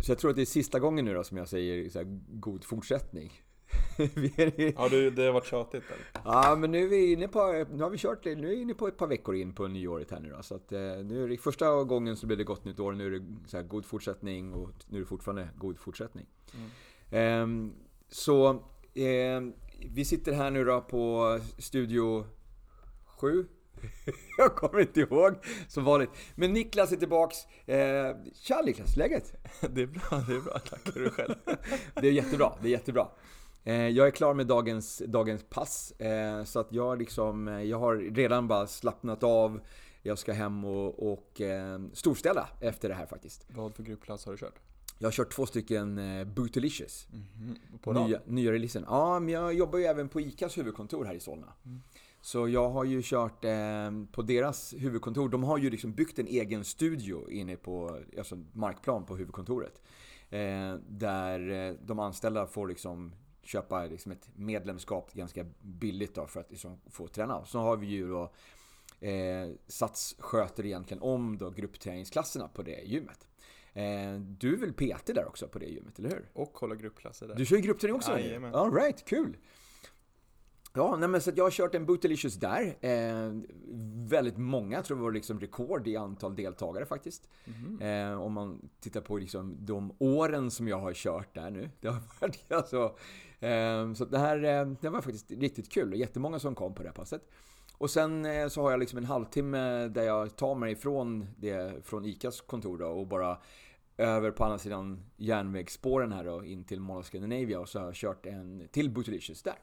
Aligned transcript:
Så 0.00 0.10
jag 0.10 0.18
tror 0.18 0.30
att 0.30 0.36
det 0.36 0.42
är 0.42 0.46
sista 0.46 0.78
gången 0.78 1.04
nu 1.04 1.14
då 1.14 1.24
som 1.24 1.36
jag 1.36 1.48
säger 1.48 1.90
så 1.90 1.98
här, 1.98 2.06
god 2.28 2.64
fortsättning. 2.64 3.42
ja, 4.76 4.88
det, 4.88 5.10
det 5.10 5.22
har 5.22 5.32
varit 5.32 5.46
tjatigt 5.46 5.84
eller? 5.86 6.32
Ja, 6.32 6.56
men 6.56 6.70
nu 6.70 6.84
är 6.84 6.88
vi 6.88 7.12
inne 7.12 7.28
på, 7.28 7.66
nu 7.72 7.82
har 7.82 7.90
vi 7.90 7.98
kört, 7.98 8.24
nu 8.24 8.32
är 8.32 8.50
vi 8.50 8.60
inne 8.60 8.74
på 8.74 8.88
ett 8.88 8.96
par 8.96 9.06
veckor 9.06 9.34
in 9.34 9.54
på 9.54 9.68
nyåret 9.68 10.10
här 10.10 10.20
nu 10.20 10.30
då. 10.30 10.42
Så 10.42 10.54
att 10.54 10.72
eh, 10.72 10.80
nu 10.80 11.24
är 11.24 11.28
det 11.28 11.36
första 11.36 11.84
gången 11.84 12.16
så 12.16 12.26
blir 12.26 12.36
det 12.36 12.44
gott 12.44 12.64
nytt 12.64 12.80
år, 12.80 12.92
nu 12.92 13.06
är 13.06 13.10
det 13.10 13.26
så 13.46 13.56
här, 13.56 13.64
god 13.64 13.86
fortsättning 13.86 14.54
och 14.54 14.70
nu 14.88 14.96
är 14.96 15.00
det 15.00 15.06
fortfarande 15.06 15.48
god 15.56 15.78
fortsättning. 15.78 16.26
Mm. 17.10 17.70
Eh, 17.70 17.72
så 18.08 18.50
eh, 18.94 19.42
vi 19.90 20.04
sitter 20.04 20.32
här 20.32 20.50
nu 20.50 20.64
då 20.64 20.80
på 20.80 21.38
Studio 21.58 22.26
7. 23.06 23.46
Jag 24.38 24.56
kommer 24.56 24.80
inte 24.80 25.00
ihåg, 25.00 25.34
som 25.68 25.84
vanligt. 25.84 26.10
Men 26.34 26.52
Niklas 26.52 26.92
är 26.92 26.96
tillbaks. 26.96 27.36
Eh, 27.66 28.16
tja 28.34 28.62
Niklas, 28.64 28.96
läget? 28.96 29.32
Det 29.70 29.82
är 29.82 29.86
bra, 29.86 30.24
det 30.28 30.34
är 30.34 30.40
bra. 30.40 30.58
Tackar 30.58 31.00
du 31.00 31.10
själv. 31.10 31.34
det 31.94 32.08
är 32.08 32.12
jättebra, 32.12 32.52
det 32.62 32.68
är 32.68 32.72
jättebra. 32.72 33.08
Eh, 33.64 33.88
jag 33.88 34.06
är 34.06 34.10
klar 34.10 34.34
med 34.34 34.46
dagens, 34.46 35.02
dagens 35.06 35.44
pass, 35.48 35.90
eh, 35.90 36.44
så 36.44 36.60
att 36.60 36.72
jag, 36.72 36.98
liksom, 36.98 37.48
eh, 37.48 37.62
jag 37.62 37.78
har 37.78 37.96
redan 37.96 38.48
bara 38.48 38.66
slappnat 38.66 39.22
av. 39.22 39.60
Jag 40.02 40.18
ska 40.18 40.32
hem 40.32 40.64
och, 40.64 41.12
och 41.12 41.40
storställa 41.92 42.48
efter 42.60 42.88
det 42.88 42.94
här 42.94 43.06
faktiskt. 43.06 43.46
Vad 43.48 43.74
för 43.74 43.82
gruppklass 43.82 44.24
har 44.24 44.32
du 44.32 44.38
kört? 44.38 44.60
Jag 45.02 45.06
har 45.06 45.12
kört 45.12 45.32
två 45.32 45.46
stycken 45.46 45.98
eh, 45.98 46.24
Bootylicious. 46.24 47.08
Mm 47.12 47.24
-hmm. 47.24 47.78
På 47.78 47.92
nya, 47.92 48.20
nya 48.26 48.52
releasen. 48.52 48.84
Ja, 48.88 49.20
men 49.20 49.34
jag 49.34 49.54
jobbar 49.54 49.78
ju 49.78 49.84
även 49.84 50.08
på 50.08 50.20
ICAs 50.20 50.58
huvudkontor 50.58 51.04
här 51.04 51.14
i 51.14 51.20
Solna. 51.20 51.46
Mm. 51.64 51.82
Så 52.20 52.48
jag 52.48 52.70
har 52.70 52.84
ju 52.84 53.00
kört 53.04 53.44
eh, 53.44 53.90
på 54.12 54.22
deras 54.22 54.74
huvudkontor. 54.78 55.28
De 55.28 55.44
har 55.44 55.58
ju 55.58 55.70
liksom 55.70 55.92
byggt 55.92 56.18
en 56.18 56.26
egen 56.26 56.64
studio 56.64 57.30
inne 57.30 57.56
på 57.56 58.00
alltså 58.18 58.44
markplan 58.52 59.06
på 59.06 59.16
huvudkontoret. 59.16 59.82
Eh, 60.30 60.74
där 60.88 61.50
eh, 61.50 61.74
de 61.82 61.98
anställda 61.98 62.46
får 62.46 62.68
liksom 62.68 63.12
köpa 63.42 63.86
liksom 63.86 64.12
ett 64.12 64.28
medlemskap 64.34 65.12
ganska 65.12 65.46
billigt 65.62 66.14
då 66.14 66.26
för 66.26 66.40
att 66.40 66.50
liksom 66.50 66.80
få 66.90 67.08
träna. 67.08 67.44
Så 67.44 67.58
har 67.58 67.76
vi 67.76 67.86
ju 67.86 68.08
då 68.08 68.32
eh, 69.06 69.50
Sats 69.66 70.16
sköter 70.18 70.66
egentligen 70.66 71.02
om 71.02 71.38
då 71.38 71.50
gruppträningsklasserna 71.50 72.48
på 72.48 72.62
det 72.62 72.80
gymmet. 72.84 73.28
Eh, 73.72 74.14
du 74.20 74.54
är 74.54 74.58
väl 74.58 74.72
PT 74.72 75.06
där 75.06 75.28
också 75.28 75.48
på 75.48 75.58
det 75.58 75.66
gymmet, 75.66 75.98
eller 75.98 76.08
hur? 76.08 76.28
Och 76.32 76.58
håller 76.58 76.76
gruppklasser 76.76 77.28
där. 77.28 77.34
Du 77.34 77.46
kör 77.46 77.56
ju 77.56 77.62
gruppträning 77.62 77.96
också? 77.96 78.18
Jajamän. 78.18 78.54
All 78.54 78.74
right, 78.74 79.04
kul! 79.04 79.36
Ja, 80.72 80.96
nej 80.96 81.08
men 81.08 81.20
så 81.20 81.30
jag 81.34 81.44
har 81.44 81.50
kört 81.50 81.74
en 81.74 81.86
Bootylicious 81.86 82.34
där. 82.34 82.76
Eh, 82.80 83.32
väldigt 84.08 84.36
många, 84.36 84.76
jag 84.76 84.84
tror 84.84 84.96
det 84.96 85.02
var 85.02 85.12
liksom 85.12 85.40
rekord 85.40 85.88
i 85.88 85.96
antal 85.96 86.36
deltagare 86.36 86.86
faktiskt. 86.86 87.28
Mm. 87.44 88.12
Eh, 88.12 88.20
om 88.20 88.32
man 88.32 88.68
tittar 88.80 89.00
på 89.00 89.16
liksom 89.16 89.56
de 89.58 89.92
åren 89.98 90.50
som 90.50 90.68
jag 90.68 90.80
har 90.80 90.92
kört 90.94 91.34
där 91.34 91.50
nu. 91.50 91.70
Det 91.80 91.88
har 91.88 92.00
varit 92.20 92.52
alltså... 92.52 92.96
Eh, 93.40 93.92
så 93.92 94.04
det 94.04 94.18
här 94.18 94.44
eh, 94.44 94.72
det 94.80 94.88
var 94.88 95.00
faktiskt 95.00 95.30
riktigt 95.30 95.72
kul. 95.72 95.94
Jättemånga 95.94 96.38
som 96.38 96.54
kom 96.54 96.74
på 96.74 96.82
det 96.82 96.88
här 96.88 96.94
passet. 96.94 97.22
Och 97.78 97.90
sen 97.90 98.26
eh, 98.26 98.48
så 98.48 98.62
har 98.62 98.70
jag 98.70 98.80
liksom 98.80 98.98
en 98.98 99.04
halvtimme 99.04 99.88
där 99.88 100.02
jag 100.02 100.36
tar 100.36 100.54
mig 100.54 100.76
från, 100.76 101.26
det, 101.36 101.86
från 101.86 102.04
ICAs 102.04 102.40
kontor 102.40 102.78
då 102.78 102.86
och 102.86 103.06
bara 103.06 103.38
över 103.96 104.30
på 104.30 104.44
andra 104.44 104.58
sidan 104.58 105.02
järnvägsspåren 105.16 106.12
här 106.12 106.24
då 106.24 106.44
in 106.44 106.64
till 106.64 106.80
Mall 106.80 106.98
of 106.98 107.06
Scandinavia 107.06 107.60
och 107.60 107.68
så 107.68 107.78
har 107.78 107.86
jag 107.86 107.94
kört 107.94 108.26
en 108.26 108.68
till 108.72 108.90
Bootylicious 108.90 109.42
där. 109.42 109.54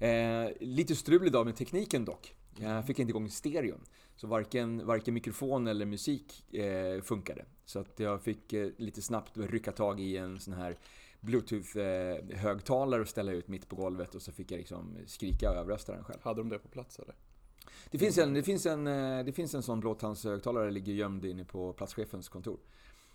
Eh, 0.00 0.50
lite 0.60 0.96
strul 0.96 1.26
idag 1.26 1.46
med 1.46 1.56
tekniken 1.56 2.04
dock. 2.04 2.34
Jag 2.58 2.86
fick 2.86 2.98
inte 2.98 3.10
igång 3.10 3.30
stereon. 3.30 3.80
Så 4.16 4.26
varken, 4.26 4.86
varken 4.86 5.14
mikrofon 5.14 5.66
eller 5.66 5.86
musik 5.86 6.54
eh, 6.54 7.02
funkade. 7.02 7.44
Så 7.64 7.78
att 7.78 8.00
jag 8.00 8.22
fick 8.22 8.52
eh, 8.52 8.68
lite 8.76 9.02
snabbt 9.02 9.36
rycka 9.36 9.72
tag 9.72 10.00
i 10.00 10.16
en 10.16 10.40
sån 10.40 10.54
här 10.54 10.78
Bluetooth-högtalare 11.20 13.00
och 13.00 13.08
ställa 13.08 13.32
ut 13.32 13.48
mitt 13.48 13.68
på 13.68 13.76
golvet 13.76 14.14
och 14.14 14.22
så 14.22 14.32
fick 14.32 14.50
jag 14.52 14.58
liksom 14.58 14.96
skrika 15.06 15.50
och 15.50 15.56
överrösta 15.56 15.92
den 15.92 16.04
själv. 16.04 16.20
Hade 16.22 16.40
de 16.40 16.48
det 16.48 16.58
på 16.58 16.68
plats 16.68 16.98
eller? 16.98 17.14
Det 17.90 17.98
finns 17.98 18.18
en, 18.18 18.34
det 18.34 18.42
finns 18.42 18.66
en, 18.66 18.86
eh, 18.86 19.24
det 19.24 19.32
finns 19.32 19.54
en 19.54 19.62
sån 19.62 19.80
blåtandshögtalare 19.80 20.70
ligger 20.70 20.92
gömd 20.92 21.24
inne 21.24 21.44
på 21.44 21.72
platschefens 21.72 22.28
kontor. 22.28 22.58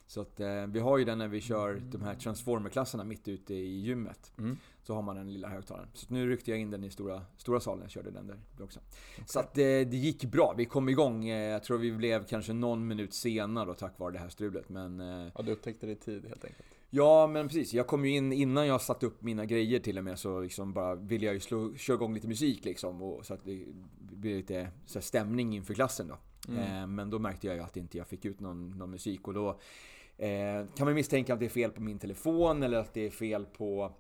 Så 0.07 0.21
att 0.21 0.39
eh, 0.39 0.67
vi 0.67 0.79
har 0.79 0.97
ju 0.97 1.05
den 1.05 1.17
när 1.17 1.27
vi 1.27 1.41
kör 1.41 1.81
de 1.91 2.01
här 2.01 2.15
transformerklasserna 2.15 3.03
mitt 3.03 3.27
ute 3.27 3.53
i 3.53 3.79
gymmet. 3.79 4.31
Mm. 4.37 4.57
Så 4.83 4.95
har 4.95 5.01
man 5.01 5.15
den 5.15 5.33
lilla 5.33 5.47
högtalaren. 5.47 5.87
Så 5.93 6.05
nu 6.13 6.29
ryckte 6.29 6.51
jag 6.51 6.59
in 6.59 6.71
den 6.71 6.83
i 6.83 6.89
stora, 6.89 7.21
stora 7.37 7.59
salen 7.59 7.83
och 7.83 7.89
körde 7.89 8.11
den 8.11 8.27
där 8.27 8.39
också. 8.63 8.79
Okay. 8.79 9.23
Så 9.27 9.39
att 9.39 9.57
eh, 9.57 9.63
det 9.63 9.93
gick 9.97 10.25
bra. 10.25 10.53
Vi 10.57 10.65
kom 10.65 10.89
igång. 10.89 11.27
Eh, 11.27 11.51
jag 11.51 11.63
tror 11.63 11.77
vi 11.77 11.91
blev 11.91 12.25
kanske 12.25 12.53
någon 12.53 12.87
minut 12.87 13.13
senare 13.13 13.65
då, 13.65 13.73
tack 13.73 13.99
vare 13.99 14.11
det 14.11 14.19
här 14.19 14.29
strulet. 14.29 14.69
Men, 14.69 14.99
eh, 14.99 15.31
ja, 15.35 15.41
du 15.41 15.51
upptäckte 15.51 15.85
det 15.85 15.91
i 15.91 15.95
tid 15.95 16.25
helt 16.27 16.45
enkelt. 16.45 16.67
Ja, 16.89 17.27
men 17.27 17.47
precis. 17.47 17.73
Jag 17.73 17.87
kom 17.87 18.05
ju 18.05 18.11
in 18.11 18.33
innan 18.33 18.67
jag 18.67 18.81
satte 18.81 19.05
upp 19.05 19.21
mina 19.21 19.45
grejer 19.45 19.79
till 19.79 19.97
och 19.97 20.03
med 20.03 20.19
så 20.19 20.39
liksom 20.39 20.73
bara 20.73 20.95
ville 20.95 21.25
jag 21.25 21.33
ju 21.33 21.39
slå, 21.39 21.75
köra 21.75 21.95
igång 21.95 22.13
lite 22.13 22.27
musik 22.27 22.65
liksom. 22.65 23.01
Och, 23.01 23.25
så 23.25 23.33
att 23.33 23.45
det 23.45 23.65
blir 23.97 24.37
lite 24.37 24.69
så 24.85 25.01
stämning 25.01 25.55
inför 25.55 25.73
klassen 25.73 26.07
då. 26.07 26.17
Mm. 26.47 26.81
Eh, 26.81 26.87
men 26.87 27.09
då 27.09 27.19
märkte 27.19 27.47
jag 27.47 27.55
ju 27.55 27.61
att 27.61 27.77
inte 27.77 27.97
jag 27.97 28.07
fick 28.07 28.25
ut 28.25 28.39
någon, 28.39 28.77
någon 28.77 28.91
musik 28.91 29.27
och 29.27 29.33
då 29.33 29.59
eh, 30.17 30.65
kan 30.75 30.85
man 30.85 30.93
misstänka 30.93 31.33
att 31.33 31.39
det 31.39 31.45
är 31.45 31.49
fel 31.49 31.71
på 31.71 31.81
min 31.81 31.99
telefon 31.99 32.63
eller 32.63 32.77
att 32.77 32.93
det 32.93 33.05
är 33.05 33.09
fel 33.09 33.45
på 33.45 33.91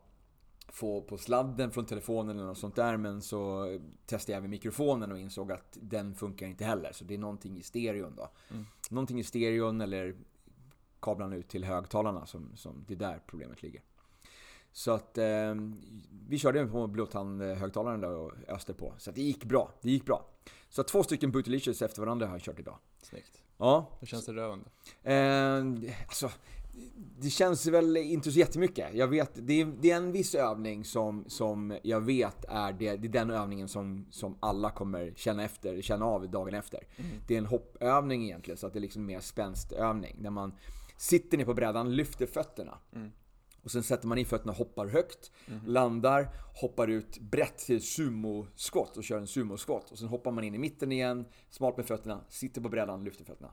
få 0.67 1.01
på 1.01 1.17
sladden 1.17 1.71
från 1.71 1.85
telefonen 1.85 2.37
eller 2.37 2.47
något 2.47 2.57
sånt 2.57 2.75
där. 2.75 2.97
Men 2.97 3.21
så 3.21 3.67
testade 4.05 4.33
jag 4.33 4.37
även 4.37 4.49
mikrofonen 4.49 5.11
och 5.11 5.19
insåg 5.19 5.51
att 5.51 5.77
den 5.81 6.15
funkar 6.15 6.47
inte 6.47 6.65
heller. 6.65 6.91
Så 6.91 7.03
det 7.03 7.13
är 7.13 7.17
någonting 7.17 7.57
i 7.57 7.63
stereon 7.63 8.15
då. 8.15 8.29
Mm. 8.51 8.65
Någonting 8.89 9.19
i 9.19 9.23
stereon 9.23 9.81
eller 9.81 10.15
kablarna 10.99 11.35
ut 11.35 11.49
till 11.49 11.63
högtalarna 11.63 12.25
som, 12.25 12.51
som 12.55 12.85
det 12.87 12.93
är 12.93 12.97
där 12.97 13.21
problemet 13.27 13.63
ligger. 13.63 13.81
Så 14.71 14.91
att 14.91 15.17
eh, 15.17 15.55
vi 16.27 16.39
körde 16.39 16.67
på 16.67 16.87
Bluetooth-högtalaren 16.87 18.01
där 18.01 18.11
och 18.11 18.31
öste 18.47 18.73
på. 18.73 18.93
Så 18.97 19.11
det 19.11 19.21
gick 19.21 19.43
bra. 19.45 19.71
Det 19.81 19.91
gick 19.91 20.05
bra. 20.05 20.25
Så 20.69 20.83
två 20.83 21.03
stycken 21.03 21.31
Bootylicious 21.31 21.81
efter 21.81 22.01
varandra 22.01 22.27
har 22.27 22.33
jag 22.33 22.41
kört 22.41 22.59
idag. 22.59 22.77
Snyggt. 23.01 23.44
Ja. 23.57 23.89
Hur 23.99 24.07
känns 24.07 24.25
det 24.25 24.33
då? 24.33 24.59
Eh, 25.03 25.63
alltså, 26.07 26.31
det 27.19 27.29
känns 27.29 27.67
väl 27.67 27.97
inte 27.97 28.31
så 28.31 28.39
jättemycket. 28.39 28.93
Jag 28.93 29.07
vet, 29.07 29.31
det 29.35 29.61
är, 29.61 29.65
det 29.65 29.91
är 29.91 29.95
en 29.95 30.11
viss 30.11 30.35
övning 30.35 30.83
som, 30.83 31.25
som 31.27 31.77
jag 31.83 32.01
vet 32.01 32.45
är, 32.49 32.73
det, 32.73 32.95
det 32.95 33.07
är 33.07 33.11
den 33.11 33.31
övningen 33.31 33.67
som, 33.67 34.05
som 34.11 34.37
alla 34.39 34.71
kommer 34.71 35.13
känna 35.15 35.43
efter, 35.43 35.81
känna 35.81 36.05
av 36.05 36.29
dagen 36.29 36.53
efter. 36.53 36.79
Mm. 36.97 37.11
Det 37.27 37.33
är 37.33 37.37
en 37.37 37.45
hoppövning 37.45 38.23
egentligen, 38.23 38.57
så 38.57 38.67
att 38.67 38.73
det 38.73 38.79
är 38.79 38.81
liksom 38.81 39.05
mer 39.05 39.19
spänstövning. 39.19 40.17
Där 40.23 40.29
man 40.29 40.53
sitter 40.97 41.37
ner 41.37 41.45
på 41.45 41.53
brädan, 41.53 41.95
lyfter 41.95 42.25
fötterna. 42.25 42.77
Mm. 42.95 43.11
Och 43.65 43.71
sen 43.71 43.83
sätter 43.83 44.07
man 44.07 44.17
in 44.17 44.25
fötterna, 44.25 44.53
hoppar 44.53 44.87
högt, 44.87 45.31
mm. 45.47 45.59
landar, 45.65 46.29
hoppar 46.53 46.87
ut 46.87 47.19
brett 47.19 47.57
till 47.57 47.81
sumoskott 47.81 48.97
och 48.97 49.03
kör 49.03 49.17
en 49.17 49.27
sumoskott. 49.27 49.91
Och 49.91 49.97
sen 49.97 50.07
hoppar 50.07 50.31
man 50.31 50.43
in 50.43 50.55
i 50.55 50.57
mitten 50.57 50.91
igen, 50.91 51.25
smalt 51.49 51.77
med 51.77 51.85
fötterna, 51.85 52.21
sitter 52.29 52.61
på 52.61 52.69
brädan, 52.69 53.03
lyfter 53.03 53.25
fötterna. 53.25 53.51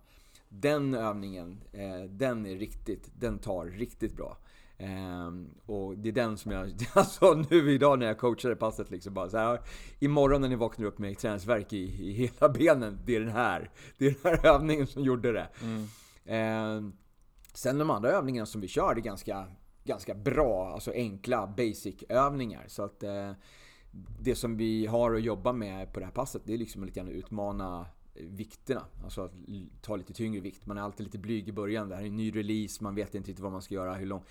Den 0.48 0.94
övningen, 0.94 1.60
eh, 1.72 2.10
den 2.10 2.46
är 2.46 2.56
riktigt, 2.56 3.10
den 3.18 3.38
tar 3.38 3.66
riktigt 3.66 4.16
bra. 4.16 4.36
Eh, 4.76 5.30
och 5.66 5.98
det 5.98 6.08
är 6.08 6.12
den 6.12 6.38
som 6.38 6.52
jag, 6.52 6.72
alltså 6.94 7.44
nu 7.50 7.72
idag 7.72 7.98
när 7.98 8.06
jag 8.06 8.18
coachade 8.18 8.56
passet 8.56 8.90
liksom 8.90 9.14
bara 9.14 9.28
så 9.28 9.38
här, 9.38 9.60
Imorgon 9.98 10.40
när 10.40 10.48
ni 10.48 10.56
vaknar 10.56 10.86
upp 10.86 10.98
med 10.98 11.18
träningsvärk 11.18 11.72
i, 11.72 11.78
i 11.78 12.12
hela 12.12 12.48
benen, 12.48 12.98
det 13.04 13.16
är 13.16 13.20
den 13.20 13.32
här. 13.32 13.70
Det 13.98 14.06
är 14.06 14.10
den 14.10 14.40
här 14.40 14.46
övningen 14.54 14.86
som 14.86 15.02
gjorde 15.02 15.32
det. 15.32 15.48
Mm. 15.62 15.82
Eh, 16.24 16.92
sen 17.54 17.78
de 17.78 17.90
andra 17.90 18.10
övningarna 18.10 18.46
som 18.46 18.60
vi 18.60 18.68
kör 18.68 18.96
är 18.96 19.00
ganska, 19.00 19.46
ganska 19.84 20.14
bra, 20.14 20.72
alltså 20.72 20.92
enkla 20.92 21.46
basic-övningar. 21.46 22.64
Så 22.68 22.82
att 22.82 23.02
eh, 23.02 23.32
det 24.20 24.34
som 24.34 24.56
vi 24.56 24.86
har 24.86 25.14
att 25.14 25.22
jobba 25.22 25.52
med 25.52 25.92
på 25.92 26.00
det 26.00 26.06
här 26.06 26.12
passet, 26.12 26.42
det 26.44 26.54
är 26.54 26.58
liksom 26.58 26.84
lite 26.84 27.00
grann 27.00 27.08
att 27.08 27.14
utmana 27.14 27.86
eh, 28.14 28.26
vikterna. 28.26 28.84
Alltså 29.04 29.22
att 29.22 29.32
ta 29.80 29.96
lite 29.96 30.12
tyngre 30.12 30.40
vikt. 30.40 30.66
Man 30.66 30.78
är 30.78 30.82
alltid 30.82 31.06
lite 31.06 31.18
blyg 31.18 31.48
i 31.48 31.52
början. 31.52 31.88
Det 31.88 31.94
här 31.94 32.02
är 32.02 32.06
en 32.06 32.16
ny 32.16 32.36
release, 32.36 32.84
man 32.84 32.94
vet 32.94 33.14
inte 33.14 33.30
riktigt 33.30 33.42
vad 33.42 33.52
man 33.52 33.62
ska 33.62 33.74
göra, 33.74 33.94
hur 33.94 34.06
lång 34.06 34.22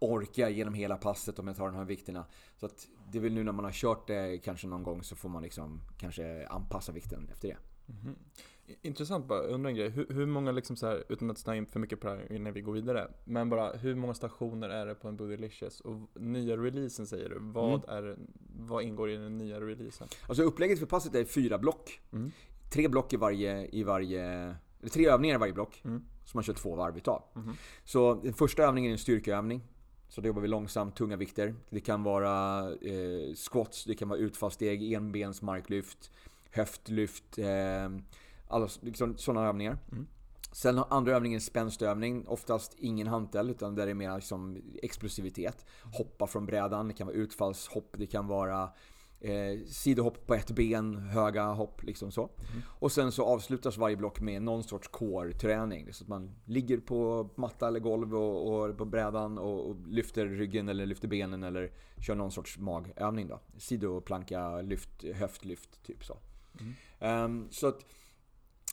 orkar 0.00 0.42
jag 0.42 0.52
genom 0.52 0.74
hela 0.74 0.96
passet 0.96 1.38
om 1.38 1.46
jag 1.46 1.56
tar 1.56 1.66
de 1.66 1.74
här 1.74 1.84
vikterna. 1.84 2.26
Så 2.56 2.66
att 2.66 2.88
det 3.10 3.18
är 3.18 3.22
väl 3.22 3.32
nu 3.32 3.44
när 3.44 3.52
man 3.52 3.64
har 3.64 3.72
kört 3.72 4.06
det 4.06 4.38
kanske 4.38 4.66
någon 4.66 4.82
gång 4.82 5.02
så 5.02 5.16
får 5.16 5.28
man 5.28 5.42
liksom 5.42 5.80
kanske 5.98 6.46
anpassa 6.46 6.92
vikten 6.92 7.28
efter 7.32 7.48
det. 7.48 7.56
Mm 7.88 8.00
-hmm. 8.02 8.14
Intressant 8.82 9.26
bara, 9.26 9.40
undrar 9.40 9.70
en 9.70 9.76
grej. 9.76 9.88
Hur, 9.88 10.06
hur 10.08 10.26
många, 10.26 10.52
liksom 10.52 10.76
så 10.76 10.86
här, 10.86 11.04
utan 11.08 11.30
att 11.30 11.38
snöa 11.38 11.56
in 11.56 11.66
för 11.66 11.80
mycket 11.80 12.00
på 12.00 12.08
det 12.08 12.14
här 12.14 12.32
innan 12.32 12.52
vi 12.52 12.60
går 12.60 12.72
vidare, 12.72 13.08
men 13.24 13.50
bara 13.50 13.72
hur 13.72 13.94
många 13.94 14.14
stationer 14.14 14.68
är 14.68 14.86
det 14.86 14.94
på 14.94 15.08
en 15.08 15.16
Bootylicious? 15.16 15.80
Och 15.80 16.20
nya 16.20 16.56
releasen 16.56 17.06
säger 17.06 17.28
du, 17.28 17.36
vad, 17.40 17.84
mm. 17.88 18.06
är, 18.06 18.16
vad 18.56 18.82
ingår 18.82 19.10
i 19.10 19.16
den 19.16 19.38
nya 19.38 19.60
releasen? 19.60 20.08
Alltså 20.28 20.42
upplägget 20.42 20.78
för 20.78 20.86
passet 20.86 21.14
är 21.14 21.24
fyra 21.24 21.58
block. 21.58 22.00
Mm 22.12 22.30
tre 22.74 22.88
block 22.88 23.12
i 23.12 23.16
varje, 23.16 23.68
i 23.72 23.82
varje 23.82 24.54
tre 24.92 25.08
övningar 25.08 25.34
i 25.34 25.38
varje 25.38 25.52
block. 25.52 25.82
Mm. 25.84 26.04
Som 26.24 26.38
man 26.38 26.44
kör 26.44 26.52
två 26.52 26.74
varv 26.76 26.96
utav. 26.96 27.22
Mm. 27.36 27.54
Så 27.84 28.14
den 28.14 28.34
första 28.34 28.62
övningen 28.62 28.90
är 28.90 28.92
en 28.92 28.98
styrkeövning. 28.98 29.62
Så 30.08 30.20
då 30.20 30.26
jobbar 30.26 30.42
vi 30.42 30.48
långsamt, 30.48 30.96
tunga 30.96 31.16
vikter. 31.16 31.54
Det 31.70 31.80
kan 31.80 32.02
vara 32.02 32.60
eh, 32.70 33.34
squats, 33.34 33.84
det 33.84 33.94
kan 33.94 34.08
vara 34.08 34.18
utfallssteg, 34.18 34.92
enbens 34.92 35.42
marklyft, 35.42 36.10
höftlyft. 36.50 37.38
Eh, 37.38 37.88
alla 38.48 38.68
liksom, 38.80 39.16
sådana 39.16 39.48
övningar. 39.48 39.78
Mm. 39.92 40.06
Sen 40.52 40.78
har 40.78 40.86
andra 40.90 41.16
övningen 41.16 41.40
spänstövning, 41.40 42.26
oftast 42.28 42.74
ingen 42.78 43.06
hantel 43.06 43.50
utan 43.50 43.74
där 43.74 43.86
det 43.86 43.92
är 43.92 43.94
mer 43.94 44.16
liksom 44.16 44.62
explosivitet. 44.82 45.66
Hoppa 45.92 46.26
från 46.26 46.46
brädan, 46.46 46.88
det 46.88 46.94
kan 46.94 47.06
vara 47.06 47.16
utfallshopp, 47.16 47.94
det 47.98 48.06
kan 48.06 48.26
vara 48.26 48.70
eh, 49.20 49.64
sidohopp 49.66 50.26
på 50.26 50.34
ett 50.34 50.50
ben, 50.50 50.96
höga 50.96 51.44
hopp 51.44 51.82
liksom 51.82 52.12
så. 52.12 52.22
Mm. 52.22 52.62
Och 52.66 52.92
sen 52.92 53.12
så 53.12 53.24
avslutas 53.24 53.76
varje 53.76 53.96
block 53.96 54.20
med 54.20 54.42
någon 54.42 54.62
sorts 54.62 54.88
core-träning. 54.88 55.92
Så 55.92 56.04
att 56.04 56.08
man 56.08 56.30
ligger 56.44 56.78
på 56.78 57.28
matta 57.34 57.68
eller 57.68 57.80
golv 57.80 58.14
och, 58.14 58.64
och 58.64 58.78
på 58.78 58.84
brädan 58.84 59.38
och, 59.38 59.70
och, 59.70 59.76
lyfter 59.88 60.26
ryggen 60.26 60.68
eller 60.68 60.86
lyfter 60.86 61.08
benen 61.08 61.42
eller 61.42 61.72
kör 62.00 62.14
någon 62.14 62.32
sorts 62.32 62.58
magövning 62.58 63.28
då. 63.28 63.40
Sidoplanka, 63.58 64.60
lyft, 64.60 65.04
höftlyft, 65.14 65.82
typ 65.82 66.04
så. 66.04 66.18
Mm. 66.60 67.24
Um, 67.24 67.48
så 67.50 67.66
att 67.66 67.84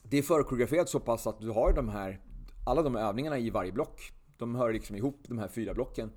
det 0.04 0.18
är 0.18 0.22
förkoreograferat 0.22 0.90
så 0.90 1.00
pass 1.00 1.28
att 1.28 1.42
du 1.42 1.50
har 1.50 1.74
de 1.74 1.90
här, 1.90 2.20
alla 2.66 2.82
de 2.82 2.96
övningarna 2.96 3.40
i 3.40 3.50
varje 3.50 3.72
block. 3.72 4.12
De 4.38 4.56
hör 4.56 4.74
liksom 4.74 4.96
ihop, 4.96 5.20
de 5.28 5.38
här 5.38 5.48
fyra 5.48 5.74
blocken. 5.74 6.12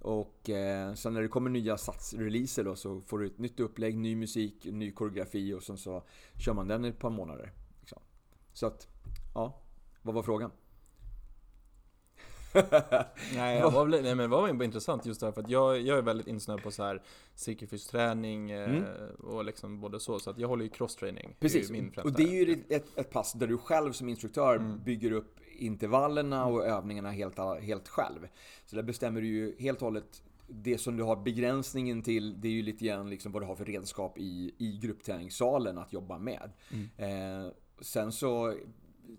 Och 0.00 0.50
eh, 0.50 0.94
sen 0.94 1.12
när 1.12 1.22
det 1.22 1.28
kommer 1.28 1.50
nya 1.50 1.78
satsreleaser 1.78 2.64
då 2.64 2.76
så 2.76 3.00
får 3.00 3.18
du 3.18 3.26
ett 3.26 3.38
nytt 3.38 3.60
upplägg, 3.60 3.98
ny 3.98 4.16
musik, 4.16 4.64
ny 4.64 4.92
koreografi 4.92 5.54
och 5.54 5.62
sen 5.62 5.78
så 5.78 6.02
kör 6.38 6.54
man 6.54 6.68
den 6.68 6.84
i 6.84 6.88
ett 6.88 6.98
par 6.98 7.10
månader. 7.10 7.52
Liksom. 7.80 8.02
Så 8.52 8.66
att, 8.66 8.88
ja. 9.34 9.62
Vad 10.02 10.14
var 10.14 10.22
frågan? 10.22 10.50
nej, 13.34 13.58
jag 13.58 13.70
var, 13.70 13.86
nej 13.86 14.02
men 14.02 14.18
det 14.18 14.26
var 14.26 14.62
intressant 14.62 15.06
just 15.06 15.20
därför 15.20 15.40
att 15.40 15.50
jag, 15.50 15.80
jag 15.80 15.98
är 15.98 16.02
väldigt 16.02 16.26
insnöad 16.26 16.62
på 16.62 16.70
så 16.70 16.82
här 16.82 17.02
träning 17.90 18.50
eh, 18.50 18.70
mm. 18.70 18.84
och 19.18 19.44
liksom 19.44 19.80
både 19.80 20.00
så. 20.00 20.18
Så 20.18 20.30
att 20.30 20.38
jag 20.38 20.48
håller 20.48 20.64
ju 20.64 20.70
crosstraining. 20.70 21.36
Precis, 21.40 21.70
min 21.70 21.92
och 22.04 22.12
det 22.12 22.22
är 22.22 22.46
ju 22.46 22.64
ett, 22.68 22.98
ett 22.98 23.10
pass 23.10 23.32
där 23.32 23.46
du 23.46 23.58
själv 23.58 23.92
som 23.92 24.08
instruktör 24.08 24.56
mm. 24.56 24.84
bygger 24.84 25.12
upp 25.12 25.40
intervallerna 25.58 26.46
och 26.46 26.66
övningarna 26.66 27.10
helt, 27.10 27.38
helt 27.62 27.88
själv. 27.88 28.28
Så 28.66 28.76
där 28.76 28.82
bestämmer 28.82 29.20
du 29.20 29.26
ju 29.26 29.56
helt 29.58 29.78
och 29.78 29.84
hållet 29.84 30.22
det 30.48 30.78
som 30.78 30.96
du 30.96 31.02
har 31.02 31.16
begränsningen 31.16 32.02
till, 32.02 32.40
det 32.40 32.48
är 32.48 32.52
ju 32.52 32.62
lite 32.62 32.84
grann 32.84 33.10
liksom 33.10 33.32
vad 33.32 33.42
du 33.42 33.46
har 33.46 33.56
för 33.56 33.64
redskap 33.64 34.18
i, 34.18 34.54
i 34.58 34.78
gruppträningssalen 34.82 35.78
att 35.78 35.92
jobba 35.92 36.18
med. 36.18 36.50
Mm. 36.72 37.44
Eh, 37.46 37.52
sen 37.80 38.12
så 38.12 38.54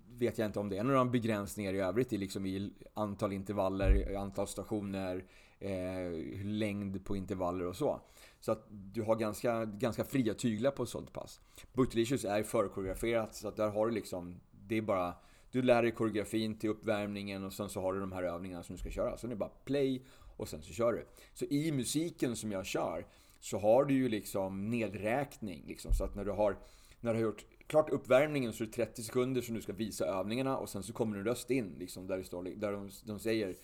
vet 0.07 0.37
jag 0.37 0.45
inte 0.45 0.59
om 0.59 0.69
det 0.69 0.77
är 0.77 0.83
några 0.83 1.05
begränsningar 1.05 1.73
i 1.73 1.79
övrigt 1.79 2.13
i, 2.13 2.17
liksom 2.17 2.45
i 2.45 2.73
antal 2.93 3.33
intervaller, 3.33 4.15
antal 4.15 4.47
stationer, 4.47 5.25
eh, 5.59 6.43
längd 6.43 7.05
på 7.05 7.15
intervaller 7.15 7.65
och 7.65 7.75
så. 7.75 8.01
Så 8.39 8.51
att 8.51 8.65
du 8.69 9.03
har 9.03 9.15
ganska, 9.15 9.65
ganska 9.65 10.03
fria 10.03 10.33
tyglar 10.33 10.71
på 10.71 10.83
ett 10.83 10.89
sånt 10.89 11.13
pass. 11.13 11.41
Buttelicious 11.73 12.25
är 12.25 12.43
förkoreograferat 12.43 13.35
så 13.35 13.47
att 13.47 13.55
där 13.55 13.69
har 13.69 13.87
du 13.87 13.93
liksom, 13.93 14.39
det 14.51 14.77
är 14.77 14.81
bara 14.81 15.13
du 15.51 15.61
lär 15.61 15.83
dig 15.83 15.91
koreografin 15.91 16.59
till 16.59 16.69
uppvärmningen 16.69 17.43
och 17.43 17.53
sen 17.53 17.69
så 17.69 17.81
har 17.81 17.93
du 17.93 17.99
de 17.99 18.11
här 18.11 18.23
övningarna 18.23 18.63
som 18.63 18.75
du 18.75 18.79
ska 18.79 18.89
köra. 18.89 19.17
Sen 19.17 19.29
är 19.29 19.35
det 19.35 19.39
bara 19.39 19.51
play 19.65 20.05
och 20.37 20.49
sen 20.49 20.61
så 20.61 20.73
kör 20.73 20.93
du. 20.93 21.07
Så 21.33 21.45
i 21.45 21.71
musiken 21.71 22.35
som 22.35 22.51
jag 22.51 22.65
kör 22.65 23.05
så 23.39 23.57
har 23.57 23.85
du 23.85 23.93
ju 23.93 24.09
liksom 24.09 24.69
nedräkning. 24.69 25.63
Liksom, 25.67 25.93
så 25.93 26.03
att 26.03 26.15
när 26.15 26.25
du 26.25 26.31
har, 26.31 26.57
när 26.99 27.13
du 27.13 27.19
har 27.19 27.23
gjort 27.23 27.45
klart 27.67 27.89
uppvärmningen 27.89 28.53
så 28.53 28.63
är 28.63 28.67
det 28.67 28.73
30 28.73 29.03
sekunder 29.03 29.41
som 29.41 29.55
du 29.55 29.61
ska 29.61 29.73
visa 29.73 30.05
övningarna 30.05 30.57
och 30.57 30.69
sen 30.69 30.83
så 30.83 30.93
kommer 30.93 31.17
en 31.17 31.23
röst 31.23 31.49
in 31.51 31.75
liksom, 31.79 32.07
där, 32.07 32.17
det 32.17 32.23
står, 32.23 32.43
där 32.43 32.71
de, 32.71 32.89
de 33.03 33.19
säger 33.19 33.55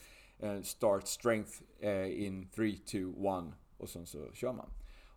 uh, 0.44 0.62
Start 0.62 1.08
strength 1.08 1.52
uh, 1.84 2.24
in 2.24 2.50
3, 2.56 2.76
2, 2.92 2.98
1 2.98 3.54
och 3.78 3.90
sen 3.90 4.06
så 4.06 4.32
kör 4.34 4.54
man. 4.54 4.70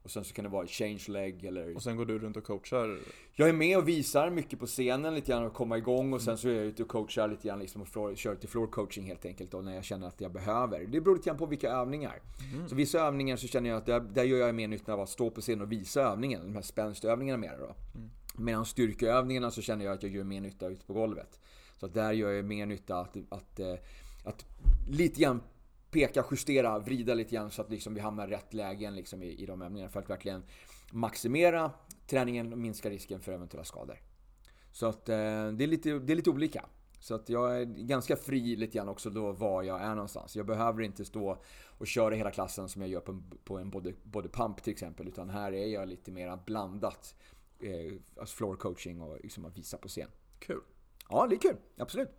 Och 0.07 0.13
sen 0.13 0.25
så 0.25 0.35
kan 0.35 0.45
det 0.45 0.49
vara 0.49 0.67
change 0.67 1.05
leg 1.09 1.45
eller... 1.45 1.77
Och 1.77 1.83
sen 1.83 1.97
går 1.97 2.05
du 2.05 2.19
runt 2.19 2.37
och 2.37 2.45
coachar? 2.45 2.99
Jag 3.33 3.49
är 3.49 3.53
med 3.53 3.79
och 3.79 3.89
visar 3.89 4.31
mycket 4.31 4.59
på 4.59 4.67
scenen 4.67 5.15
lite 5.15 5.33
grann 5.33 5.45
och 5.45 5.55
komma 5.55 5.79
igång 5.79 6.13
och 6.13 6.23
sen 6.23 6.39
så 6.39 6.49
är 6.49 6.55
jag 6.55 6.65
ute 6.65 6.83
och 6.83 6.89
coachar 6.89 7.29
lite 7.29 7.49
grann 7.49 7.59
liksom 7.59 7.83
och 7.83 7.89
floor, 7.89 8.15
kör 8.15 8.35
lite 8.35 8.47
floor 8.47 8.67
coaching 8.67 9.05
helt 9.05 9.27
enkelt 9.27 9.51
då 9.51 9.61
när 9.61 9.75
jag 9.75 9.85
känner 9.85 10.09
att 10.09 10.21
jag 10.21 10.33
behöver. 10.33 10.87
Det 10.87 11.01
beror 11.01 11.17
lite 11.17 11.27
grann 11.27 11.39
på 11.39 11.47
vilka 11.47 11.71
övningar. 11.71 12.23
Mm. 12.55 12.69
Så 12.69 12.75
vissa 12.75 12.99
övningar 12.99 13.37
så 13.37 13.47
känner 13.47 13.71
jag 13.71 13.77
att 13.77 13.87
där, 13.87 14.01
där 14.01 14.25
gör 14.25 14.39
jag 14.39 14.55
mer 14.55 14.69
nytta 14.69 14.93
av 14.93 15.01
att 15.01 15.09
stå 15.09 15.31
på 15.31 15.41
scenen 15.41 15.63
och 15.63 15.73
visa 15.73 16.03
övningen. 16.03 16.43
De 16.43 16.55
här 16.55 16.63
spänstövningarna 16.63 17.39
mer 17.39 17.57
då. 17.59 17.75
Mm. 17.95 18.11
Medan 18.39 18.67
styrkeövningarna 18.67 19.51
så 19.51 19.63
känner 19.63 19.85
jag 19.85 19.95
att 19.95 20.03
jag 20.03 20.13
gör 20.13 20.25
mer 20.25 20.41
nytta 20.41 20.69
ute 20.69 20.87
på 20.87 20.93
golvet. 20.93 21.41
Så 21.77 21.87
att 21.87 21.95
där 21.95 22.13
gör 22.13 22.31
jag 22.31 22.45
mer 22.45 22.67
nytta 22.67 23.01
att, 23.01 23.17
att, 23.17 23.61
att, 23.61 23.81
att 24.25 24.45
lite 24.89 25.21
grann 25.21 25.43
peka, 25.91 26.25
justera, 26.31 26.79
vrida 26.79 27.15
lite 27.15 27.35
grann 27.35 27.51
så 27.51 27.63
att 27.63 27.71
liksom 27.71 27.95
vi 27.95 28.01
hamnar 28.01 28.29
i 28.29 28.31
rätt 28.31 28.55
lägen 28.55 28.95
liksom 28.95 29.23
i, 29.23 29.43
i 29.43 29.47
de 29.47 29.63
övningarna 29.63 29.91
för 29.91 30.01
att 30.01 30.11
verkligen 30.11 30.43
maximera 30.93 31.71
träningen 32.07 32.53
och 32.53 32.59
minska 32.59 32.91
risken 32.91 33.21
för 33.21 33.33
eventuella 33.33 33.65
skador. 33.65 33.99
Så 34.73 34.87
att 34.87 35.09
eh, 35.09 35.17
det, 35.53 35.65
är 35.65 35.67
lite, 35.67 35.99
det 35.99 36.13
är 36.13 36.17
lite 36.17 36.31
olika. 36.31 36.67
Så 37.01 37.15
att 37.15 37.29
jag 37.29 37.61
är 37.61 37.65
ganska 37.65 38.17
fri 38.17 38.57
lite 38.57 38.77
grann 38.79 38.89
också 38.89 39.11
då 39.11 39.33
var 39.33 39.63
jag 39.63 39.83
är 39.83 39.95
någonstans. 39.95 40.37
Jag 40.37 40.47
behöver 40.47 40.83
inte 40.83 41.05
stå 41.05 41.43
och 41.79 41.87
köra 41.87 42.15
hela 42.15 42.31
klassen 42.31 42.69
som 42.69 42.83
jag 42.83 42.91
gör 42.91 43.01
på 43.01 43.13
en, 43.13 43.25
på 43.45 43.59
en 43.59 43.71
body, 43.71 43.93
body 44.03 44.29
pump 44.29 44.63
till 44.63 44.73
exempel. 44.73 45.09
Utan 45.09 45.31
här 45.31 45.53
är 45.53 45.67
jag 45.67 45.89
lite 45.89 46.11
mer 46.11 46.39
blandat. 46.47 47.15
Eh, 47.61 47.93
alltså 48.21 48.37
floor 48.37 48.57
coaching 48.57 49.01
och 49.01 49.19
liksom 49.23 49.45
att 49.45 49.59
visa 49.59 49.79
på 49.79 49.89
scen. 49.89 50.09
Kul. 50.39 50.61
Ja, 51.09 51.27
det 51.27 51.35
är 51.35 51.39
kul. 51.39 51.57
Absolut. 51.77 52.11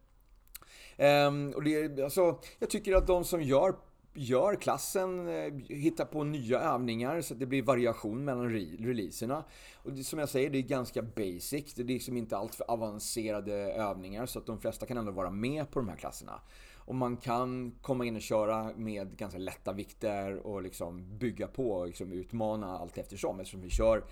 Um, 0.97 1.51
och 1.51 1.63
det, 1.63 2.03
alltså, 2.03 2.39
jag 2.59 2.69
tycker 2.69 2.95
att 2.95 3.07
de 3.07 3.23
som 3.23 3.41
gör 3.41 3.75
gör 4.17 4.55
klassen, 4.55 5.27
eh, 5.27 5.53
hittar 5.67 6.05
på 6.05 6.23
nya 6.23 6.59
övningar 6.59 7.21
så 7.21 7.33
att 7.33 7.39
det 7.39 7.45
blir 7.45 7.63
variation 7.63 8.25
mellan 8.25 8.49
re 8.49 8.65
releaserna. 8.79 9.43
Och 9.75 9.93
det, 9.93 10.03
som 10.03 10.19
jag 10.19 10.29
säger, 10.29 10.49
det 10.49 10.57
är 10.57 10.61
ganska 10.61 11.01
basic. 11.01 11.73
Det 11.73 11.81
är 11.81 11.85
liksom 11.85 12.17
inte 12.17 12.37
allt 12.37 12.55
för 12.55 12.71
avancerade 12.71 13.53
övningar 13.73 14.25
så 14.25 14.39
att 14.39 14.45
de 14.45 14.59
flesta 14.59 14.85
kan 14.85 14.97
ändå 14.97 15.11
vara 15.11 15.29
med 15.29 15.71
på 15.71 15.79
de 15.79 15.89
här 15.89 15.95
klasserna. 15.95 16.41
Och 16.75 16.95
man 16.95 17.17
kan 17.17 17.71
komma 17.81 18.05
in 18.05 18.15
och 18.15 18.21
köra 18.21 18.71
med 18.75 19.17
ganska 19.17 19.39
lätta 19.39 19.73
vikter 19.73 20.47
och 20.47 20.61
liksom 20.61 21.17
bygga 21.17 21.47
på 21.47 21.71
och 21.71 21.87
liksom 21.87 22.11
utmana 22.11 22.77
allt 22.77 22.97
eftersom 22.97 23.39
eftersom 23.39 23.61
vi 23.61 23.69
kör 23.69 24.03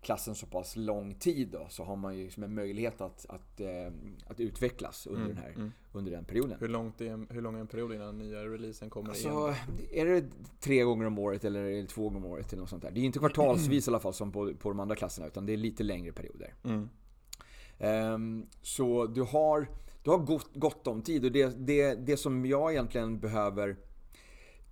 klassen 0.00 0.34
så 0.34 0.46
pass 0.46 0.76
lång 0.76 1.14
tid 1.14 1.48
då, 1.48 1.66
så 1.68 1.84
har 1.84 1.96
man 1.96 2.16
ju 2.16 2.24
liksom 2.24 2.42
en 2.42 2.54
möjlighet 2.54 3.00
att, 3.00 3.26
att, 3.28 3.60
eh, 3.60 3.92
att 4.26 4.40
utvecklas 4.40 5.06
under, 5.06 5.22
mm, 5.22 5.34
den 5.34 5.44
här, 5.44 5.50
mm. 5.50 5.72
under 5.92 6.12
den 6.12 6.24
perioden. 6.24 6.56
Hur, 6.60 6.68
långt 6.68 7.00
är, 7.00 7.34
hur 7.34 7.42
lång 7.42 7.56
är 7.56 7.60
en 7.60 7.66
period 7.66 7.94
innan 7.94 8.18
nya 8.18 8.44
releasen 8.44 8.90
kommer 8.90 9.08
alltså, 9.08 9.28
igen? 9.28 9.54
Är 9.92 10.06
det 10.06 10.24
tre 10.60 10.82
gånger 10.82 11.06
om 11.06 11.18
året 11.18 11.44
eller 11.44 11.64
är 11.64 11.82
det 11.82 11.88
två 11.88 12.02
gånger 12.02 12.16
om 12.16 12.24
året 12.24 12.52
eller 12.52 12.60
något 12.60 12.70
sånt 12.70 12.82
där? 12.82 12.90
Det 12.90 13.00
är 13.00 13.04
inte 13.04 13.18
kvartalsvis 13.18 13.88
i 13.88 13.90
alla 13.90 14.00
fall 14.00 14.14
som 14.14 14.32
på, 14.32 14.54
på 14.54 14.68
de 14.68 14.80
andra 14.80 14.94
klasserna 14.94 15.26
utan 15.26 15.46
det 15.46 15.52
är 15.52 15.56
lite 15.56 15.82
längre 15.82 16.12
perioder. 16.12 16.54
Mm. 16.64 16.88
Um, 18.14 18.46
så 18.62 19.06
du 19.06 19.22
har, 19.22 19.66
du 20.02 20.10
har 20.10 20.18
gott, 20.18 20.50
gott 20.54 20.86
om 20.86 21.02
tid 21.02 21.24
och 21.24 21.32
det, 21.32 21.66
det, 21.66 21.94
det 21.94 22.16
som 22.16 22.46
jag 22.46 22.72
egentligen 22.72 23.20
behöver 23.20 23.76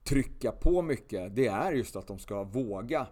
trycka 0.04 0.52
på 0.52 0.82
mycket, 0.82 1.36
det 1.36 1.46
är 1.46 1.72
just 1.72 1.96
att 1.96 2.06
de 2.06 2.18
ska 2.18 2.44
våga 2.44 3.06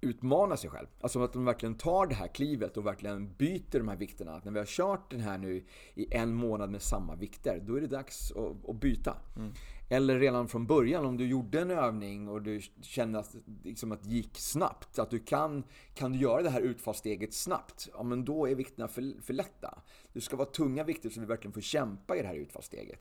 utmana 0.00 0.56
sig 0.56 0.70
själv. 0.70 0.86
Alltså 1.00 1.22
att 1.22 1.32
de 1.32 1.44
verkligen 1.44 1.74
tar 1.74 2.06
det 2.06 2.14
här 2.14 2.28
klivet 2.28 2.76
och 2.76 2.86
verkligen 2.86 3.34
byter 3.34 3.78
de 3.78 3.88
här 3.88 3.96
vikterna. 3.96 4.32
Att 4.32 4.44
när 4.44 4.52
vi 4.52 4.58
har 4.58 4.66
kört 4.66 5.10
den 5.10 5.20
här 5.20 5.38
nu 5.38 5.64
i 5.94 6.14
en 6.14 6.34
månad 6.34 6.70
med 6.70 6.82
samma 6.82 7.14
vikter, 7.14 7.62
då 7.66 7.76
är 7.76 7.80
det 7.80 7.86
dags 7.86 8.32
att, 8.32 8.68
att 8.68 8.80
byta. 8.80 9.16
Mm. 9.36 9.52
Eller 9.90 10.18
redan 10.18 10.48
från 10.48 10.66
början, 10.66 11.06
om 11.06 11.16
du 11.16 11.26
gjorde 11.26 11.60
en 11.60 11.70
övning 11.70 12.28
och 12.28 12.42
du 12.42 12.60
kände 12.80 13.18
att, 13.18 13.36
liksom 13.64 13.92
att 13.92 14.02
det 14.02 14.10
gick 14.10 14.38
snabbt, 14.38 14.98
att 14.98 15.10
du 15.10 15.18
kan, 15.18 15.64
kan 15.94 16.12
du 16.12 16.18
göra 16.18 16.42
det 16.42 16.50
här 16.50 16.60
utfallssteget 16.60 17.34
snabbt, 17.34 17.88
ja 17.92 18.02
men 18.02 18.24
då 18.24 18.48
är 18.48 18.54
vikterna 18.54 18.88
för, 18.88 19.22
för 19.22 19.34
lätta. 19.34 19.78
Det 20.12 20.20
ska 20.20 20.36
vara 20.36 20.48
tunga 20.48 20.84
vikter 20.84 21.10
så 21.10 21.20
vi 21.20 21.26
verkligen 21.26 21.52
får 21.52 21.60
kämpa 21.60 22.16
i 22.16 22.22
det 22.22 22.28
här 22.28 22.34
utfallssteget. 22.34 23.00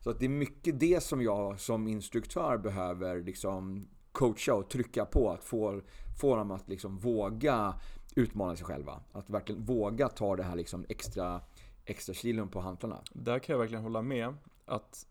Så 0.00 0.10
att 0.10 0.18
det 0.18 0.24
är 0.24 0.30
mycket 0.30 0.80
det 0.80 1.02
som 1.02 1.22
jag 1.22 1.60
som 1.60 1.88
instruktör 1.88 2.58
behöver 2.58 3.22
liksom 3.22 3.88
coacha 4.18 4.54
och 4.54 4.68
trycka 4.68 5.04
på 5.04 5.30
att 5.30 5.44
få, 5.44 5.80
få 6.20 6.36
dem 6.36 6.50
att 6.50 6.68
liksom 6.68 6.98
våga 6.98 7.74
utmana 8.14 8.56
sig 8.56 8.66
själva. 8.66 9.00
Att 9.12 9.30
verkligen 9.30 9.64
våga 9.64 10.08
ta 10.08 10.36
det 10.36 10.42
här 10.42 10.56
liksom 10.56 10.86
extra, 10.88 11.40
extra 11.84 12.14
kilon 12.14 12.48
på 12.48 12.60
hantlarna. 12.60 13.02
Där 13.12 13.38
kan 13.38 13.52
jag 13.52 13.58
verkligen 13.58 13.82
hålla 13.82 14.02
med. 14.02 14.34
Att 14.66 15.06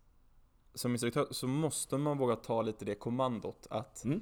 som 0.73 0.91
instruktör 0.91 1.27
så 1.31 1.47
måste 1.47 1.97
man 1.97 2.17
våga 2.17 2.35
ta 2.35 2.61
lite 2.61 2.85
det 2.85 2.95
kommandot 2.95 3.67
att 3.69 4.03
mm. 4.03 4.21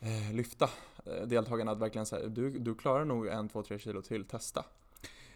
eh, 0.00 0.32
lyfta 0.32 0.70
eh, 1.06 1.26
deltagarna. 1.26 1.72
Att 1.72 1.78
verkligen 1.78 2.06
säga, 2.06 2.28
du, 2.28 2.58
du 2.58 2.74
klarar 2.74 3.04
nog 3.04 3.26
en, 3.26 3.48
två, 3.48 3.62
tre 3.62 3.78
kilo 3.78 4.02
till, 4.02 4.24
testa. 4.24 4.64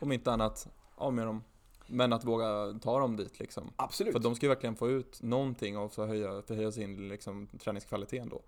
Om 0.00 0.12
inte 0.12 0.32
annat, 0.32 0.68
av 0.94 1.12
med 1.12 1.26
dem 1.26 1.42
men 1.86 2.12
att 2.12 2.24
våga 2.24 2.78
ta 2.82 3.00
dem 3.00 3.16
dit 3.16 3.40
liksom. 3.40 3.72
Absolut. 3.76 4.12
För 4.12 4.20
de 4.20 4.34
ska 4.34 4.46
ju 4.46 4.48
verkligen 4.48 4.76
få 4.76 4.90
ut 4.90 5.22
någonting 5.22 5.78
och 5.78 5.92
förhöja, 5.92 6.42
förhöja 6.42 6.72
sin 6.72 7.08
liksom, 7.08 7.46
träningskvalitet 7.58 8.22
ändå. 8.22 8.42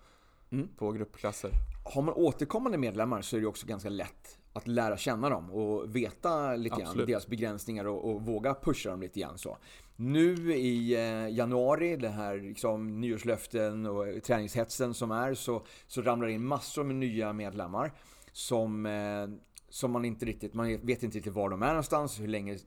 Mm. 0.50 0.68
På 0.76 0.92
gruppklasser. 0.92 1.50
Har 1.94 2.02
man 2.02 2.14
återkommande 2.14 2.78
medlemmar 2.78 3.22
så 3.22 3.36
är 3.36 3.40
det 3.40 3.46
också 3.46 3.66
ganska 3.66 3.88
lätt 3.88 4.38
att 4.52 4.68
lära 4.68 4.96
känna 4.96 5.28
dem 5.28 5.50
och 5.50 5.96
veta 5.96 6.56
lite 6.56 6.80
grann 6.80 6.96
deras 6.96 7.26
begränsningar 7.26 7.84
och, 7.84 8.10
och, 8.10 8.22
våga 8.22 8.54
pusha 8.54 8.90
dem 8.90 9.00
lite 9.00 9.20
grann 9.20 9.38
så. 9.38 9.58
Nu 9.96 10.54
i 10.54 10.94
eh, 10.94 11.28
januari, 11.34 11.96
det 11.96 12.08
här 12.08 12.36
liksom, 12.36 13.00
nyårslöften 13.00 13.86
och 13.86 14.22
träningshetsen 14.22 14.94
som 14.94 15.10
är, 15.10 15.34
så, 15.34 15.62
så 15.86 16.02
ramlar 16.02 16.26
det 16.26 16.32
in 16.32 16.46
massor 16.46 16.84
med 16.84 16.96
nya 16.96 17.32
medlemmar 17.32 17.92
som 18.32 18.86
eh, 18.86 19.26
som 19.68 19.90
man 19.90 20.04
inte 20.04 20.26
riktigt, 20.26 20.54
man 20.54 20.86
vet 20.86 21.02
inte 21.02 21.18
riktigt 21.18 21.32
var 21.32 21.50
de 21.50 21.62
är 21.62 21.68
någonstans, 21.68 22.20
hur 22.20 22.28
länge, 22.28 22.58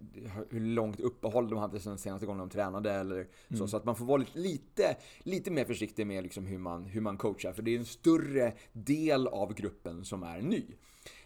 hur 0.49 0.59
långt 0.59 0.99
uppehåll 0.99 1.49
de 1.49 1.59
hade 1.59 1.79
sen 1.79 1.97
senaste 1.97 2.25
gången 2.25 2.39
de 2.39 2.49
tränade 2.49 2.91
eller 2.91 3.27
så. 3.49 3.55
Mm. 3.55 3.67
Så 3.67 3.77
att 3.77 3.85
man 3.85 3.95
får 3.95 4.05
vara 4.05 4.23
lite, 4.33 4.97
lite 5.19 5.51
mer 5.51 5.65
försiktig 5.65 6.07
med 6.07 6.23
liksom 6.23 6.45
hur, 6.45 6.57
man, 6.57 6.85
hur 6.85 7.01
man 7.01 7.17
coachar. 7.17 7.53
För 7.53 7.61
det 7.61 7.75
är 7.75 7.79
en 7.79 7.85
större 7.85 8.53
del 8.73 9.27
av 9.27 9.53
gruppen 9.53 10.05
som 10.05 10.23
är 10.23 10.41
ny. 10.41 10.65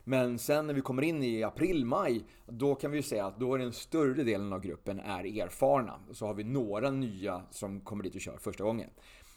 Men 0.03 0.39
sen 0.39 0.67
när 0.67 0.73
vi 0.73 0.81
kommer 0.81 1.01
in 1.01 1.23
i 1.23 1.43
april, 1.43 1.85
maj, 1.85 2.25
då 2.45 2.75
kan 2.75 2.91
vi 2.91 2.97
ju 2.97 3.03
säga 3.03 3.25
att 3.25 3.39
då 3.39 3.53
är 3.53 3.59
den 3.59 3.73
större 3.73 4.23
delen 4.23 4.53
av 4.53 4.61
gruppen 4.61 4.99
är 4.99 5.41
erfarna. 5.41 5.99
Så 6.11 6.25
har 6.25 6.33
vi 6.33 6.43
några 6.43 6.91
nya 6.91 7.41
som 7.51 7.81
kommer 7.81 8.03
dit 8.03 8.15
och 8.15 8.21
kör 8.21 8.37
första 8.37 8.63
gången. 8.63 8.89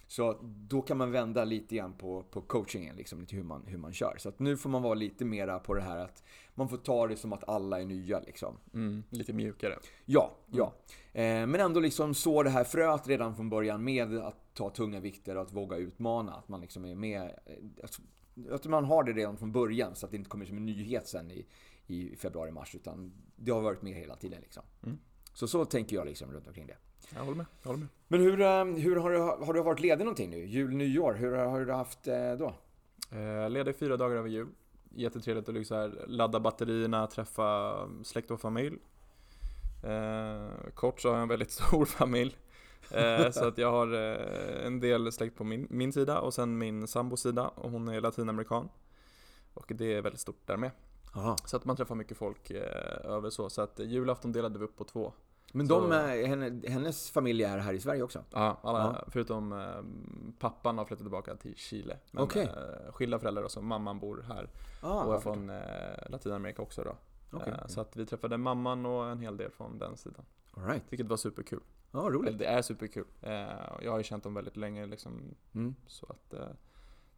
Så 0.08 0.38
då 0.42 0.82
kan 0.82 0.96
man 0.96 1.10
vända 1.12 1.44
lite 1.44 1.76
grann 1.76 1.92
på, 1.92 2.22
på 2.22 2.40
coachingen, 2.40 2.96
liksom, 2.96 3.20
lite 3.20 3.36
hur 3.36 3.42
man, 3.42 3.62
hur 3.66 3.78
man 3.78 3.92
kör. 3.92 4.16
Så 4.18 4.32
nu 4.36 4.56
får 4.56 4.70
man 4.70 4.82
vara 4.82 4.94
lite 4.94 5.24
mera 5.24 5.58
på 5.58 5.74
det 5.74 5.80
här 5.82 5.96
att 5.98 6.22
man 6.54 6.68
får 6.68 6.76
ta 6.76 7.06
det 7.06 7.16
som 7.16 7.32
att 7.32 7.48
alla 7.48 7.80
är 7.80 7.84
nya. 7.84 8.20
Liksom. 8.20 8.56
Mm, 8.74 9.02
lite 9.10 9.32
mjukare. 9.32 9.78
Ja, 10.04 10.36
ja. 10.46 10.74
Eh, 11.12 11.46
men 11.46 11.54
ändå 11.54 11.80
liksom 11.80 12.14
så 12.14 12.42
det 12.42 12.50
här 12.50 12.64
fröet 12.64 13.08
redan 13.08 13.36
från 13.36 13.50
början 13.50 13.84
med 13.84 14.18
att 14.18 14.54
ta 14.54 14.70
tunga 14.70 15.00
vikter 15.00 15.36
och 15.36 15.42
att 15.42 15.52
våga 15.52 15.76
utmana. 15.76 16.32
Att 16.34 16.48
man 16.48 16.60
liksom 16.60 16.84
är 16.84 16.94
med. 16.94 17.22
eh, 17.46 17.84
Att, 17.84 18.00
att 18.50 18.66
man 18.66 18.84
har 18.84 19.04
det 19.04 19.12
redan 19.12 19.36
från 19.36 19.52
början 19.52 19.94
så 19.94 20.06
att 20.06 20.10
det 20.12 20.16
inte 20.16 20.30
kommer 20.30 20.44
som 20.44 20.56
en 20.56 20.66
nyhet 20.66 21.08
sen 21.08 21.30
i, 21.30 21.46
i 21.86 22.16
februari-mars. 22.16 22.74
Utan 22.74 23.12
det 23.36 23.50
har 23.52 23.60
varit 23.60 23.82
med 23.82 23.94
hela 23.94 24.16
tiden. 24.16 24.40
Liksom. 24.40 24.62
Mm. 24.82 24.98
Så 25.34 25.48
så 25.48 25.64
tänker 25.64 25.96
jag 25.96 26.06
liksom 26.06 26.32
runt 26.32 26.46
omkring 26.46 26.66
det. 26.66 26.76
Jag 27.14 27.20
håller 27.20 27.36
med. 27.36 27.46
Jag 27.62 27.68
håller 27.68 27.80
med. 27.80 27.88
Men 28.08 28.20
hur, 28.20 28.40
eh, 28.40 28.64
hur 28.64 28.96
har, 28.96 29.10
du, 29.10 29.18
har 29.18 29.52
du 29.52 29.62
varit 29.62 29.80
ledig 29.80 30.04
någonting 30.04 30.30
nu? 30.30 30.46
Jul, 30.46 30.76
nyår? 30.76 31.14
Hur 31.14 31.32
har 31.32 31.60
du 31.60 31.72
haft 31.72 32.08
eh, 32.08 32.32
då? 32.32 32.54
Eh, 33.16 33.50
ledig 33.50 33.76
fyra 33.76 33.96
dagar 33.96 34.16
över 34.16 34.28
jul. 34.28 34.48
Jättetrevligt 34.94 35.48
att 35.48 35.54
liksom 35.54 35.94
ladda 36.06 36.40
batterierna, 36.40 37.06
träffa 37.06 37.74
släkt 38.04 38.30
och 38.30 38.40
familj. 38.40 38.78
Eh, 39.84 40.70
kort 40.74 41.00
så 41.00 41.08
har 41.08 41.14
jag 41.14 41.22
en 41.22 41.28
väldigt 41.28 41.50
stor 41.60 41.84
familj. 41.84 42.36
Eh, 42.90 43.30
så 43.30 43.44
att 43.44 43.58
jag 43.58 43.70
har 43.70 43.94
eh, 43.94 44.66
en 44.66 44.80
del 44.80 45.12
släkt 45.12 45.36
på 45.36 45.44
min, 45.44 45.66
min 45.70 45.92
sida 45.92 46.20
och 46.20 46.34
sen 46.34 46.58
min 46.58 46.86
sambos 46.86 47.22
sida 47.22 47.48
och 47.48 47.70
hon 47.70 47.88
är 47.88 48.00
latinamerikan. 48.00 48.68
Och 49.54 49.72
det 49.74 49.94
är 49.94 50.02
väldigt 50.02 50.20
stort 50.20 50.46
där 50.46 50.56
med. 50.56 50.70
Aha. 51.14 51.36
Så 51.44 51.56
att 51.56 51.64
man 51.64 51.76
träffar 51.76 51.94
mycket 51.94 52.16
folk 52.16 52.50
eh, 52.50 53.10
över 53.10 53.30
så. 53.30 53.50
Så 53.50 53.62
att 53.62 53.78
julafton 53.78 54.32
delade 54.32 54.58
vi 54.58 54.64
upp 54.64 54.76
på 54.76 54.84
två. 54.84 55.12
Men 55.52 55.68
de, 55.68 55.92
eh, 55.92 55.98
henne, 56.28 56.60
hennes 56.68 57.10
familj 57.10 57.42
är 57.44 57.58
här 57.58 57.72
i 57.72 57.80
Sverige 57.80 58.02
också? 58.02 58.24
Ja, 58.32 58.58
alla, 58.62 58.78
Ja. 58.78 59.04
förutom 59.08 59.52
eh, 59.52 59.68
pappan 60.38 60.78
har 60.78 60.84
flyttat 60.84 61.04
tillbaka 61.04 61.36
till 61.36 61.56
Chile. 61.56 61.98
Men 62.10 62.24
Okej. 62.24 62.44
eh, 62.44 62.92
skilda 62.92 63.18
föräldrar 63.18 63.42
och 63.42 63.50
så 63.50 63.62
mamman 63.62 63.98
bor 64.00 64.24
här. 64.28 64.50
Ah, 64.80 65.04
och 65.04 65.14
är 65.14 65.18
från 65.20 65.50
eh, 65.50 65.56
Latinamerika 66.08 66.62
också 66.62 66.82
då. 66.84 66.96
Okej. 67.38 67.52
Eh, 67.60 67.66
Så 67.66 67.80
att 67.80 67.96
vi 67.96 68.06
träffade 68.06 68.36
mamman 68.38 68.86
och 68.86 69.06
en 69.10 69.20
hel 69.20 69.36
del 69.36 69.50
från 69.50 69.78
den 69.78 69.96
sidan. 69.96 70.24
All 70.56 70.64
right. 70.66 70.82
Vilket 70.88 71.06
var 71.08 71.16
superkul. 71.16 71.60
Ja, 71.90 72.00
Eller 72.00 72.10
roligt. 72.10 72.38
det 72.38 72.46
är 72.46 72.62
superkul. 72.62 73.04
Eh, 73.22 73.32
Jag 73.82 73.90
har 73.90 73.98
ju 73.98 74.04
känt 74.04 74.24
dem 74.24 74.34
väldigt 74.34 74.56
länge 74.56 74.86
liksom. 74.86 75.34
Mm. 75.54 75.74
Så 75.86 76.06
att 76.08 76.34
eh, 76.34 76.46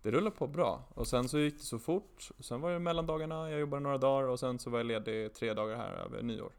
det 0.02 0.10
rullar 0.10 0.30
på 0.30 0.46
bra. 0.46 0.82
Och 0.94 1.06
sen 1.06 1.28
så 1.28 1.38
gick 1.38 1.54
det 1.58 1.64
så 1.64 1.78
fort. 1.78 2.28
Sen 2.40 2.60
var 2.60 2.70
det 2.70 2.78
mellandagarna, 2.78 3.50
jag 3.50 3.60
jobbade 3.60 3.80
några 3.82 3.98
dagar 3.98 4.28
och 4.28 4.40
sen 4.40 4.58
så 4.58 4.70
var 4.70 4.78
jag 4.78 4.86
ledig 4.86 5.34
tre 5.34 5.54
dagar 5.54 5.76
här 5.76 5.92
över 5.92 6.22
nyår. 6.22 6.52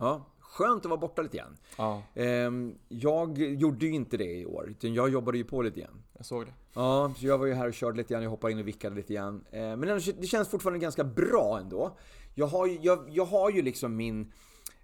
Ja, 0.00 0.26
skönt 0.40 0.84
att 0.84 0.90
vara 0.90 1.00
borta 1.00 1.22
lite 1.22 1.36
grann. 1.36 1.56
Ja, 1.78 2.02
Ehm, 2.14 2.74
jag 2.88 3.38
gjorde 3.38 3.86
ju 3.86 3.92
inte 3.92 4.16
det 4.16 4.32
i 4.38 4.46
år, 4.46 4.68
utan 4.70 4.94
jag 4.94 5.08
jobbade 5.10 5.38
ju 5.38 5.44
på 5.44 5.62
lite 5.62 5.80
grann. 5.80 6.02
jag 6.16 6.26
såg 6.26 6.46
det. 6.46 6.52
Ja, 6.74 7.14
så 7.16 7.26
jag 7.26 7.38
var 7.38 7.46
ju 7.46 7.54
här 7.54 7.68
och 7.68 7.74
körde 7.74 7.96
lite 7.96 8.14
grann, 8.14 8.22
jag 8.22 8.30
hoppade 8.30 8.52
in 8.52 8.58
och 8.58 8.68
vickade 8.68 8.96
lite 8.96 9.14
grann. 9.14 9.44
Ehm, 9.52 9.80
men 9.80 10.00
det 10.20 10.26
känns 10.26 10.48
fortfarande 10.48 10.78
ganska 10.78 11.04
bra 11.04 11.58
ändå. 11.58 11.96
Jag 12.34 12.46
har 12.46 12.66
ju, 12.66 12.78
jag, 12.82 13.04
jag 13.08 13.24
har 13.24 13.50
ju 13.50 13.62
liksom 13.62 13.96
min... 13.96 14.32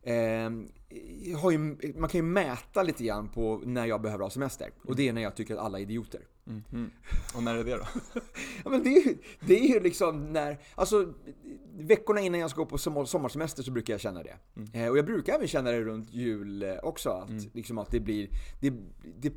ehm, 0.03 0.69
ju, 1.25 1.93
man 1.97 2.09
kan 2.09 2.19
ju 2.19 2.23
mäta 2.23 2.83
lite 2.83 3.05
grann 3.05 3.29
på 3.29 3.63
när 3.65 3.87
jag 3.87 4.03
behöver 4.03 4.23
ha 4.25 4.31
semester. 4.31 4.71
Och 4.85 4.97
det 4.97 5.09
är 5.09 5.13
när 5.13 5.23
jag 5.23 5.37
tycker 5.37 5.55
att 5.55 5.61
alla 5.61 5.79
är 5.79 5.83
idioter. 5.83 6.21
Mhm. 6.47 6.91
Och 7.37 7.43
när 7.43 7.55
är 7.55 7.65
det 7.65 7.77
då? 7.77 7.85
Ja, 8.65 8.71
men 8.71 8.83
det, 8.83 8.89
är 8.97 9.07
ju, 9.07 9.19
det 9.41 9.59
är 9.59 9.69
ju 9.69 9.81
liksom 9.81 10.33
när, 10.33 10.59
alltså 10.75 11.13
veckorna 11.79 12.21
innan 12.21 12.41
jag 12.41 12.51
ska 12.51 12.61
gå 12.61 12.67
på 12.67 12.79
sommar- 12.79 13.05
sommarsemester 13.05 13.63
så 13.63 13.71
brukar 13.71 13.95
jag 13.95 14.01
känna 14.01 14.23
det. 14.23 14.37
Eh, 14.73 14.89
och 14.89 14.99
jag 14.99 15.07
brukar 15.07 15.35
även 15.35 15.49
känna 15.49 15.71
det 15.71 15.81
runt 15.81 16.13
jul 16.13 16.63
eh, 16.63 16.75
också. 16.83 17.11
Att, 17.11 17.55
liksom 17.55 17.79
att 17.79 17.91
det 17.91 18.01
blir, 18.01 18.29
det, 18.61 18.71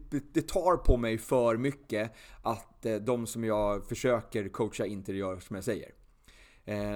det, 0.10 0.24
det 0.34 0.48
tar 0.48 0.78
på 0.78 0.98
mig 0.98 1.18
för 1.18 1.58
mycket 1.58 2.12
att 2.42 2.86
eh, 2.86 2.96
de 2.96 3.28
som 3.28 3.44
jag 3.44 3.86
försöker 3.88 4.50
coacha 4.50 4.86
inte 4.86 5.14
gör 5.14 5.40
som 5.40 5.56
jag 5.56 5.66
säger. 5.66 5.92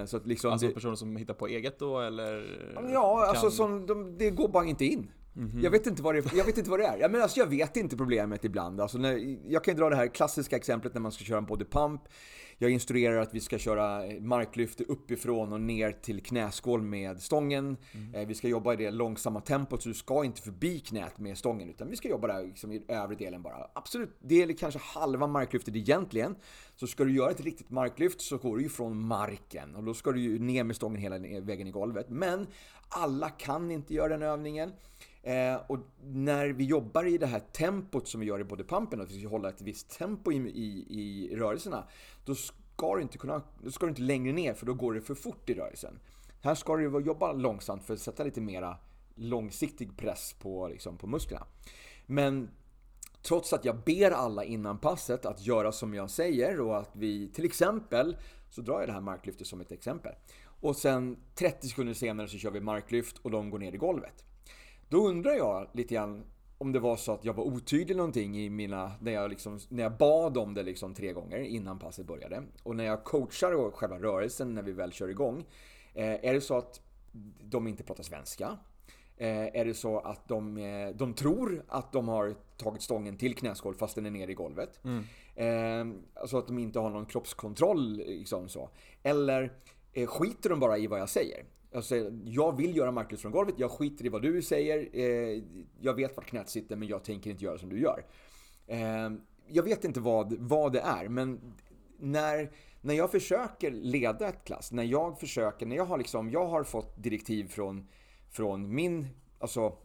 Så 0.05 0.17
att 0.17 0.27
liksom 0.27 0.51
Alltså 0.51 0.69
personer 0.71 0.95
som 0.95 1.15
hittar 1.15 1.33
på 1.33 1.47
eget 1.47 1.79
då 1.79 1.99
eller? 1.99 2.45
Ja, 2.93 3.25
alltså 3.27 3.41
kan- 3.45 3.51
som, 3.51 3.85
de, 3.85 4.17
det 4.17 4.29
går 4.29 4.47
bara 4.49 4.65
inte 4.65 4.85
in. 4.85 5.11
Mhm. 5.33 5.59
Jag, 5.63 5.71
vet 5.71 5.87
inte 5.87 6.01
vad 6.01 6.15
det, 6.15 6.33
jag 6.35 6.45
vet 6.45 6.57
inte 6.57 6.69
vad 6.69 6.79
det 6.79 6.85
är. 6.85 6.97
Jag, 6.97 7.11
menar, 7.11 7.23
alltså, 7.23 7.39
jag 7.39 7.47
vet 7.47 7.77
inte 7.77 7.97
problemet 7.97 8.45
ibland. 8.45 8.81
Alltså, 8.81 8.97
när, 8.97 9.37
jag 9.51 9.63
kan 9.63 9.73
ju 9.73 9.77
dra 9.79 9.89
det 9.89 9.95
här 9.95 10.07
klassiska 10.07 10.55
exemplet 10.55 10.93
när 10.93 11.01
man 11.01 11.11
ska 11.11 11.23
köra 11.23 11.37
en 11.37 11.45
body 11.45 11.65
pump. 11.65 12.01
Jag 12.57 12.71
instruerar 12.71 13.17
att 13.21 13.33
vi 13.33 13.39
ska 13.39 13.57
köra 13.57 14.03
marklyft 14.21 14.81
uppifrån 14.81 15.53
och 15.53 15.61
ner 15.61 15.91
till 15.91 16.23
knäskål 16.23 16.81
med 16.81 17.21
stången. 17.21 17.77
Eh, 18.13 18.27
vi 18.27 18.35
ska 18.35 18.47
jobba 18.47 18.73
i 18.73 18.75
det 18.75 18.91
långsamma 18.91 19.41
tempot 19.41 19.83
så 19.83 19.89
du 19.89 19.95
ska 19.95 20.25
inte 20.25 20.41
förbi 20.41 20.79
knät 20.79 21.19
med 21.19 21.37
stången 21.37 21.69
utan 21.69 21.89
vi 21.89 21.95
ska 21.95 22.09
jobba 22.09 22.27
där 22.27 22.43
liksom, 22.43 22.71
i 22.71 22.83
övre 22.87 23.15
delen 23.15 23.41
bara. 23.41 23.67
Absolut, 23.73 24.17
det 24.21 24.43
är 24.43 24.53
kanske 24.57 24.79
halva 24.83 25.27
marklyftet 25.27 25.75
egentligen. 25.75 26.35
Så 26.75 26.87
ska 26.87 27.03
du 27.03 27.15
göra 27.15 27.31
ett 27.31 27.41
riktigt 27.41 27.69
marklyft 27.69 28.21
så 28.21 28.37
går 28.37 28.57
du 28.57 28.63
ju 28.63 28.69
från 28.69 29.07
marken 29.07 29.75
och 29.75 29.83
då 29.83 29.93
ska 29.93 30.11
du 30.11 30.21
ju 30.21 30.39
ner 30.39 30.63
med 30.63 30.75
stången 30.75 31.01
hela 31.01 31.17
vägen 31.41 31.67
i 31.67 31.71
golvet. 31.71 32.09
Men 32.09 32.47
alla 32.89 33.29
kan 33.29 33.71
inte 33.71 33.93
göra 33.93 34.07
den 34.07 34.21
övningen. 34.21 34.71
Eh, 35.23 35.55
och 35.67 35.79
när 36.01 36.47
vi 36.47 36.63
jobbar 36.63 37.05
i 37.05 37.17
det 37.17 37.27
här 37.27 37.39
tempot 37.39 38.07
som 38.07 38.21
vi 38.21 38.27
gör 38.27 38.39
i 38.39 38.43
bodypumpen, 38.43 39.01
att 39.01 39.11
vi 39.11 39.19
ska 39.19 39.29
hålla 39.29 39.49
ett 39.49 39.61
visst 39.61 39.89
tempo 39.89 40.31
i, 40.31 40.35
i, 40.35 40.87
i 40.89 41.35
rörelserna, 41.35 41.87
då 42.25 42.35
ska, 42.35 42.95
du 42.95 43.01
inte 43.01 43.17
kunna, 43.17 43.41
då 43.63 43.71
ska 43.71 43.85
du 43.85 43.89
inte 43.89 44.01
längre 44.01 44.33
ner 44.33 44.53
för 44.53 44.65
då 44.65 44.73
går 44.73 44.93
det 44.93 45.01
för 45.01 45.15
fort 45.15 45.49
i 45.49 45.53
rörelsen. 45.53 45.99
Här 46.41 46.55
ska 46.55 46.75
du 46.75 46.99
jobba 46.99 47.31
långsamt 47.31 47.83
för 47.83 47.93
att 47.93 47.99
sätta 47.99 48.23
lite 48.23 48.41
mera 48.41 48.77
långsiktig 49.15 49.97
press 49.97 50.35
på, 50.39 50.67
liksom, 50.67 50.97
på 50.97 51.07
musklerna. 51.07 51.45
Men 52.05 52.49
trots 53.21 53.53
att 53.53 53.65
jag 53.65 53.77
ber 53.77 54.11
alla 54.11 54.43
innan 54.43 54.77
passet 54.77 55.25
att 55.25 55.45
göra 55.45 55.71
som 55.71 55.93
jag 55.93 56.09
säger 56.09 56.59
och 56.59 56.77
att 56.77 56.91
vi 56.93 57.29
till 57.29 57.45
exempel, 57.45 58.17
så 58.49 58.61
drar 58.61 58.79
jag 58.79 58.89
det 58.89 58.93
här 58.93 59.01
marklyftet 59.01 59.47
som 59.47 59.61
ett 59.61 59.71
exempel. 59.71 60.13
Och 60.45 60.75
sen 60.75 61.17
30 61.35 61.67
sekunder 61.67 61.93
senare 61.93 62.27
så 62.27 62.37
kör 62.37 62.51
vi 62.51 62.61
marklyft 62.61 63.17
och 63.17 63.31
de 63.31 63.49
går 63.49 63.59
ner 63.59 63.73
i 63.73 63.77
golvet. 63.77 64.25
Då 64.93 65.07
undrar 65.07 65.33
jag 65.33 65.67
lite 65.71 65.93
grann 65.93 66.23
om 66.57 66.71
det 66.71 66.79
var 66.79 66.95
så 66.95 67.11
att 67.11 67.25
jag 67.25 67.33
var 67.33 67.43
otydlig 67.43 67.97
någonting 67.97 68.37
i 68.37 68.49
mina, 68.49 68.91
när 69.01 69.11
jag, 69.11 69.29
liksom, 69.29 69.59
när 69.69 69.83
jag 69.83 69.97
bad 69.97 70.37
om 70.37 70.53
det 70.53 70.63
liksom 70.63 70.93
tre 70.93 71.13
gånger 71.13 71.37
innan 71.39 71.79
passet 71.79 72.07
började. 72.07 72.43
Och 72.63 72.75
när 72.75 72.83
jag 72.83 73.03
coachar 73.03 73.71
själva 73.71 73.99
rörelsen 73.99 74.53
när 74.53 74.61
vi 74.61 74.71
väl 74.71 74.91
kör 74.91 75.07
igång. 75.07 75.45
Eh, 75.93 76.25
är 76.25 76.33
det 76.33 76.41
så 76.41 76.57
att 76.57 76.81
de 77.41 77.67
inte 77.67 77.83
pratar 77.83 78.03
svenska? 78.03 78.57
Eh, 79.17 79.59
är 79.59 79.65
det 79.65 79.73
så 79.73 79.99
att 79.99 80.27
de, 80.27 80.57
eh, 80.57 80.89
de 80.89 81.13
tror 81.13 81.65
att 81.67 81.91
de 81.91 82.07
har 82.07 82.35
tagit 82.57 82.81
stången 82.81 83.17
till 83.17 83.35
knäskål 83.35 83.75
fast 83.75 83.95
den 83.95 84.05
är 84.05 84.11
nere 84.11 84.31
i 84.31 84.35
golvet? 84.35 84.79
Eh, 85.35 85.85
alltså 86.13 86.37
att 86.37 86.47
de 86.47 86.59
inte 86.59 86.79
har 86.79 86.89
någon 86.89 87.05
kroppskontroll 87.05 87.97
liksom 87.97 88.49
så. 88.49 88.69
Eller 89.03 89.53
skiter 90.05 90.49
de 90.49 90.59
bara 90.59 90.77
i 90.77 90.87
vad 90.87 90.99
jag 90.99 91.09
säger? 91.09 91.45
Jag, 91.73 91.83
säger, 91.83 92.19
jag 92.25 92.57
vill 92.57 92.77
göra 92.77 92.91
marklyft 92.91 93.21
från 93.21 93.31
golvet, 93.31 93.55
jag 93.57 93.71
skiter 93.71 94.05
i 94.05 94.09
vad 94.09 94.21
du 94.21 94.41
säger. 94.41 94.89
Eh, 94.93 95.43
jag 95.81 95.93
vet 95.93 96.15
vart 96.15 96.25
knät 96.25 96.49
sitter 96.49 96.75
men 96.75 96.87
jag 96.87 97.03
tänker 97.03 97.29
inte 97.29 97.43
göra 97.43 97.57
som 97.57 97.69
du 97.69 97.79
gör. 97.79 98.05
Eh, 98.67 99.09
jag 99.47 99.63
vet 99.63 99.83
inte 99.83 99.99
vad, 99.99 100.33
vad 100.39 100.73
det 100.73 100.79
är 100.79 101.09
men 101.09 101.53
när, 101.97 102.51
när 102.81 102.93
jag 102.93 103.11
försöker 103.11 103.71
leda 103.71 104.27
ett 104.27 104.43
klass, 104.43 104.71
när 104.71 104.83
jag 104.83 105.19
försöker, 105.19 105.65
när 105.65 105.75
jag 105.75 105.85
har 105.85 105.97
liksom, 105.97 106.29
jag 106.29 106.47
har 106.47 106.63
fått 106.63 107.03
direktiv 107.03 107.47
från, 107.47 107.87
från 108.31 108.75
min, 108.75 109.07
alltså 109.39 109.77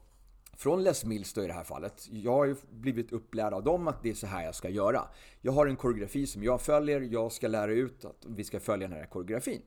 från 0.57 0.83
Les 0.83 1.05
Mills 1.05 1.33
då 1.33 1.45
i 1.45 1.47
det 1.47 1.53
här 1.53 1.65
fallet. 1.65 2.09
Jag 2.11 2.33
har 2.33 2.45
ju 2.45 2.57
blivit 2.71 3.13
upplärd 3.13 3.53
av 3.53 3.65
dem 3.65 3.89
att 3.89 4.03
det 4.03 4.11
är 4.11 4.15
så 4.15 4.27
här 4.27 4.45
jag 4.45 4.55
ska 4.55 4.69
göra. 4.69 5.03
Jag 5.41 5.53
har 5.53 5.67
en 5.67 5.77
koreografi 5.77 6.27
som 6.27 6.43
jag 6.45 6.61
följer, 6.61 7.01
jag 7.01 7.33
ska 7.33 7.49
lära 7.49 7.73
ut 7.73 8.05
att 8.05 8.27
vi 8.27 8.45
ska 8.45 8.61
följa 8.61 8.89
den 8.89 8.97
här 8.97 9.07
koreografin. 9.07 9.63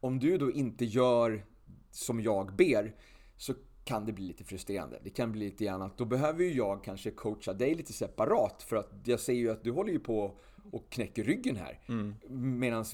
Om 0.00 0.18
du 0.18 0.38
då 0.38 0.50
inte 0.50 0.84
gör 0.84 1.44
som 1.96 2.20
jag 2.20 2.56
ber 2.56 2.94
så 3.36 3.54
kan 3.84 4.06
det 4.06 4.12
bli 4.12 4.24
lite 4.24 4.44
frustrerande. 4.44 5.00
Det 5.04 5.10
kan 5.10 5.32
bli 5.32 5.44
lite 5.44 5.64
grann 5.64 5.82
att 5.82 5.98
då 5.98 6.04
behöver 6.04 6.44
ju 6.44 6.52
jag 6.52 6.84
kanske 6.84 7.10
coacha 7.10 7.52
dig 7.52 7.74
lite 7.74 7.92
separat 7.92 8.62
för 8.62 8.76
att 8.76 8.90
jag 9.04 9.20
ser 9.20 9.32
ju 9.32 9.50
att 9.50 9.64
du 9.64 9.70
håller 9.70 9.92
ju 9.92 9.98
på 9.98 10.38
och 10.72 10.90
knäcker 10.90 11.24
ryggen 11.24 11.56
här. 11.56 11.80
Medan 12.28 12.84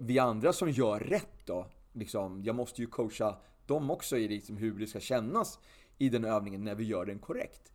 vi 0.00 0.18
andra 0.18 0.52
som 0.52 0.70
gör 0.70 1.00
rätt 1.00 1.46
då, 1.46 1.66
liksom, 1.92 2.42
jag 2.44 2.56
måste 2.56 2.80
ju 2.80 2.86
coacha 2.86 3.36
dem 3.66 3.90
också 3.90 4.16
i 4.16 4.28
liksom 4.28 4.56
hur 4.56 4.78
det 4.78 4.86
ska 4.86 5.00
kännas 5.00 5.58
i 5.98 6.08
den 6.08 6.24
övningen 6.24 6.64
när 6.64 6.74
vi 6.74 6.84
gör 6.84 7.06
den 7.06 7.18
korrekt. 7.18 7.69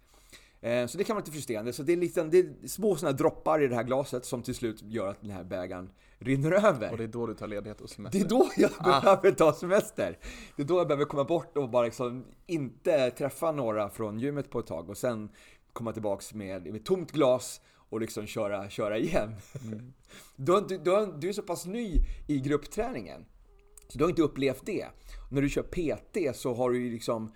Eh, 0.62 0.88
så 0.88 0.98
det 0.98 1.04
kan 1.04 1.16
vara 1.16 1.24
lite 1.24 1.32
frustrerande. 1.32 1.74
Så 1.74 1.84
det 1.84 1.94
är, 1.94 1.98
lite, 1.98 2.24
det 2.24 2.40
är 2.40 2.68
små 2.68 2.96
sådana 2.96 3.18
droppar 3.18 3.64
i 3.64 3.68
det 3.68 3.76
här 3.76 3.84
glaset 3.84 4.26
som 4.26 4.44
till 4.44 4.56
slut 4.56 4.82
gör 4.82 5.08
att 5.08 5.22
den 5.22 5.32
här 5.32 5.44
bägaren 5.44 5.90
rinner 6.20 6.52
över. 6.52 6.92
Och 6.92 6.98
det 6.98 7.04
är 7.04 7.08
då 7.08 7.28
du 7.28 7.34
tar 7.34 7.48
ledighet 7.48 7.82
och 7.82 7.90
semester? 7.90 8.20
Det 8.20 8.26
är 8.26 8.30
då 8.30 8.50
jag 8.58 8.72
ah. 8.80 9.02
behöver 9.02 9.32
ta 9.32 9.54
semester. 9.54 10.18
Det 10.56 10.64
är 10.64 10.68
då 10.68 10.78
jag 10.78 10.88
behöver 10.88 11.06
komma 11.06 11.24
bort 11.24 11.58
och 11.58 11.70
bara 11.70 11.86
liksom 11.86 12.26
inte 12.46 13.12
träffa 13.12 13.52
några 13.52 13.90
från 13.90 14.20
gymmet 14.20 14.50
på 14.50 14.60
ett 14.60 14.68
tag 14.68 14.90
och 14.90 14.98
sen 14.98 15.30
komma 15.74 15.92
tillbaks 15.92 16.34
med, 16.34 16.66
med 16.66 16.86
tomt 16.86 17.12
glas 17.12 17.62
och 17.90 18.02
liksom 18.02 18.26
köra, 18.26 18.70
köra 18.70 18.98
igen. 18.98 19.36
Mm. 19.66 19.94
Du, 20.36 20.62
du, 20.70 20.78
du, 20.78 21.14
du 21.18 21.30
är 21.30 21.34
så 21.34 21.42
pass 21.42 21.66
ny 21.66 22.02
i 22.28 22.40
gruppträningen. 22.40 23.26
Så 23.88 23.98
du 23.98 24.04
har 24.04 24.10
inte 24.10 24.22
upplevt 24.22 24.66
det. 24.66 24.86
När 25.32 25.42
du 25.42 25.50
kör 25.50 25.64
PT 25.64 26.38
så 26.38 26.54
har 26.54 26.70
du 26.70 26.86
ju 26.86 26.92
liksom 26.92 27.34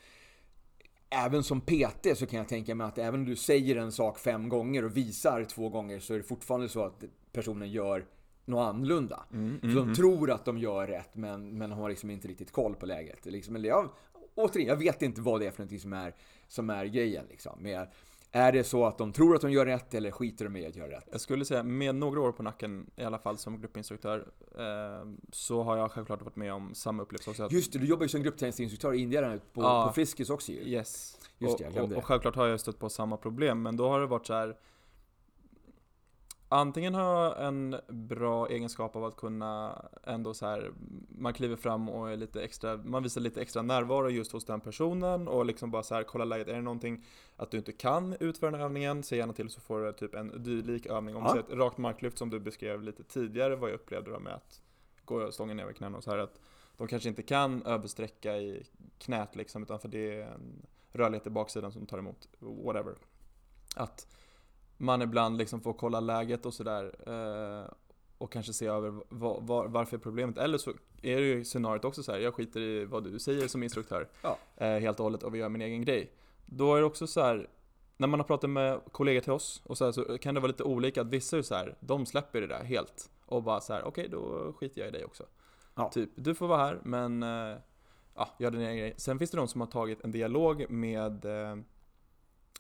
Även 1.09 1.43
som 1.43 1.61
PT 1.61 2.17
så 2.17 2.25
kan 2.25 2.37
jag 2.37 2.47
tänka 2.47 2.75
mig 2.75 2.87
att 2.87 2.97
även 2.97 3.19
om 3.19 3.25
du 3.25 3.35
säger 3.35 3.75
en 3.75 3.91
sak 3.91 4.19
fem 4.19 4.49
gånger 4.49 4.85
och 4.85 4.97
visar 4.97 5.43
två 5.43 5.69
gånger 5.69 5.99
så 5.99 6.13
är 6.13 6.17
det 6.17 6.23
fortfarande 6.23 6.69
så 6.69 6.83
att 6.85 7.03
personen 7.31 7.71
gör 7.71 8.05
något 8.45 8.67
annorlunda. 8.75 9.25
Mm, 9.33 9.45
mm, 9.47 9.59
så 9.61 9.67
de 9.67 9.83
mm. 9.83 9.95
tror 9.95 10.31
att 10.31 10.45
de 10.45 10.57
gör 10.57 10.87
rätt 10.87 11.15
men, 11.15 11.57
men 11.57 11.71
har 11.71 11.89
liksom 11.89 12.09
inte 12.09 12.27
riktigt 12.27 12.51
koll 12.51 12.75
på 12.75 12.85
läget. 12.85 13.25
Liksom, 13.25 13.55
eller 13.55 13.69
jag, 13.69 13.89
återigen, 14.35 14.69
jag 14.69 14.77
vet 14.77 15.01
inte 15.01 15.21
vad 15.21 15.39
det 15.39 15.47
är 15.47 15.51
för 15.51 15.59
någonting 15.59 15.79
som 15.79 15.93
är, 15.93 16.15
som 16.47 16.69
är 16.69 16.85
grejen. 16.85 17.25
Liksom. 17.29 17.59
Men 17.59 17.87
är 18.31 18.51
det 18.51 18.63
så 18.63 18.85
att 18.85 18.97
de 18.97 19.13
tror 19.13 19.35
att 19.35 19.41
de 19.41 19.51
gör 19.51 19.65
rätt 19.65 19.93
eller 19.93 20.11
skiter 20.11 20.45
de 20.45 20.55
i 20.55 20.65
att 20.65 20.75
göra 20.75 20.91
rätt? 20.91 21.07
Jag 21.11 21.21
skulle 21.21 21.45
säga, 21.45 21.63
med 21.63 21.95
några 21.95 22.21
år 22.21 22.31
på 22.31 22.43
nacken, 22.43 22.89
i 22.95 23.03
alla 23.03 23.19
fall 23.19 23.37
som 23.37 23.61
gruppinstruktör, 23.61 24.27
eh, 24.57 25.07
så 25.31 25.63
har 25.63 25.77
jag 25.77 25.91
självklart 25.91 26.21
varit 26.21 26.35
med 26.35 26.53
om 26.53 26.75
samma 26.75 27.03
upplevelse 27.03 27.29
också. 27.29 27.47
Just 27.51 27.73
det, 27.73 27.79
du 27.79 27.85
jobbar 27.85 28.03
ju 28.03 28.09
som 28.09 28.23
gruppträningsinstruktör 28.23 28.93
i 28.93 28.97
Indien 29.01 29.41
på, 29.53 29.61
ja, 29.61 29.87
på 29.87 29.93
Friskis 29.93 30.29
också 30.29 30.51
ju. 30.51 30.59
Yes. 30.59 31.19
Just 31.37 31.57
det, 31.57 31.71
jag 31.75 31.91
och, 31.91 31.97
och, 31.97 32.05
självklart 32.05 32.35
har 32.35 32.47
jag 32.47 32.59
stött 32.59 32.79
på 32.79 32.89
samma 32.89 33.17
problem, 33.17 33.61
men 33.61 33.77
då 33.77 33.89
har 33.89 33.99
det 33.99 34.07
varit 34.07 34.25
så 34.25 34.33
här, 34.33 34.57
Antingen 36.51 36.93
jag 36.93 37.47
en 37.47 37.75
bra 37.87 38.47
egenskap 38.47 38.95
av 38.95 39.05
att 39.05 39.15
kunna 39.15 39.85
ändå 40.03 40.33
så 40.33 40.45
här, 40.45 40.71
man 41.09 41.33
kliver 41.33 41.55
fram 41.55 41.89
och 41.89 42.11
är 42.11 42.17
lite 42.17 42.43
extra, 42.43 42.77
man 42.77 43.03
visar 43.03 43.21
lite 43.21 43.41
extra 43.41 43.61
närvaro 43.61 44.09
just 44.09 44.31
hos 44.31 44.45
den 44.45 44.61
personen 44.61 45.27
och 45.27 45.45
liksom 45.45 45.71
bara 45.71 45.83
så 45.83 45.95
här, 45.95 46.03
kolla 46.03 46.25
läget, 46.25 46.47
är 46.47 46.53
det 46.53 46.61
någonting 46.61 47.05
att 47.35 47.51
du 47.51 47.57
inte 47.57 47.71
kan 47.71 48.15
utföra 48.19 48.51
den 48.51 48.59
här 48.59 48.65
övningen, 48.65 49.03
säg 49.03 49.17
gärna 49.17 49.33
till 49.33 49.49
så 49.49 49.61
får 49.61 49.81
du 49.81 49.93
typ 49.93 50.15
en 50.15 50.43
dylik 50.43 50.85
övning. 50.85 51.15
Om 51.15 51.23
ja. 51.23 51.33
du 51.33 51.41
ser 51.41 51.47
ett 51.47 51.59
rakt 51.59 51.77
marklyft 51.77 52.17
som 52.17 52.29
du 52.29 52.39
beskrev 52.39 52.83
lite 52.83 53.03
tidigare, 53.03 53.55
vad 53.55 53.69
jag 53.69 53.75
upplevde 53.75 54.11
då 54.11 54.19
med 54.19 54.33
att 54.33 54.61
gå 55.05 55.31
stången 55.31 55.57
ner 55.57 55.63
över 55.63 55.73
knäna 55.73 55.97
och 55.97 56.03
så 56.03 56.11
här, 56.11 56.17
att 56.17 56.39
de 56.77 56.87
kanske 56.87 57.09
inte 57.09 57.23
kan 57.23 57.63
översträcka 57.63 58.37
i 58.37 58.63
knät 58.97 59.35
liksom, 59.35 59.63
utan 59.63 59.79
för 59.79 59.87
det 59.87 60.19
är 60.19 60.21
en 60.21 60.67
rörlighet 60.91 61.27
i 61.27 61.29
baksidan 61.29 61.71
som 61.71 61.85
tar 61.85 61.97
emot, 61.97 62.27
whatever. 62.39 62.95
Att 63.75 64.07
man 64.81 65.01
ibland 65.01 65.37
liksom 65.37 65.61
får 65.61 65.73
kolla 65.73 65.99
läget 65.99 66.45
och 66.45 66.53
sådär 66.53 66.95
eh, 67.07 67.71
och 68.17 68.31
kanske 68.31 68.53
se 68.53 68.65
över 68.65 69.01
var, 69.09 69.41
var, 69.41 69.67
varför 69.67 69.97
är 69.97 70.01
problemet. 70.01 70.37
Eller 70.37 70.57
så 70.57 70.71
är 71.01 71.15
det 71.15 71.27
ju 71.27 71.45
scenariot 71.45 71.85
också 71.85 72.03
så 72.03 72.11
här, 72.11 72.19
jag 72.19 72.33
skiter 72.33 72.59
i 72.59 72.85
vad 72.85 73.03
du 73.03 73.19
säger 73.19 73.47
som 73.47 73.63
instruktör 73.63 74.07
ja. 74.21 74.37
eh, 74.57 74.79
helt 74.79 74.99
och 74.99 75.03
hållet 75.03 75.23
och 75.23 75.35
vi 75.35 75.39
gör 75.39 75.49
min 75.49 75.61
egen 75.61 75.81
grej. 75.81 76.11
Då 76.45 76.75
är 76.75 76.79
det 76.79 76.85
också 76.85 77.07
så 77.07 77.21
här, 77.21 77.49
när 77.97 78.07
man 78.07 78.19
har 78.19 78.27
pratat 78.27 78.49
med 78.49 78.81
kollegor 78.91 79.21
till 79.21 79.31
oss 79.31 79.61
och 79.65 79.77
så, 79.77 79.85
här, 79.85 79.91
så 79.91 80.17
kan 80.17 80.35
det 80.35 80.39
vara 80.39 80.47
lite 80.47 80.63
olika, 80.63 81.01
att 81.01 81.07
vissa 81.07 81.37
är 81.37 81.41
så 81.41 81.55
här, 81.55 81.75
de 81.79 82.05
släpper 82.05 82.41
det 82.41 82.47
där 82.47 82.63
helt 82.63 83.11
och 83.25 83.43
bara 83.43 83.61
så 83.61 83.73
här, 83.73 83.83
okej 83.83 84.07
okay, 84.07 84.07
då 84.07 84.53
skiter 84.53 84.81
jag 84.81 84.87
i 84.87 84.91
dig 84.91 85.05
också. 85.05 85.23
Ja. 85.75 85.89
Typ, 85.89 86.09
du 86.15 86.35
får 86.35 86.47
vara 86.47 86.65
här 86.65 86.79
men 86.83 87.23
eh, 87.23 87.57
ja, 88.15 88.29
gör 88.39 88.51
din 88.51 88.61
egen 88.61 88.77
grej. 88.77 88.93
Sen 88.97 89.19
finns 89.19 89.31
det 89.31 89.37
de 89.37 89.47
som 89.47 89.61
har 89.61 89.67
tagit 89.67 90.03
en 90.03 90.11
dialog 90.11 90.65
med 90.69 91.25
eh, 91.25 91.55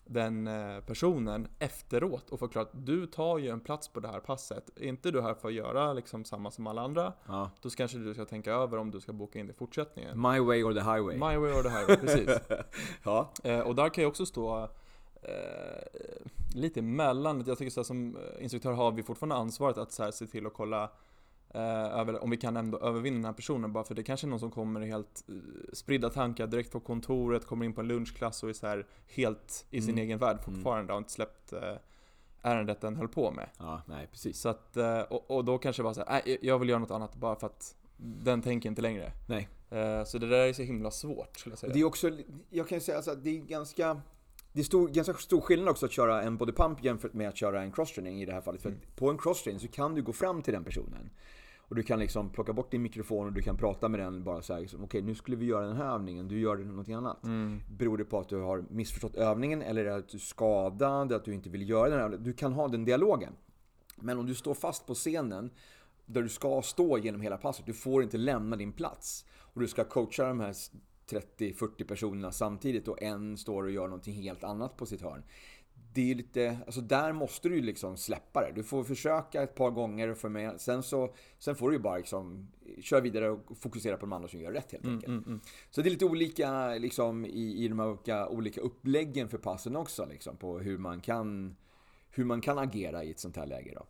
den 0.05 0.47
eh, 0.47 0.79
personen 0.79 1.47
efteråt 1.59 2.29
och 2.29 2.39
förklarat 2.39 2.67
att 2.67 2.85
du 2.85 3.07
tar 3.07 3.37
ju 3.37 3.49
en 3.49 3.59
plats 3.59 3.87
på 3.87 3.99
det 3.99 4.07
här 4.07 4.19
passet. 4.19 4.69
Är 4.75 4.87
inte 4.87 5.11
du 5.11 5.21
här 5.21 5.33
för 5.33 5.47
att 5.47 5.53
göra 5.53 5.93
liksom 5.93 6.25
samma 6.25 6.51
som 6.51 6.67
alla 6.67 6.81
andra, 6.81 7.13
ja. 7.27 7.51
då 7.61 7.69
kanske 7.69 7.97
du 7.97 8.13
ska 8.13 8.25
tänka 8.25 8.53
över 8.53 8.77
om 8.77 8.91
du 8.91 8.99
ska 8.99 9.13
boka 9.13 9.39
in 9.39 9.49
i 9.49 9.53
fortsättningen. 9.53 10.21
My 10.21 10.39
way 10.39 10.63
or 10.63 10.73
the 10.73 10.79
highway. 10.79 11.15
My 11.15 11.37
way 11.37 11.51
or 11.51 11.63
the 11.63 11.69
highway, 11.69 11.97
precis. 11.97 12.29
ja. 13.03 13.31
Eh, 13.43 13.59
och 13.59 13.75
där 13.75 13.89
kan 13.89 14.01
jag 14.01 14.09
också 14.09 14.25
stå 14.25 14.69
eh, 15.21 15.31
lite 16.55 16.79
emellan. 16.79 17.43
Jag 17.47 17.57
tycker 17.57 17.71
så 17.71 17.79
här, 17.79 17.85
som 17.85 18.17
instruktör 18.39 18.71
har 18.71 18.91
vi 18.91 19.03
fortfarande 19.03 19.35
ansvaret 19.35 19.77
att 19.77 19.91
så 19.91 20.03
här, 20.03 20.11
se 20.11 20.27
till 20.27 20.45
att 20.45 20.53
kolla 20.53 20.83
Eh, 20.83 20.89
över, 21.53 22.23
om 22.23 22.29
vi 22.29 22.37
kan 22.37 22.57
ändå 22.57 22.77
övervinna 22.77 23.15
den 23.15 23.25
här 23.25 23.33
personen 23.33 23.73
bara 23.73 23.83
för 23.83 23.95
det 23.95 24.03
kanske 24.03 24.27
är 24.27 24.29
någon 24.29 24.39
som 24.39 24.51
kommer 24.51 24.81
helt 24.81 25.25
uh, 25.29 25.41
spridda 25.73 26.09
tankar 26.09 26.47
direkt 26.47 26.71
på 26.71 26.79
kontoret, 26.79 27.45
kommer 27.45 27.65
in 27.65 27.73
på 27.73 27.81
en 27.81 27.87
lunchklass 27.87 28.43
och 28.43 28.49
är 28.49 28.53
så 28.53 28.67
här 28.67 28.87
helt 29.07 29.65
i 29.69 29.81
sin 29.81 29.89
mm. 29.89 30.03
egen 30.03 30.19
värld 30.19 30.37
mm. 30.37 30.43
fortfarande 30.43 30.79
mm. 30.79 30.89
och 30.89 30.93
har 30.93 30.97
inte 30.97 31.11
släppt 31.11 31.53
uh, 31.53 31.59
ärendet 32.41 32.81
den 32.81 32.95
höll 32.95 33.07
på 33.07 33.31
med. 33.31 33.49
Ja, 33.57 33.81
nej 33.85 34.07
precis. 34.11 34.39
Så 34.39 34.49
att, 34.49 34.77
och, 35.09 35.31
och, 35.31 35.45
då 35.45 35.57
kanske 35.57 35.83
bara 35.83 35.93
så 35.93 36.03
här, 36.07 36.21
nej 36.25 36.37
jag 36.41 36.59
vill 36.59 36.69
göra 36.69 36.79
något 36.79 36.91
annat 36.91 37.15
bara 37.15 37.35
för 37.35 37.47
att 37.47 37.75
den 37.97 38.41
tänker 38.41 38.69
inte 38.69 38.81
längre. 38.81 39.11
Nej. 39.27 39.49
Så 40.05 40.17
det 40.17 40.27
där 40.27 40.47
är 40.47 40.53
så 40.53 40.61
himla 40.61 40.91
svårt 40.91 41.39
skulle 41.39 41.51
jag 41.51 41.59
säga. 41.59 41.73
Det 41.73 41.79
är 41.79 41.83
också, 41.83 42.11
jag 42.49 42.67
kan 42.67 42.81
säga 42.81 42.97
alltså, 42.97 43.15
det 43.15 43.29
är 43.29 43.41
ganska 43.41 44.01
det 44.53 44.59
är 44.59 44.63
stor, 44.63 44.87
ganska 44.87 45.13
stor 45.13 45.41
skillnad 45.41 45.69
också 45.69 45.85
att 45.85 45.91
köra 45.91 46.21
en 46.21 46.37
body 46.37 46.51
pump 46.51 46.83
jämfört 46.83 47.13
med 47.13 47.29
att 47.29 47.37
köra 47.37 47.61
en 47.61 47.71
crosstraining 47.71 48.21
i 48.21 48.25
det 48.25 48.33
här 48.33 48.41
fallet. 48.41 48.61
För 48.61 48.69
mm. 48.69 48.81
på 48.95 49.09
en 49.09 49.17
crosstraining 49.17 49.59
så 49.59 49.67
kan 49.67 49.95
du 49.95 50.01
gå 50.01 50.13
fram 50.13 50.41
till 50.41 50.53
den 50.53 50.63
personen. 50.63 51.09
Och 51.69 51.75
du 51.75 51.83
kan 51.83 51.99
liksom 51.99 52.29
plocka 52.29 52.53
bort 52.53 52.71
din 52.71 52.81
mikrofon 52.81 53.27
och 53.27 53.33
du 53.33 53.41
kan 53.41 53.57
prata 53.57 53.89
med 53.89 53.99
den 53.99 54.23
bara 54.23 54.41
så 54.41 54.53
här, 54.53 54.61
liksom, 54.61 54.83
okej 54.83 54.99
okay, 54.99 55.07
nu 55.07 55.15
skulle 55.15 55.37
vi 55.37 55.45
göra 55.45 55.67
den 55.67 55.75
här 55.75 55.93
övningen, 55.93 56.27
du 56.27 56.39
gör 56.39 56.57
någonting 56.57 56.93
annat. 56.93 57.23
Mm. 57.23 57.61
Beror 57.77 57.97
det 57.97 58.05
på 58.05 58.19
att 58.19 58.29
du 58.29 58.41
har 58.41 58.65
missförstått 58.69 59.15
övningen 59.15 59.61
eller 59.61 59.85
är 59.85 59.97
att 59.97 60.09
du 60.09 60.17
är 60.17 60.21
skadad, 60.21 61.13
att 61.13 61.25
du 61.25 61.33
inte 61.33 61.49
vill 61.49 61.69
göra 61.69 61.89
den 61.89 61.99
övningen? 61.99 62.23
Du 62.23 62.33
kan 62.33 62.53
ha 62.53 62.67
den 62.67 62.85
dialogen. 62.85 63.33
Men 63.95 64.19
om 64.19 64.25
du 64.25 64.35
står 64.35 64.53
fast 64.53 64.87
på 64.87 64.93
scenen 64.93 65.51
där 66.05 66.21
du 66.21 66.29
ska 66.29 66.61
stå 66.61 66.97
genom 66.97 67.21
hela 67.21 67.37
passet, 67.37 67.65
du 67.65 67.73
får 67.73 68.03
inte 68.03 68.17
lämna 68.17 68.55
din 68.55 68.71
plats. 68.71 69.25
Och 69.39 69.61
du 69.61 69.67
ska 69.67 69.83
coacha 69.83 70.27
de 70.27 70.39
här 70.39 70.53
30-40 71.09 71.87
personerna 71.87 72.31
samtidigt 72.31 72.87
och 72.87 73.01
en 73.01 73.37
står 73.37 73.63
och 73.63 73.71
gör 73.71 73.87
någonting 73.87 74.13
helt 74.13 74.43
annat 74.43 74.77
på 74.77 74.85
sitt 74.85 75.01
hörn 75.01 75.23
det 75.93 76.11
är 76.11 76.15
lite, 76.15 76.57
alltså 76.65 76.81
där 76.81 77.13
måste 77.13 77.49
du 77.49 77.55
ju 77.55 77.61
liksom 77.61 77.97
släppa 77.97 78.41
det. 78.41 78.51
Du 78.55 78.63
får 78.63 78.83
försöka 78.83 79.43
ett 79.43 79.55
par 79.55 79.71
gånger 79.71 80.13
för 80.13 80.29
med, 80.29 80.61
sen 80.61 80.83
så 80.83 81.13
sen 81.39 81.55
får 81.55 81.69
du 81.69 81.75
ju 81.75 81.81
bara 81.81 81.97
liksom 81.97 82.47
köra 82.81 83.01
vidare 83.01 83.29
och 83.29 83.57
fokusera 83.57 83.97
på 83.97 84.01
de 84.01 84.13
andra 84.13 84.27
som 84.27 84.39
gör 84.39 84.51
rätt 84.51 84.71
helt 84.71 84.83
mm, 84.83 84.95
enkelt. 84.95 85.09
Mm, 85.09 85.23
mm. 85.23 85.39
Så 85.69 85.81
det 85.81 85.89
är 85.89 85.91
lite 85.91 86.05
olika 86.05 86.69
liksom 86.69 87.25
i, 87.25 87.63
i 87.63 87.67
de 87.67 87.79
här 87.79 87.87
olika, 87.87 88.27
olika 88.27 88.61
uppläggen 88.61 89.29
för 89.29 89.37
passen 89.37 89.75
också 89.75 90.05
liksom 90.05 90.37
på 90.37 90.59
hur 90.59 90.77
man 90.77 91.01
kan 91.01 91.55
hur 92.09 92.25
man 92.25 92.41
kan 92.41 92.57
agera 92.57 93.03
i 93.03 93.11
ett 93.11 93.19
sånt 93.19 93.37
här 93.37 93.45
läge 93.45 93.73
då. 93.75 93.85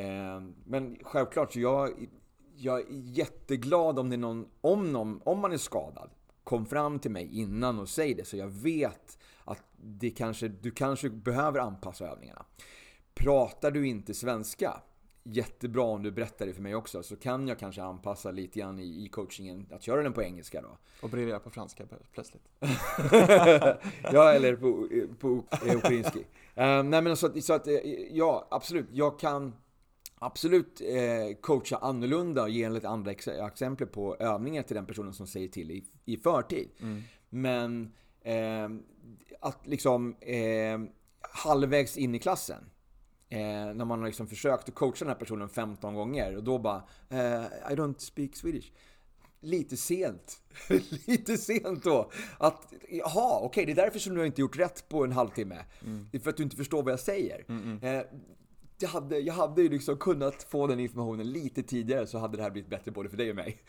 Eh, 0.00 0.40
men 0.64 0.96
självklart 1.02 1.52
så 1.52 1.60
jag, 1.60 2.08
jag 2.56 2.80
är 2.80 2.86
jätteglad 2.90 3.98
om 3.98 4.08
det 4.10 4.16
är 4.16 4.18
någon, 4.18 4.48
om 4.60 4.92
någon, 4.92 5.20
om 5.24 5.38
man 5.38 5.52
är 5.52 5.56
skadad, 5.56 6.10
kom 6.44 6.66
fram 6.66 6.98
till 6.98 7.10
mig 7.10 7.38
innan 7.38 7.78
och 7.78 7.88
säg 7.88 8.14
det 8.14 8.24
så 8.24 8.36
jag 8.36 8.48
vet 8.48 9.18
att 9.44 9.62
det 9.76 10.10
kanske, 10.10 10.48
du 10.48 10.70
kanske 10.70 11.10
behöver 11.10 11.60
anpassa 11.60 12.06
övningarna. 12.06 12.44
Pratar 13.14 13.70
du 13.70 13.86
inte 13.86 14.14
svenska, 14.14 14.80
jättebra 15.22 15.82
om 15.82 16.02
du 16.02 16.10
berättar 16.10 16.46
det 16.46 16.54
för 16.54 16.62
mig 16.62 16.74
också, 16.74 17.02
så 17.02 17.16
kan 17.16 17.48
jag 17.48 17.58
kanske 17.58 17.82
anpassa 17.82 18.30
lite 18.30 18.58
grann 18.58 18.78
i, 18.78 19.04
i 19.04 19.08
coachingen, 19.08 19.66
att 19.72 19.82
köra 19.82 20.02
den 20.02 20.12
på 20.12 20.22
engelska 20.22 20.62
då. 20.62 20.78
Och 21.02 21.10
briljera 21.10 21.38
på 21.38 21.50
franska 21.50 21.84
plötsligt. 22.12 22.42
ja, 24.12 24.32
eller 24.32 24.56
på, 24.56 24.88
på, 25.18 25.44
ukrainski. 25.76 26.26
Um, 26.54 26.90
nej 26.90 27.02
men 27.02 27.16
så, 27.16 27.40
så 27.40 27.52
att, 27.52 27.66
eh, 27.66 27.74
ja, 28.10 28.48
absolut. 28.50 28.86
Jag 28.90 29.18
kan 29.18 29.52
absolut 30.20 30.80
eh, 30.80 31.36
coacha 31.40 31.76
annorlunda 31.76 32.42
och 32.42 32.50
ge 32.50 32.68
lite 32.68 32.88
andra 32.88 33.10
ex 33.10 33.28
exempel 33.28 33.86
på 33.86 34.16
övningar 34.16 34.62
till 34.62 34.76
den 34.76 34.86
personen 34.86 35.12
som 35.12 35.26
säger 35.26 35.48
till 35.48 35.70
i, 35.70 35.84
i 36.04 36.16
förtid. 36.16 36.68
Mm. 36.80 37.02
Men 37.30 37.92
eh, 38.22 38.68
att 39.40 39.66
liksom 39.66 40.16
eh, 40.20 40.78
halvvägs 41.20 41.96
in 41.96 42.14
i 42.14 42.18
klassen. 42.18 42.64
Eh, 43.28 43.74
när 43.74 43.84
man 43.84 43.98
har 43.98 44.06
liksom 44.06 44.26
försökt 44.26 44.68
att 44.68 44.74
coacha 44.74 44.98
den 44.98 45.08
här 45.08 45.14
personen 45.14 45.48
15 45.48 45.94
gånger 45.94 46.36
och 46.36 46.44
då 46.44 46.58
bara 46.58 46.82
eh, 47.08 47.44
I 47.44 47.74
don't 47.74 47.98
speak 47.98 48.36
Swedish. 48.36 48.72
Lite 49.40 49.76
sent. 49.76 50.42
Lite 51.06 51.36
sent 51.36 51.84
då. 51.84 52.10
Att, 52.38 52.72
jaha, 52.90 53.38
okej, 53.38 53.46
okay, 53.46 53.64
det 53.64 53.72
är 53.72 53.84
därför 53.84 53.98
som 53.98 54.14
du 54.14 54.26
inte 54.26 54.40
gjort 54.40 54.58
rätt 54.58 54.88
på 54.88 55.04
en 55.04 55.12
halvtimme. 55.12 55.64
Mm. 55.84 56.08
Det 56.12 56.18
är 56.18 56.20
för 56.20 56.30
att 56.30 56.36
du 56.36 56.42
inte 56.42 56.56
förstår 56.56 56.82
vad 56.82 56.92
jag 56.92 57.00
säger. 57.00 57.44
Mm 57.48 57.78
-mm. 57.78 58.04
jag, 58.78 58.88
hade, 58.88 59.18
jag 59.18 59.34
hade 59.34 59.62
ju 59.62 59.68
liksom 59.68 59.96
kunnat 59.96 60.42
få 60.42 60.66
den 60.66 60.80
informationen 60.80 61.32
lite 61.32 61.62
tidigare 61.62 62.06
så 62.06 62.18
hade 62.18 62.36
det 62.36 62.42
här 62.42 62.50
blivit 62.50 62.70
bättre 62.70 62.90
både 62.90 63.08
för 63.08 63.16
dig 63.16 63.30
och 63.30 63.36
mig. 63.36 63.62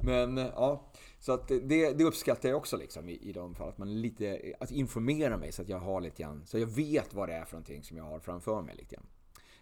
Men 0.00 0.36
ja, 0.36 0.92
så 1.20 1.32
att 1.32 1.48
det, 1.48 1.92
det 1.92 2.04
uppskattar 2.04 2.48
jag 2.48 2.58
också 2.58 2.76
liksom 2.76 3.08
i, 3.08 3.12
i 3.12 3.32
de 3.32 3.54
fall. 3.54 3.68
Att 3.68 3.78
man 3.78 4.00
lite, 4.00 4.54
att 4.60 4.70
informera 4.70 5.36
mig 5.36 5.52
så 5.52 5.62
att 5.62 5.68
jag 5.68 5.78
har 5.78 6.00
lite 6.00 6.22
grann, 6.22 6.42
så 6.46 6.58
jag 6.58 6.66
vet 6.66 7.14
vad 7.14 7.28
det 7.28 7.34
är 7.34 7.44
för 7.44 7.52
någonting 7.52 7.82
som 7.82 7.96
jag 7.96 8.04
har 8.04 8.20
framför 8.20 8.62
mig 8.62 8.76
lite 8.76 8.94
grann. 8.94 9.06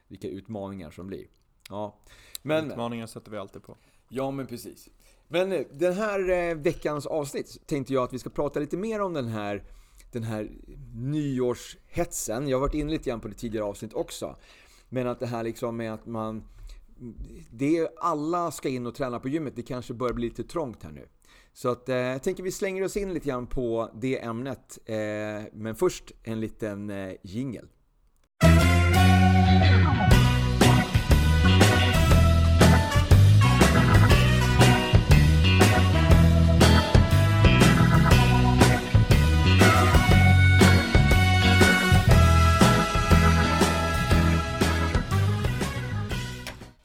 Vilka 0.09 0.29
utmaningar 0.29 0.90
som 0.90 1.07
blir. 1.07 1.27
Ja. 1.69 1.99
Men, 2.42 2.71
utmaningar 2.71 3.07
sätter 3.07 3.31
vi 3.31 3.37
alltid 3.38 3.62
på. 3.62 3.77
Ja, 4.09 4.31
men 4.31 4.47
precis. 4.47 4.88
Men 5.29 5.53
eh, 5.53 5.66
den 5.73 5.92
här 5.92 6.31
eh, 6.31 6.55
veckans 6.55 7.07
avsnitt 7.07 7.66
tänkte 7.66 7.92
jag 7.92 8.05
att 8.05 8.12
vi 8.12 8.19
ska 8.19 8.31
prata 8.31 8.61
lite 8.61 8.77
mer 8.77 9.01
om 9.01 9.12
den 9.12 9.27
här 9.27 9.64
den 10.12 10.23
här 10.23 10.51
nyårshetsen. 10.95 12.49
Jag 12.49 12.57
har 12.57 12.61
varit 12.61 12.75
inne 12.75 12.90
lite 12.90 13.11
grann 13.11 13.21
på 13.21 13.29
det 13.29 13.35
tidigare 13.35 13.64
avsnitt 13.64 13.95
också. 13.95 14.37
Men 14.88 15.07
att 15.07 15.21
det 15.21 15.27
här 15.27 15.45
liksom 15.45 15.77
med 15.77 15.95
att 15.95 16.07
man... 16.07 16.45
Det 17.51 17.88
alla 17.97 18.51
ska 18.51 18.69
in 18.69 18.87
och 18.87 18.95
träna 18.95 19.21
på 19.21 19.29
gymmet. 19.29 19.57
Det 19.57 19.62
kanske 19.62 19.95
börjar 19.95 20.14
bli 20.14 20.29
lite 20.29 20.45
trångt 20.45 20.83
här 20.83 20.92
nu. 20.92 21.09
Så 21.57 21.69
att, 21.69 21.88
eh, 21.88 21.97
jag 21.97 22.23
tänker 22.23 22.42
vi 22.42 22.53
slänger 22.53 22.85
oss 22.85 22.97
in 22.97 23.14
lite 23.14 23.29
grann 23.29 23.47
på 23.47 23.90
det 23.95 24.23
ämnet. 24.23 24.79
Eh, 24.87 24.97
men 25.53 25.75
först 25.75 26.12
en 26.23 26.40
liten 26.40 26.90
eh, 26.90 27.12
jingel. 27.23 27.69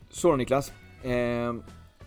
Så 0.09 0.31
då 0.31 0.35
Niklas. 0.35 0.71
Eh, 1.03 1.53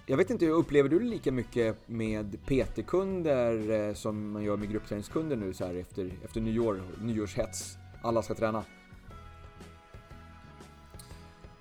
jag 0.06 0.16
vet 0.16 0.30
inte, 0.30 0.46
upplever 0.46 0.88
du 0.88 0.98
det 0.98 1.04
lika 1.04 1.32
mycket 1.32 1.76
med 1.86 2.38
PT-kunder 2.46 3.70
eh, 3.70 3.94
som 3.94 4.30
man 4.32 4.42
gör 4.42 4.56
med 4.56 4.70
gruppträningskunder 4.70 5.36
nu 5.36 5.54
så 5.54 5.66
här 5.66 5.74
efter, 5.74 6.10
efter 6.24 6.40
nyår, 6.40 6.82
nyårshets? 7.02 7.76
Alla 8.02 8.22
ska 8.22 8.34
träna. 8.34 8.64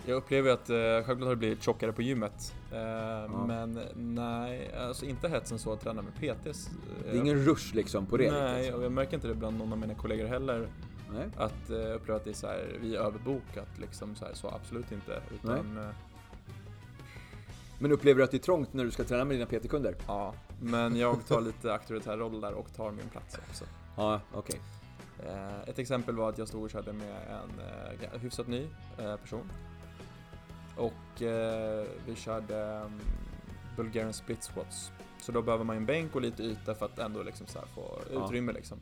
Jag 0.06 0.18
upplever 0.18 0.52
att 0.52 0.70
eh, 0.70 0.76
självklart 0.76 1.20
har 1.20 1.30
det 1.30 1.36
blivit 1.36 1.64
tjockare 1.64 1.92
på 1.92 2.02
gymmet. 2.02 2.56
Eh, 2.72 2.80
ja. 2.80 3.46
Men 3.48 3.80
nej, 3.96 4.76
alltså 4.76 5.06
inte 5.06 5.30
hetsen 5.30 5.60
så 5.60 5.74
att 5.74 5.82
träna 5.82 6.02
med 6.02 6.14
PTs. 6.14 6.70
Det 7.04 7.10
är 7.10 7.16
ingen 7.16 7.46
rush 7.46 7.76
liksom 7.76 8.06
på 8.06 8.18
det? 8.18 8.32
Nej, 8.32 8.74
och 8.74 8.84
jag 8.84 8.92
märker 8.92 9.14
inte 9.14 9.28
det 9.28 9.36
bland 9.36 9.58
någon 9.58 9.74
av 9.74 9.80
mina 9.80 9.94
kollegor 9.94 10.26
heller. 10.26 10.68
Nej. 11.14 11.30
Att 11.38 11.70
eh, 11.70 11.96
uppleva 11.96 12.16
att 12.16 12.24
det 12.24 12.30
är 12.30 12.34
så 12.34 12.48
här, 12.48 12.78
vi 12.82 12.96
är 12.96 13.00
överbokat 13.00 13.80
liksom 13.80 14.16
så, 14.16 14.26
här, 14.26 14.34
så 14.34 14.48
absolut 14.48 14.92
inte. 14.92 15.22
Utan, 15.34 15.76
nej. 15.76 15.94
Men 17.84 17.92
upplever 17.92 18.18
du 18.18 18.24
att 18.24 18.32
det 18.32 18.38
är 18.38 18.40
trångt 18.40 18.74
när 18.74 18.84
du 18.84 18.92
ska 18.92 19.04
träna 19.04 19.26
med 19.26 19.36
dina 19.36 19.46
PT-kunder? 19.46 19.96
Ja, 20.08 20.34
men 20.62 20.96
jag 20.96 21.28
tar 21.28 21.42
lite 21.42 21.74
auktoritär 21.74 22.18
roll 22.18 22.42
där 22.42 22.54
och 22.54 22.74
tar 22.76 22.92
min 22.92 23.10
plats 23.10 23.38
också. 23.50 23.66
Ja, 23.96 24.22
okej. 24.34 24.60
Okay. 25.20 25.34
Eh, 25.34 25.70
ett 25.70 25.80
exempel 25.80 26.16
var 26.16 26.30
att 26.30 26.38
jag 26.38 26.48
stod 26.48 26.64
och 26.64 26.70
körde 26.70 26.94
med 26.94 27.16
en 27.28 27.60
eh, 28.04 28.20
hyfsat 28.22 28.48
ny 28.48 28.68
eh, 28.98 29.16
person. 29.16 29.52
Och 30.78 31.22
vi 32.06 32.16
körde 32.16 32.64
mm, 32.66 33.00
Bulgarian 33.78 34.14
split 34.14 34.44
squats. 34.44 34.92
Så 35.22 35.32
då 35.32 35.42
behöver 35.42 35.64
man 35.64 35.78
en 35.78 35.86
bänk 35.86 36.16
och 36.16 36.22
lite 36.22 36.44
yta 36.44 36.76
för 36.76 36.86
att 36.86 37.00
ändå 37.00 37.24
liksom 37.24 37.48
så 37.48 37.60
få 37.76 38.00
utrymme 38.12 38.52
ja. 38.52 38.58
liksom. 38.58 38.78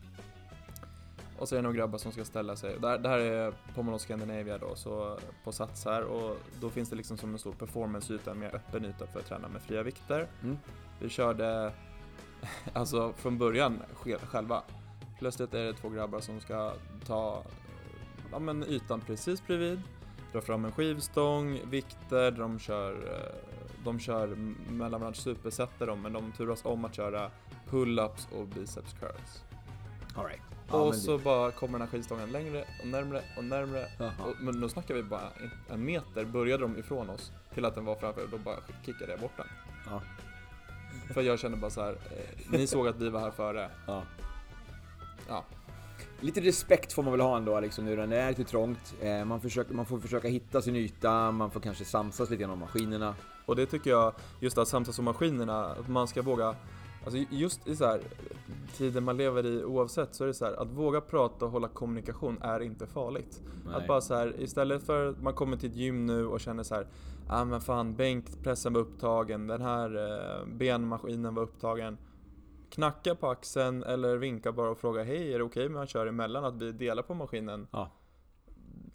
Och 1.42 1.48
så 1.48 1.54
är 1.54 1.56
det 1.56 1.62
några 1.62 1.76
grabbar 1.76 1.98
som 1.98 2.12
ska 2.12 2.24
ställa 2.24 2.56
sig. 2.56 2.76
Det 2.78 2.88
här, 2.88 2.98
det 2.98 3.08
här 3.08 3.18
är 3.18 3.52
på 3.74 3.82
Mall 3.82 3.98
Scandinavia 3.98 4.58
då, 4.58 4.74
så 4.74 5.18
på 5.44 5.52
Sats 5.52 5.84
här 5.84 6.02
och 6.02 6.36
då 6.60 6.70
finns 6.70 6.90
det 6.90 6.96
liksom 6.96 7.16
som 7.16 7.32
en 7.32 7.38
stor 7.38 7.52
performance-yta 7.52 8.34
med 8.34 8.54
öppen 8.54 8.84
yta 8.84 9.06
för 9.06 9.20
att 9.20 9.26
träna 9.26 9.48
med 9.48 9.62
fria 9.62 9.82
vikter. 9.82 10.26
Mm. 10.42 10.58
Vi 11.00 11.08
körde, 11.08 11.72
alltså 12.72 13.12
från 13.12 13.38
början 13.38 13.82
själva. 14.26 14.62
Plötsligt 15.18 15.54
är 15.54 15.64
det 15.64 15.72
två 15.72 15.88
grabbar 15.88 16.20
som 16.20 16.40
ska 16.40 16.72
ta 17.06 17.42
ja, 18.32 18.38
men 18.38 18.64
ytan 18.64 19.00
precis 19.00 19.46
bredvid, 19.46 19.82
dra 20.32 20.40
fram 20.40 20.64
en 20.64 20.72
skivstång, 20.72 21.60
vikter, 21.70 22.30
de 22.30 22.58
kör, 22.58 23.22
de 23.84 24.00
kör 24.00 24.26
mellan 24.70 25.00
varandra, 25.00 25.20
supersätter 25.20 25.86
dem, 25.86 26.02
men 26.02 26.12
de 26.12 26.32
turas 26.32 26.64
om 26.64 26.84
att 26.84 26.94
köra 26.94 27.30
pull-ups 27.70 28.32
och 28.32 28.46
biceps 28.46 28.92
curls. 28.92 29.42
All 30.16 30.26
right. 30.26 30.42
Ja, 30.68 30.76
och 30.76 30.94
så 30.94 31.16
det... 31.16 31.24
bara 31.24 31.50
kommer 31.50 31.78
den 31.78 31.88
här 31.88 31.92
skivstången 31.92 32.32
längre 32.32 32.64
och 32.80 32.88
närmre 32.88 33.22
och 33.36 33.44
närmre. 33.44 33.86
Och, 33.98 34.34
men 34.40 34.60
då 34.60 34.68
snackar 34.68 34.94
vi 34.94 35.02
bara 35.02 35.28
en 35.68 35.84
meter 35.84 36.24
började 36.24 36.62
de 36.62 36.78
ifrån 36.78 37.10
oss 37.10 37.32
till 37.54 37.64
att 37.64 37.74
den 37.74 37.84
var 37.84 37.94
framför 37.94 38.24
och 38.24 38.30
då 38.30 38.38
bara 38.38 38.56
kickade 38.86 39.10
jag 39.10 39.20
bort 39.20 39.36
den. 39.36 39.46
Ja. 39.86 40.02
För 41.14 41.22
jag 41.22 41.38
kände 41.38 41.56
bara 41.56 41.70
så 41.70 41.82
här, 41.82 41.92
eh, 41.92 42.58
ni 42.58 42.66
såg 42.66 42.88
att 42.88 42.96
vi 42.96 43.08
var 43.08 43.20
här 43.20 43.30
före. 43.30 43.70
Ja. 43.86 44.02
ja. 45.28 45.44
Lite 46.20 46.40
respekt 46.40 46.92
får 46.92 47.02
man 47.02 47.12
väl 47.12 47.20
ha 47.20 47.36
ändå 47.36 47.60
liksom 47.60 47.84
nu 47.84 47.96
när 47.96 48.06
det 48.06 48.16
är 48.16 48.28
lite 48.28 48.44
trångt. 48.44 48.94
Eh, 49.00 49.24
man, 49.24 49.40
försöker, 49.40 49.74
man 49.74 49.86
får 49.86 50.00
försöka 50.00 50.28
hitta 50.28 50.62
sin 50.62 50.76
yta, 50.76 51.30
man 51.30 51.50
får 51.50 51.60
kanske 51.60 51.84
samsas 51.84 52.30
lite 52.30 52.42
grann 52.42 52.52
om 52.52 52.58
maskinerna. 52.58 53.14
Och 53.46 53.56
det 53.56 53.66
tycker 53.66 53.90
jag, 53.90 54.12
just 54.40 54.58
att 54.58 54.68
samsas 54.68 54.98
om 54.98 55.04
maskinerna, 55.04 55.64
att 55.64 55.88
man 55.88 56.08
ska 56.08 56.22
våga 56.22 56.54
Alltså 57.04 57.18
just 57.30 57.68
i 57.68 57.76
så 57.76 57.84
här, 57.84 58.00
tiden 58.76 59.04
man 59.04 59.16
lever 59.16 59.46
i 59.46 59.64
oavsett 59.64 60.14
så 60.14 60.24
är 60.24 60.28
det 60.28 60.34
så 60.34 60.44
här, 60.44 60.52
att 60.52 60.68
våga 60.68 61.00
prata 61.00 61.44
och 61.44 61.50
hålla 61.50 61.68
kommunikation 61.68 62.38
är 62.42 62.60
inte 62.60 62.86
farligt. 62.86 63.42
Nej. 63.66 63.74
Att 63.74 63.86
bara 63.86 64.00
så 64.00 64.14
här, 64.14 64.40
istället 64.40 64.82
för 64.82 65.06
att 65.06 65.22
man 65.22 65.34
kommer 65.34 65.56
till 65.56 65.70
ett 65.70 65.76
gym 65.76 66.06
nu 66.06 66.26
och 66.26 66.40
känner 66.40 66.62
så 66.62 66.74
här, 66.74 66.86
ah 67.28 67.44
men 67.44 67.60
fan 67.60 67.94
bänkpressen 67.94 68.72
var 68.72 68.80
upptagen, 68.80 69.46
den 69.46 69.62
här 69.62 69.96
eh, 69.96 70.46
benmaskinen 70.46 71.34
var 71.34 71.42
upptagen. 71.42 71.98
Knacka 72.70 73.14
på 73.14 73.28
axeln 73.30 73.82
eller 73.82 74.16
vinka 74.16 74.52
bara 74.52 74.70
och 74.70 74.78
fråga 74.78 75.02
hej 75.02 75.34
är 75.34 75.38
det 75.38 75.44
okej 75.44 75.64
okay 75.64 75.66
om 75.66 75.74
jag 75.74 75.88
kör 75.88 76.06
emellan 76.06 76.44
att 76.44 76.54
vi 76.54 76.72
delar 76.72 77.02
på 77.02 77.14
maskinen? 77.14 77.66
Ja 77.70 77.90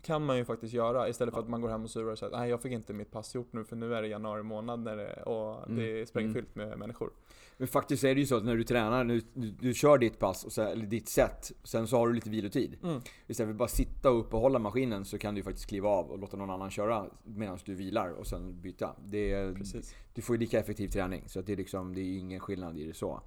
kan 0.01 0.25
man 0.25 0.37
ju 0.37 0.45
faktiskt 0.45 0.73
göra 0.73 1.09
istället 1.09 1.33
för 1.33 1.41
att 1.41 1.49
man 1.49 1.61
går 1.61 1.69
hem 1.69 1.83
och 1.83 1.89
surar 1.89 2.11
och 2.11 2.17
säger 2.17 2.37
nej 2.37 2.49
jag 2.49 2.61
fick 2.61 2.71
inte 2.71 2.93
mitt 2.93 3.11
pass 3.11 3.35
gjort 3.35 3.53
nu 3.53 3.63
för 3.63 3.75
nu 3.75 3.95
är 3.95 4.01
det 4.01 4.07
januari 4.07 4.43
månad 4.43 4.79
när 4.79 4.97
det, 4.97 5.23
och 5.23 5.63
mm. 5.67 5.75
det 5.77 6.01
är 6.01 6.05
sprängfyllt 6.05 6.55
mm. 6.55 6.69
med 6.69 6.79
människor. 6.79 7.11
Men 7.57 7.67
faktiskt 7.67 8.03
är 8.03 8.15
det 8.15 8.21
ju 8.21 8.27
så 8.27 8.37
att 8.37 8.45
när 8.45 8.55
du 8.55 8.63
tränar, 8.63 9.03
nu, 9.03 9.21
du, 9.33 9.51
du 9.51 9.73
kör 9.73 9.97
ditt 9.97 10.19
pass, 10.19 10.43
och 10.45 10.51
så, 10.51 10.61
eller 10.61 10.85
ditt 10.85 11.09
set, 11.09 11.51
sen 11.63 11.87
så 11.87 11.97
har 11.97 12.07
du 12.07 12.13
lite 12.13 12.29
vilotid. 12.29 12.77
Mm. 12.83 13.01
Istället 13.27 13.47
för 13.47 13.51
att 13.51 13.57
bara 13.57 13.67
sitta 13.67 14.11
och 14.11 14.19
uppehålla 14.19 14.59
maskinen 14.59 15.05
så 15.05 15.17
kan 15.17 15.35
du 15.35 15.43
faktiskt 15.43 15.69
kliva 15.69 15.89
av 15.89 16.11
och 16.11 16.19
låta 16.19 16.37
någon 16.37 16.49
annan 16.49 16.71
köra 16.71 17.05
medan 17.23 17.59
du 17.65 17.75
vilar 17.75 18.09
och 18.09 18.27
sen 18.27 18.61
byta. 18.61 18.95
Det, 19.05 19.55
Precis. 19.55 19.95
Du 20.13 20.21
får 20.21 20.35
ju 20.35 20.39
lika 20.39 20.59
effektiv 20.59 20.87
träning, 20.87 21.23
så 21.27 21.39
att 21.39 21.45
det, 21.45 21.53
är 21.53 21.57
liksom, 21.57 21.95
det 21.95 22.01
är 22.01 22.17
ingen 22.19 22.39
skillnad 22.39 22.77
i 22.77 22.83
det 22.87 22.93
så. 22.93 23.21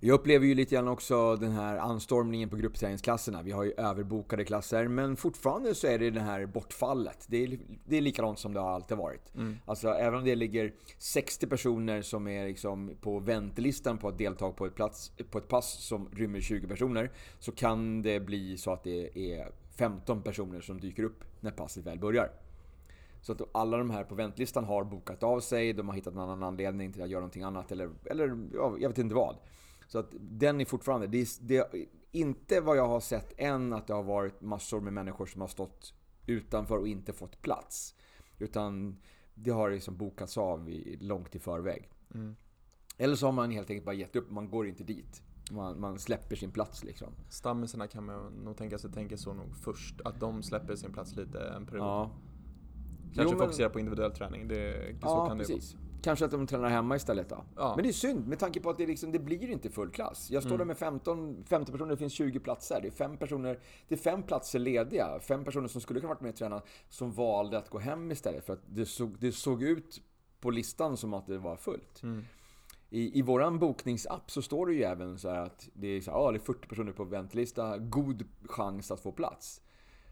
Jag 0.00 0.14
upplever 0.14 0.46
ju 0.46 0.54
lite 0.54 0.74
grann 0.74 0.88
också 0.88 1.36
den 1.36 1.52
här 1.52 1.76
anstormningen 1.76 2.48
på 2.48 2.56
gruppträningsklasserna. 2.56 3.42
Vi 3.42 3.50
har 3.50 3.64
ju 3.64 3.72
överbokade 3.72 4.44
klasser, 4.44 4.88
men 4.88 5.16
fortfarande 5.16 5.74
så 5.74 5.86
är 5.86 5.98
det 5.98 6.10
det 6.10 6.20
här 6.20 6.46
bortfallet. 6.46 7.24
Det 7.28 7.44
är, 7.44 7.58
det 7.84 7.96
är 7.96 8.00
likadant 8.00 8.38
som 8.38 8.54
det 8.54 8.60
har 8.60 8.70
alltid 8.70 8.96
varit. 8.98 9.34
Mm. 9.34 9.56
Alltså 9.66 9.88
även 9.88 10.18
om 10.18 10.24
det 10.24 10.34
ligger 10.34 10.72
60 10.98 11.46
personer 11.46 12.02
som 12.02 12.28
är 12.28 12.46
liksom 12.46 12.96
på 13.00 13.18
väntelistan 13.18 13.98
på 13.98 14.08
att 14.08 14.18
delta 14.18 14.50
på 14.50 14.66
ett, 14.66 14.74
plats, 14.74 15.12
på 15.30 15.38
ett 15.38 15.48
pass 15.48 15.84
som 15.84 16.08
rymmer 16.12 16.40
20 16.40 16.68
personer, 16.68 17.10
så 17.38 17.52
kan 17.52 18.02
det 18.02 18.20
bli 18.20 18.56
så 18.56 18.72
att 18.72 18.84
det 18.84 19.18
är 19.34 19.52
15 19.76 20.22
personer 20.22 20.60
som 20.60 20.80
dyker 20.80 21.02
upp 21.02 21.24
när 21.40 21.50
passet 21.50 21.86
väl 21.86 21.98
börjar. 21.98 22.30
Så 23.20 23.32
att 23.32 23.40
alla 23.52 23.76
de 23.76 23.90
här 23.90 24.04
på 24.04 24.14
väntlistan 24.14 24.64
har 24.64 24.84
bokat 24.84 25.22
av 25.22 25.40
sig, 25.40 25.72
de 25.72 25.88
har 25.88 25.94
hittat 25.94 26.14
en 26.14 26.20
annan 26.20 26.42
anledning 26.42 26.92
till 26.92 27.02
att 27.02 27.08
göra 27.08 27.20
någonting 27.20 27.42
annat 27.42 27.72
eller, 27.72 27.90
eller 28.04 28.38
ja, 28.54 28.76
jag 28.78 28.88
vet 28.88 28.98
inte 28.98 29.14
vad. 29.14 29.36
Så 29.88 29.98
att 29.98 30.14
den 30.20 30.60
är 30.60 30.64
fortfarande, 30.64 31.06
det 31.06 31.20
är, 31.20 31.28
det 31.40 31.56
är 31.56 31.86
inte 32.10 32.60
vad 32.60 32.76
jag 32.76 32.88
har 32.88 33.00
sett 33.00 33.32
än 33.36 33.72
att 33.72 33.86
det 33.86 33.94
har 33.94 34.02
varit 34.02 34.40
massor 34.40 34.80
med 34.80 34.92
människor 34.92 35.26
som 35.26 35.40
har 35.40 35.48
stått 35.48 35.94
utanför 36.26 36.78
och 36.78 36.88
inte 36.88 37.12
fått 37.12 37.42
plats. 37.42 37.94
Utan 38.38 38.96
det 39.34 39.50
har 39.50 39.70
liksom 39.70 39.96
bokats 39.96 40.38
av 40.38 40.68
i, 40.68 40.96
långt 41.00 41.34
i 41.34 41.38
förväg. 41.38 41.90
Mm. 42.14 42.36
Eller 42.98 43.16
så 43.16 43.26
har 43.26 43.32
man 43.32 43.50
helt 43.50 43.70
enkelt 43.70 43.86
bara 43.86 43.94
gett 43.94 44.16
upp, 44.16 44.30
man 44.30 44.50
går 44.50 44.66
inte 44.66 44.84
dit. 44.84 45.22
Man, 45.50 45.80
man 45.80 45.98
släpper 45.98 46.36
sin 46.36 46.50
plats 46.50 46.84
liksom. 46.84 47.12
Stammisarna 47.28 47.86
kan 47.86 48.04
man 48.04 48.32
nog 48.32 48.56
tänka 48.56 48.78
sig 48.78 48.92
tänker 48.92 49.16
så 49.16 49.34
nog 49.34 49.56
först. 49.56 50.00
Att 50.00 50.20
de 50.20 50.42
släpper 50.42 50.76
sin 50.76 50.92
plats 50.92 51.16
lite 51.16 51.40
en 51.40 51.66
period. 51.66 51.86
Ja. 51.86 52.10
Kanske 53.14 53.34
jo, 53.34 53.38
fokusera 53.40 53.70
på 53.70 53.78
individuell 53.78 54.12
träning. 54.12 54.48
Det, 54.48 54.96
så 55.00 55.06
ja, 55.06 55.28
kan 55.28 55.38
precis. 55.38 55.72
det 55.72 55.87
Kanske 56.02 56.24
att 56.24 56.30
de 56.30 56.46
tränar 56.46 56.68
hemma 56.68 56.96
istället 56.96 57.28
då. 57.28 57.44
Ja. 57.56 57.72
Men 57.76 57.82
det 57.82 57.90
är 57.90 57.92
synd 57.92 58.28
med 58.28 58.38
tanke 58.38 58.60
på 58.60 58.70
att 58.70 58.78
det, 58.78 58.86
liksom, 58.86 59.12
det 59.12 59.18
blir 59.18 59.50
inte 59.50 59.70
full 59.70 59.90
klass. 59.90 60.30
Jag 60.30 60.42
står 60.42 60.54
mm. 60.54 60.58
där 60.58 60.64
med 60.64 60.78
15, 60.78 61.44
15 61.48 61.72
personer, 61.72 61.90
det 61.90 61.96
finns 61.96 62.12
20 62.12 62.40
platser. 62.40 62.80
Det 62.80 62.88
är 62.88 62.92
fem 62.92 63.16
personer, 63.16 63.58
det 63.88 63.94
är 63.94 63.98
fem 63.98 64.22
platser 64.22 64.58
lediga. 64.58 65.20
Fem 65.20 65.44
personer 65.44 65.68
som 65.68 65.80
skulle 65.80 66.00
kunna 66.00 66.08
varit 66.14 66.20
med 66.20 66.28
och 66.28 66.36
träna 66.36 66.62
som 66.88 67.12
valde 67.12 67.58
att 67.58 67.68
gå 67.68 67.78
hem 67.78 68.10
istället. 68.10 68.46
För 68.46 68.52
att 68.52 68.62
det 68.66 68.86
såg, 68.86 69.16
det 69.18 69.32
såg 69.32 69.62
ut 69.62 70.00
på 70.40 70.50
listan 70.50 70.96
som 70.96 71.14
att 71.14 71.26
det 71.26 71.38
var 71.38 71.56
fullt. 71.56 72.02
Mm. 72.02 72.24
I, 72.90 73.18
I 73.18 73.22
våran 73.22 73.58
bokningsapp 73.58 74.30
så 74.30 74.42
står 74.42 74.66
det 74.66 74.72
ju 74.72 74.82
även 74.82 75.18
så 75.18 75.28
att 75.28 75.68
det 75.72 75.88
är, 75.88 76.00
så 76.00 76.10
här, 76.10 76.18
ah, 76.18 76.32
det 76.32 76.36
är 76.36 76.40
40 76.40 76.68
personer 76.68 76.92
på 76.92 77.04
väntelista, 77.04 77.78
god 77.78 78.24
chans 78.44 78.90
att 78.90 79.00
få 79.00 79.12
plats. 79.12 79.60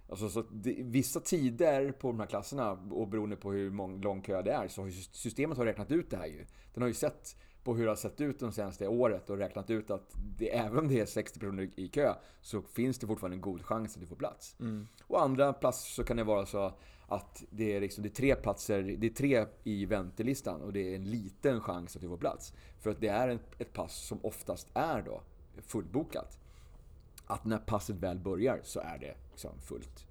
Alltså, 0.09 0.29
så 0.29 0.45
det, 0.51 0.77
vissa 0.79 1.21
tider 1.21 1.93
på 1.93 2.09
de 2.09 2.21
här 2.21 2.27
klasserna, 2.27 2.71
och 2.73 3.09
beroende 3.09 3.37
på 3.37 3.53
hur 3.53 3.71
mång, 3.71 4.01
lång 4.01 4.23
kö 4.23 4.43
det 4.43 4.53
är, 4.53 4.69
så 4.69 4.83
har 4.83 4.91
systemet 4.91 5.59
har 5.59 5.65
räknat 5.65 5.91
ut 5.91 6.11
det 6.11 6.17
här 6.17 6.27
ju. 6.27 6.47
Den 6.75 6.83
har 6.83 6.89
ju 6.89 6.95
sett 6.95 7.37
på 7.65 7.75
hur 7.75 7.85
det 7.85 7.91
har 7.91 7.97
sett 7.97 8.21
ut 8.21 8.41
de 8.41 8.53
senaste 8.53 8.89
året 8.89 9.31
och 9.31 9.39
räknat 9.39 9.71
ut 9.71 9.91
att 9.91 10.17
det, 10.39 10.57
även 10.57 10.79
om 10.79 10.89
det 10.89 11.01
är 11.01 11.07
60 11.07 11.39
personer 11.39 11.71
i 11.77 11.89
kö 11.89 12.15
så 12.41 12.63
finns 12.63 12.99
det 12.99 13.07
fortfarande 13.07 13.37
en 13.37 13.41
god 13.41 13.63
chans 13.63 13.95
att 13.95 14.01
du 14.01 14.07
får 14.07 14.17
plats. 14.17 14.57
Mm. 14.61 14.89
Och 15.03 15.23
andra 15.23 15.53
platser 15.53 15.91
så 15.91 16.05
kan 16.05 16.17
det 16.17 16.25
vara 16.25 16.47
så 16.47 16.73
att 17.09 17.45
det 17.51 17.77
är, 17.77 17.81
liksom, 17.81 18.03
det 18.03 18.09
är 18.09 18.15
tre 18.15 18.35
platser, 18.35 18.83
det 18.83 19.07
är 19.07 19.11
tre 19.11 19.47
i 19.65 19.87
väntelistan 19.87 20.63
och 20.63 20.73
det 20.73 20.93
är 20.93 20.97
en 20.97 21.11
liten 21.11 21.61
chans 21.61 21.97
att 21.97 22.03
du 22.03 22.09
får 22.09 22.17
plats. 22.17 22.53
För 22.81 22.91
att 22.91 23.01
det 23.01 23.09
är 23.09 23.39
ett 23.59 23.73
pass 23.73 24.07
som 24.07 24.19
oftast 24.23 24.69
är 24.75 25.03
då 25.03 25.23
fullbokat. 25.63 26.39
att 27.27 27.45
när 27.45 27.59
passet 27.59 27.97
väl 27.97 28.19
börjar 28.19 28.61
så 28.63 28.81
är 28.81 28.99
det 28.99 29.15
liksom 29.37 29.61
fullt. 29.61 30.07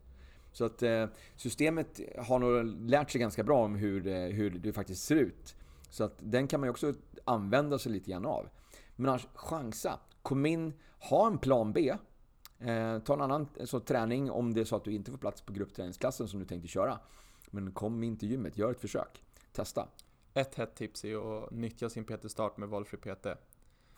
Så 0.51 0.65
att 0.65 0.83
eh, 0.83 1.07
systemet 1.35 1.99
har 2.17 2.39
nog 2.39 2.65
lärt 2.89 3.11
sig 3.11 3.21
ganska 3.21 3.43
bra 3.43 3.65
om 3.65 3.75
hur 3.75 4.01
det, 4.01 4.33
hur 4.33 4.49
det 4.49 4.73
faktiskt 4.73 5.03
ser 5.03 5.15
ut. 5.15 5.55
Så 5.89 6.03
att 6.03 6.13
den 6.19 6.47
kan 6.47 6.59
man 6.59 6.67
ju 6.67 6.71
också 6.71 6.93
använda 7.25 7.79
sig 7.79 7.91
lite 7.91 8.11
grann 8.11 8.25
av. 8.25 8.49
Men 8.95 9.09
annars, 9.09 9.27
chansa. 9.33 9.99
Kom 10.21 10.45
in, 10.45 10.73
ha 10.99 11.27
en 11.27 11.38
plan 11.38 11.73
B. 11.73 11.95
Eh, 12.59 12.99
ta 12.99 13.13
en 13.13 13.21
annan 13.21 13.47
eh, 13.55 13.65
så, 13.65 13.79
träning 13.79 14.31
om 14.31 14.53
det 14.53 14.61
är 14.61 14.65
så 14.65 14.75
att 14.75 14.83
du 14.83 14.91
inte 14.91 15.11
får 15.11 15.17
plats 15.17 15.41
på 15.41 15.53
gruppträningsklassen 15.53 16.27
som 16.27 16.39
du 16.39 16.45
tänkte 16.45 16.67
köra. 16.67 16.99
Men 17.51 17.71
kom 17.71 18.03
in 18.03 18.17
till 18.17 18.31
gymmet, 18.31 18.57
gör 18.57 18.71
ett 18.71 18.81
försök. 18.81 19.23
Testa. 19.51 19.88
Ett 20.33 20.55
hett 20.55 20.75
tips 20.75 21.05
är 21.05 21.43
att 21.43 21.51
nyttja 21.51 21.89
sin 21.89 22.05
PT-start 22.05 22.57
med 22.57 22.69
valfri 22.69 22.97
PT. 22.97 23.27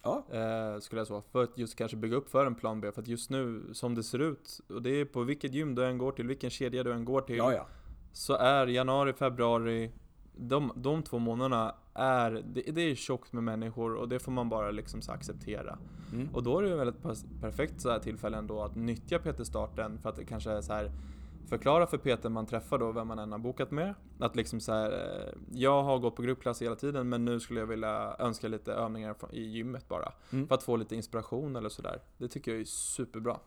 Ja. 0.04 0.24
Eh, 0.32 0.80
skulle 0.80 1.00
jag 1.00 1.08
säga. 1.08 1.22
För 1.32 1.44
att 1.44 1.58
just 1.58 1.76
kanske 1.76 1.98
bygga 1.98 2.16
upp 2.16 2.30
för 2.30 2.46
en 2.46 2.56
plan 2.56 2.82
B. 2.82 2.92
För 2.92 3.02
att 3.02 3.08
just 3.08 3.30
nu, 3.30 3.64
som 3.74 3.96
det 3.96 4.04
ser 4.04 4.20
ut, 4.20 4.60
och 4.70 4.82
det 4.82 4.90
är 4.90 5.06
på 5.06 5.24
vilket 5.24 5.54
gym 5.54 5.76
du 5.76 5.86
än 5.86 5.98
går 5.98 6.12
till, 6.12 6.28
vilken 6.28 6.50
kedja 6.50 6.84
du 6.84 6.94
än 6.94 7.06
går 7.06 7.22
till. 7.22 7.38
Ja, 7.38 7.54
ja. 7.54 7.68
Så 8.14 8.34
är 8.34 8.68
januari, 8.68 9.14
februari, 9.14 9.92
de, 10.38 10.72
de 10.76 11.04
två 11.04 11.20
månaderna 11.20 11.76
är, 11.94 12.32
det, 12.32 12.62
det 12.62 12.82
är 12.82 12.96
tjockt 12.96 13.34
med 13.34 13.44
människor 13.44 13.96
och 13.96 14.10
det 14.10 14.20
får 14.20 14.32
man 14.32 14.50
bara 14.50 14.72
liksom 14.72 15.02
så 15.02 15.12
acceptera. 15.12 15.78
Mm. 16.14 16.30
Och 16.34 16.44
då 16.44 16.58
är 16.58 16.64
det 16.64 16.70
ju 16.70 16.76
väldigt 16.76 17.02
pas- 17.04 17.26
perfekt 17.42 17.82
så 17.82 17.90
här 17.90 18.00
tillfälle 18.00 18.38
ändå 18.38 18.64
att 18.64 18.76
nyttja 18.76 19.20
PT-starten 19.20 20.00
för 20.00 20.10
att 20.10 20.16
det 20.16 20.26
kanske 20.26 20.52
är 20.52 20.62
så 20.62 20.74
här 20.74 20.92
förklara 21.50 21.88
för 21.88 21.98
PT 21.98 22.24
man 22.24 22.46
träffar 22.46 22.78
då, 22.78 22.92
vem 22.92 23.08
man 23.08 23.20
än 23.20 23.32
har 23.32 23.40
bokat 23.40 23.72
med. 23.72 23.94
Att 24.20 24.36
liksom 24.36 24.60
så 24.60 24.72
här, 24.72 24.92
eh, 24.92 25.34
jag 25.52 25.84
har 25.84 26.00
gått 26.00 26.16
på 26.16 26.22
gruppklass 26.22 26.62
hela 26.62 26.76
tiden 26.76 27.10
men 27.10 27.26
nu 27.26 27.40
skulle 27.40 27.60
jag 27.60 27.68
vilja 27.68 28.16
önska 28.20 28.48
lite 28.48 28.74
övningar 28.74 29.16
i 29.32 29.42
gymmet 29.42 29.88
bara. 29.88 30.14
Mm. 30.32 30.48
För 30.48 30.56
att 30.56 30.64
få 30.64 30.76
lite 30.76 30.96
inspiration 30.96 31.56
eller 31.56 31.70
sådär. 31.70 32.02
Det 32.18 32.28
tycker 32.28 32.52
jag 32.52 32.62
är 32.62 32.66
superbra. 32.66 33.40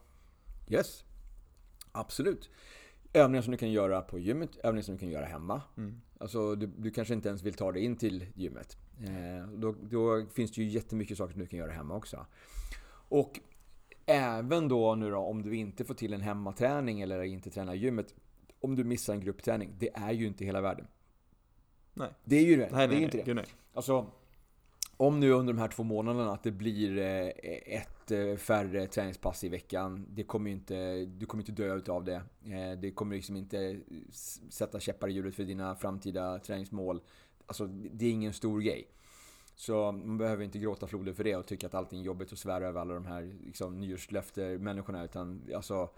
Yes. 0.68 1.04
Absolut. 1.92 2.50
Övningar 3.12 3.42
som 3.42 3.50
du 3.50 3.56
kan 3.56 3.72
göra 3.72 4.00
på 4.00 4.18
gymmet, 4.18 4.56
övningar 4.56 4.82
som 4.82 4.94
du 4.94 4.98
kan 4.98 5.08
göra 5.08 5.24
hemma. 5.24 5.62
Mm. 5.76 6.00
Alltså, 6.18 6.54
du, 6.54 6.66
du 6.66 6.90
kanske 6.90 7.14
inte 7.14 7.28
ens 7.28 7.42
vill 7.42 7.54
ta 7.54 7.72
dig 7.72 7.84
in 7.84 7.96
till 7.96 8.26
gymmet. 8.34 8.76
Eh, 9.00 9.48
då, 9.52 9.74
då 9.82 10.26
finns 10.34 10.52
det 10.52 10.62
ju 10.62 10.68
jättemycket 10.68 11.18
saker 11.18 11.32
som 11.32 11.40
du 11.40 11.46
kan 11.46 11.58
göra 11.58 11.72
hemma 11.72 11.94
också. 11.94 12.26
Och 13.08 13.40
även 14.10 14.68
då 14.68 14.94
nu 14.94 15.10
då, 15.10 15.18
om 15.18 15.42
du 15.42 15.56
inte 15.56 15.84
får 15.84 15.94
till 15.94 16.12
en 16.14 16.20
hemmaträning 16.20 17.00
eller 17.00 17.22
inte 17.22 17.50
tränar 17.50 17.74
i 17.74 17.78
gymmet. 17.78 18.14
Om 18.60 18.76
du 18.76 18.84
missar 18.84 19.14
en 19.14 19.20
gruppträning, 19.20 19.74
det 19.78 19.90
är 19.94 20.12
ju 20.12 20.26
inte 20.26 20.44
hela 20.44 20.60
världen. 20.60 20.86
Nej. 21.94 22.08
Det 22.24 22.36
är 22.36 22.44
ju 22.44 22.56
det. 22.56 22.68
Nej, 22.72 22.88
det 22.88 22.94
är 22.94 22.96
nej, 22.96 23.04
inte 23.04 23.16
nej. 23.16 23.26
det. 23.26 23.34
Nej. 23.34 23.46
Alltså, 23.74 24.06
om 24.96 25.20
nu 25.20 25.30
under 25.30 25.52
de 25.52 25.58
här 25.60 25.68
två 25.68 25.82
månaderna 25.82 26.32
att 26.32 26.42
det 26.42 26.50
blir 26.50 26.98
eh, 26.98 27.28
ett 27.76 28.10
eh, 28.10 28.36
färre 28.36 28.86
träningspass 28.86 29.44
i 29.44 29.48
veckan. 29.48 30.06
Det 30.10 30.22
kommer 30.22 30.50
inte, 30.50 31.04
du 31.04 31.26
kommer 31.26 31.42
inte 31.42 31.62
dö 31.62 31.74
utav 31.74 32.04
det. 32.04 32.22
Eh, 32.44 32.78
Det 32.78 32.90
kommer 32.90 33.16
liksom 33.16 33.36
inte 33.36 33.80
sätta 34.50 34.80
käppar 34.80 35.08
i 35.08 35.12
hjulet 35.12 35.34
för 35.34 35.44
dina 35.44 35.76
framtida 35.76 36.38
träningsmål. 36.38 37.00
Alltså, 37.46 37.66
det 37.66 38.06
är 38.06 38.10
ingen 38.10 38.32
stor 38.32 38.60
grej. 38.60 38.88
Så 39.60 39.92
man 39.92 40.18
behöver 40.18 40.44
inte 40.44 40.58
gråta 40.58 40.86
floder 40.86 41.12
för 41.12 41.24
det 41.24 41.36
och 41.36 41.46
tycka 41.46 41.66
att 41.66 41.74
allting 41.74 42.00
är 42.00 42.04
jobbigt 42.04 42.32
och 42.32 42.38
svära 42.38 42.66
över 42.66 42.80
alla 42.80 42.94
de 42.94 43.06
här 43.06 43.36
liksom, 43.44 43.80
nyårslöfter-människorna. 43.80 45.04
Utan 45.04 45.42
alltså, 45.54 45.88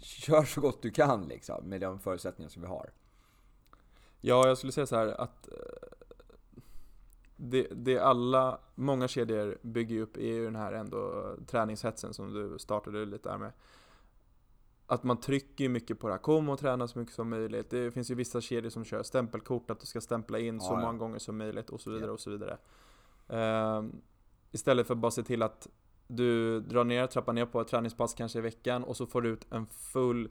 kör 0.00 0.44
så 0.44 0.60
gott 0.60 0.82
du 0.82 0.90
kan 0.90 1.28
liksom, 1.28 1.64
med 1.64 1.80
de 1.80 1.98
förutsättningar 1.98 2.48
som 2.48 2.62
vi 2.62 2.68
har. 2.68 2.90
Ja, 4.20 4.48
jag 4.48 4.58
skulle 4.58 4.72
säga 4.72 4.86
så 4.86 4.96
här 4.96 5.20
att 5.20 5.48
eh, 5.48 5.54
det, 7.36 7.66
det 7.70 7.98
alla, 7.98 8.60
många 8.74 9.08
kedjor 9.08 9.58
bygger 9.62 10.00
upp 10.00 10.16
är 10.16 10.32
ju 10.32 10.44
den 10.44 10.56
här 10.56 10.72
ändå 10.72 11.34
träningshetsen 11.46 12.14
som 12.14 12.32
du 12.32 12.58
startade 12.58 13.04
lite 13.04 13.28
där 13.28 13.38
med. 13.38 13.52
Att 14.86 15.02
man 15.02 15.20
trycker 15.20 15.68
mycket 15.68 15.98
på 15.98 16.06
det 16.06 16.14
här, 16.14 16.18
kom 16.18 16.48
och 16.48 16.58
träna 16.58 16.88
så 16.88 16.98
mycket 16.98 17.14
som 17.14 17.30
möjligt. 17.30 17.70
Det 17.70 17.90
finns 17.90 18.10
ju 18.10 18.14
vissa 18.14 18.40
kedjor 18.40 18.70
som 18.70 18.84
kör 18.84 19.02
stämpelkort, 19.02 19.70
att 19.70 19.80
du 19.80 19.86
ska 19.86 20.00
stämpla 20.00 20.38
in 20.38 20.60
så 20.60 20.72
Ja, 20.72 20.80
ja. 20.80 20.86
många 20.86 20.98
gånger 20.98 21.18
som 21.18 21.38
möjligt 21.38 21.70
och 21.70 21.80
så 21.80 21.90
vidare 21.90 22.06
Ja. 22.06 22.12
och 22.12 22.20
så 22.20 22.30
vidare. 22.30 22.58
Ehm, 23.30 24.00
istället 24.50 24.86
för 24.86 24.94
att 24.94 25.00
bara 25.00 25.10
se 25.10 25.22
till 25.22 25.42
att 25.42 25.68
du 26.06 26.60
drar 26.60 26.84
ner, 26.84 27.06
trappar 27.06 27.32
ner 27.32 27.46
på 27.46 27.60
ett 27.60 27.68
träningspass 27.68 28.14
kanske 28.14 28.38
i 28.38 28.42
veckan 28.42 28.84
och 28.84 28.96
så 28.96 29.06
får 29.06 29.22
du 29.22 29.28
ut 29.28 29.46
en 29.52 29.66
full 29.66 30.30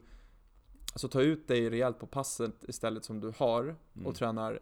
Alltså 0.92 1.08
ta 1.08 1.20
ut 1.22 1.48
dig 1.48 1.70
rejält 1.70 1.98
på 1.98 2.06
passet 2.06 2.64
istället 2.68 3.04
som 3.04 3.20
du 3.20 3.32
har 3.36 3.62
Mm. 3.94 4.06
och 4.06 4.14
tränar 4.14 4.60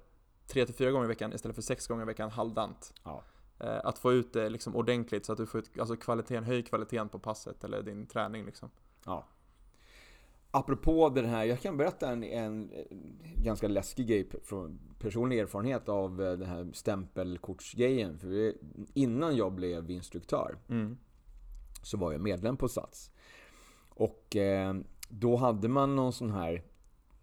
3-4 0.48 0.90
gånger 0.90 1.04
i 1.04 1.08
veckan 1.08 1.32
istället 1.32 1.54
för 1.54 1.62
6 1.62 1.86
gånger 1.86 2.02
i 2.02 2.06
veckan 2.06 2.30
halvdant. 2.30 2.92
Ja. 3.04 3.22
Eh, 3.60 3.80
Att 3.84 3.98
få 3.98 4.12
ut 4.12 4.32
det 4.32 4.48
liksom 4.48 4.76
ordentligt 4.76 5.26
så 5.26 5.32
att 5.32 5.38
du 5.38 5.46
får 5.46 5.60
ut, 5.60 5.78
alltså 5.78 5.96
kvaliteten, 5.96 6.44
höj 6.44 6.62
kvaliteten 6.62 7.08
på 7.08 7.18
passet 7.18 7.64
eller 7.64 7.82
din 7.82 8.06
träning 8.06 8.44
liksom. 8.44 8.70
Ja. 9.04 9.26
Apropå 10.58 11.08
den 11.08 11.24
här, 11.24 11.44
jag 11.44 11.60
kan 11.60 11.76
berätta 11.76 12.10
en, 12.12 12.24
en 12.24 12.70
ganska 13.44 13.68
läskig 13.68 14.06
grej 14.08 14.28
från 14.44 14.78
personlig 14.98 15.38
erfarenhet 15.38 15.88
av 15.88 16.22
eh, 16.22 16.32
den 16.32 16.48
här 16.48 16.68
stämpelkortsgrejen. 16.72 18.18
För 18.18 18.28
vi- 18.28 18.58
innan 18.94 19.36
jag 19.36 19.52
blev 19.52 19.90
instruktör 19.90 20.56
Mm. 20.68 20.96
så 21.82 21.96
var 21.98 22.12
jag 22.12 22.20
medlem 22.20 22.56
på 22.56 22.68
Sats. 22.68 23.10
Och 23.88 24.36
eh, 24.36 24.74
då 25.08 25.36
hade 25.36 25.68
man 25.68 25.96
någon 25.96 26.12
sån 26.12 26.30
här, 26.30 26.62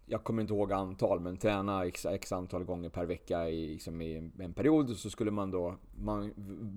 jag 0.06 0.24
kommer 0.24 0.42
inte 0.42 0.54
ihåg 0.54 0.72
antal, 0.72 1.20
men 1.20 1.36
träna 1.36 1.84
x, 1.86 2.06
x 2.06 2.32
antal 2.32 2.64
gånger 2.64 2.88
per 2.88 3.06
vecka 3.06 3.48
i, 3.48 3.68
liksom 3.68 4.00
i 4.00 4.32
en, 4.38 4.52
period. 4.54 4.96
Så 4.96 5.10
skulle 5.10 5.30
man 5.30 5.50
då, 5.50 5.76
man 5.98 6.32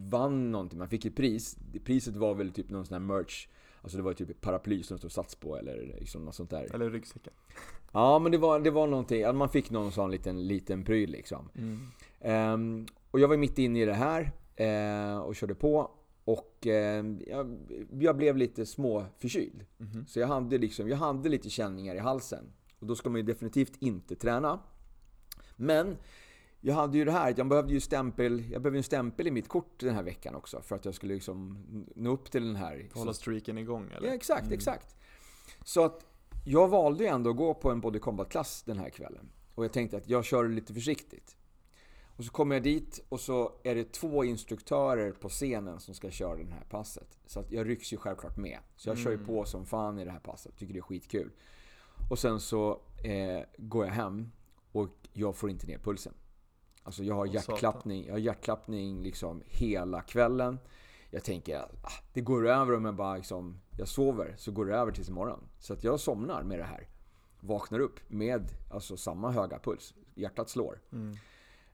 vann 0.09 0.51
någonting, 0.51 0.79
man 0.79 0.89
fick 0.89 1.05
ett 1.05 1.15
pris. 1.15 1.57
Priset 1.85 2.15
var 2.15 2.33
väl 2.33 2.51
typ 2.51 2.69
någon 2.69 2.85
sån 2.85 2.93
här 2.93 2.99
merch. 3.17 3.47
Alltså 3.81 3.97
det 3.97 4.03
var 4.03 4.13
typ 4.13 4.29
ett 4.29 4.41
paraply 4.41 4.83
som 4.83 4.95
det 4.95 4.99
stod 4.99 5.11
Sats 5.11 5.35
på 5.35 5.57
eller 5.57 5.95
liksom 5.99 6.25
något 6.25 6.35
sånt 6.35 6.49
där. 6.49 6.75
Eller 6.75 6.89
ryggsäcken. 6.89 7.33
Ja 7.91 8.19
men 8.19 8.31
det 8.31 8.37
var, 8.37 8.59
det 8.59 8.71
var 8.71 8.87
någonting, 8.87 9.35
man 9.35 9.49
fick 9.49 9.69
någon 9.69 9.91
sån 9.91 10.11
liten, 10.11 10.47
liten 10.47 10.83
pryl 10.83 11.11
liksom. 11.11 11.49
Ehm, 12.19 12.85
och 13.11 13.19
jag 13.19 13.27
var 13.27 13.37
mitt 13.37 13.57
inne 13.57 13.81
i 13.81 13.85
det 13.85 13.93
här 13.93 14.31
eh, 14.55 15.17
och 15.17 15.35
körde 15.35 15.55
på. 15.55 15.91
Och 16.25 16.67
eh, 16.67 17.05
jag, 17.27 17.57
jag 17.99 18.17
blev 18.17 18.37
lite 18.37 18.65
småförkyld. 18.65 19.65
Mhm. 19.77 20.05
Så 20.07 20.19
jag 20.19 20.27
hade, 20.27 20.57
liksom, 20.57 20.89
jag 20.89 20.97
hade 20.97 21.29
lite 21.29 21.49
känningar 21.49 21.95
i 21.95 21.99
halsen. 21.99 22.53
Och 22.79 22.87
då 22.87 22.95
ska 22.95 23.09
man 23.09 23.19
ju 23.19 23.23
definitivt 23.23 23.73
inte 23.79 24.15
träna. 24.15 24.59
Men 25.55 25.97
jag 26.61 26.75
hade 26.75 26.97
ju 26.97 27.05
det 27.05 27.11
här, 27.11 27.33
jag 27.37 27.47
behövde 27.47 27.73
ju 27.73 27.79
stämpel, 27.79 28.51
jag 28.51 28.61
behövde 28.61 28.79
en 28.79 28.83
stämpel 28.83 29.27
i 29.27 29.31
mitt 29.31 29.47
kort 29.47 29.79
den 29.79 29.95
här 29.95 30.03
veckan 30.03 30.35
också. 30.35 30.61
För 30.61 30.75
att 30.75 30.85
jag 30.85 30.93
skulle 30.93 31.13
liksom 31.13 31.57
nå 31.95 32.09
upp 32.11 32.31
till 32.31 32.45
den 32.45 32.55
här... 32.55 32.89
Hålla 32.93 33.13
streaken 33.13 33.57
igång 33.57 33.91
eller? 33.97 34.07
Ja, 34.07 34.13
exakt, 34.13 34.41
Mm. 34.41 34.53
exakt. 34.53 34.95
Så 35.65 35.83
att 35.85 36.05
jag 36.45 36.67
valde 36.67 37.03
ju 37.03 37.09
ändå 37.09 37.29
att 37.29 37.35
gå 37.37 37.53
på 37.53 37.71
en 37.71 37.81
body 37.81 37.99
combat-klass 37.99 38.63
den 38.63 38.77
här 38.79 38.89
kvällen. 38.89 39.29
Och 39.55 39.63
jag 39.65 39.73
tänkte 39.73 39.97
att 39.97 40.09
jag 40.09 40.25
kör 40.25 40.47
lite 40.49 40.73
försiktigt. 40.73 41.35
Och 42.17 42.25
så 42.25 42.31
kommer 42.31 42.55
jag 42.55 42.63
dit 42.63 43.05
och 43.09 43.19
så 43.19 43.51
är 43.63 43.75
det 43.75 43.91
två 43.91 44.23
instruktörer 44.23 45.11
på 45.11 45.29
scenen 45.29 45.79
som 45.79 45.93
ska 45.95 46.09
köra 46.11 46.35
det 46.43 46.51
här 46.53 46.65
passet. 46.69 47.17
Så 47.25 47.39
att 47.39 47.51
jag 47.51 47.69
rycks 47.69 47.93
ju 47.93 47.97
självklart 47.97 48.37
med. 48.37 48.59
Så 48.75 48.89
jag 48.89 48.97
kör 48.97 49.09
ju 49.09 49.15
Mm. 49.15 49.27
på 49.27 49.45
som 49.45 49.65
fan 49.65 49.99
i 49.99 50.05
det 50.05 50.11
här 50.11 50.19
passet. 50.19 50.57
Tycker 50.57 50.73
det 50.73 50.79
är 50.79 50.81
skitkul. 50.81 51.31
Och 52.09 52.19
sen 52.19 52.39
så 52.39 52.71
eh, 53.03 53.43
går 53.57 53.85
jag 53.85 53.93
hem 53.93 54.31
och 54.71 54.87
jag 55.13 55.35
får 55.35 55.49
inte 55.49 55.67
ner 55.67 55.77
pulsen. 55.77 56.13
Alltså 56.83 57.03
jag 57.03 57.15
har 57.15 57.25
hjärtklappning, 57.25 58.05
jag 58.05 58.13
har 58.13 58.19
hjärtklappning 58.19 59.03
liksom 59.03 59.43
hela 59.45 60.01
kvällen. 60.01 60.59
Jag 61.11 61.23
tänker 61.23 61.57
att 61.57 61.71
ah, 61.83 62.03
det 62.13 62.21
går 62.21 62.47
över 62.47 62.75
om 62.75 62.85
jag 62.85 62.95
bara 62.95 63.15
liksom, 63.15 63.61
jag 63.77 63.87
sover 63.87 64.35
så 64.37 64.51
går 64.51 64.65
det 64.65 64.75
över 64.75 64.91
tills 64.91 65.09
imorgon. 65.09 65.39
Så 65.59 65.73
att 65.73 65.83
jag 65.83 65.99
somnar 65.99 66.43
med 66.43 66.59
det 66.59 66.63
här. 66.63 66.87
Vaknar 67.39 67.79
upp 67.79 67.99
med 68.07 68.51
alltså 68.71 68.97
samma 68.97 69.31
höga 69.31 69.59
puls. 69.59 69.93
Hjärtat 70.15 70.49
slår. 70.49 70.81
Mm. 70.91 71.17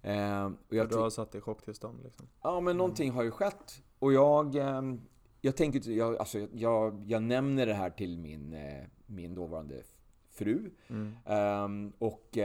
Eh, 0.01 0.45
och 0.45 0.75
jag 0.75 0.89
du 0.89 0.95
har 0.95 1.09
satt 1.09 1.35
i 1.35 1.41
chocktillstånd 1.41 2.03
liksom. 2.03 2.27
Ja, 2.41 2.59
men 2.59 2.77
någonting 2.77 3.11
har 3.11 3.23
ju 3.23 3.31
skett. 3.31 3.81
Och 3.99 4.13
jag, 4.13 4.55
ehm, 4.55 5.01
jag 5.41 5.57
tänker 5.57 5.91
jag, 5.91 6.17
alltså, 6.17 6.47
jag, 6.53 7.03
jag 7.07 7.23
nämner 7.23 7.65
det 7.65 7.73
här 7.73 7.89
till 7.89 8.17
min, 8.17 8.53
eh, 8.53 8.83
min 9.05 9.35
dåvarande 9.35 9.83
fru. 10.29 10.71
Mm. 10.87 11.17
Ehm, 11.25 11.93
och 11.99 12.37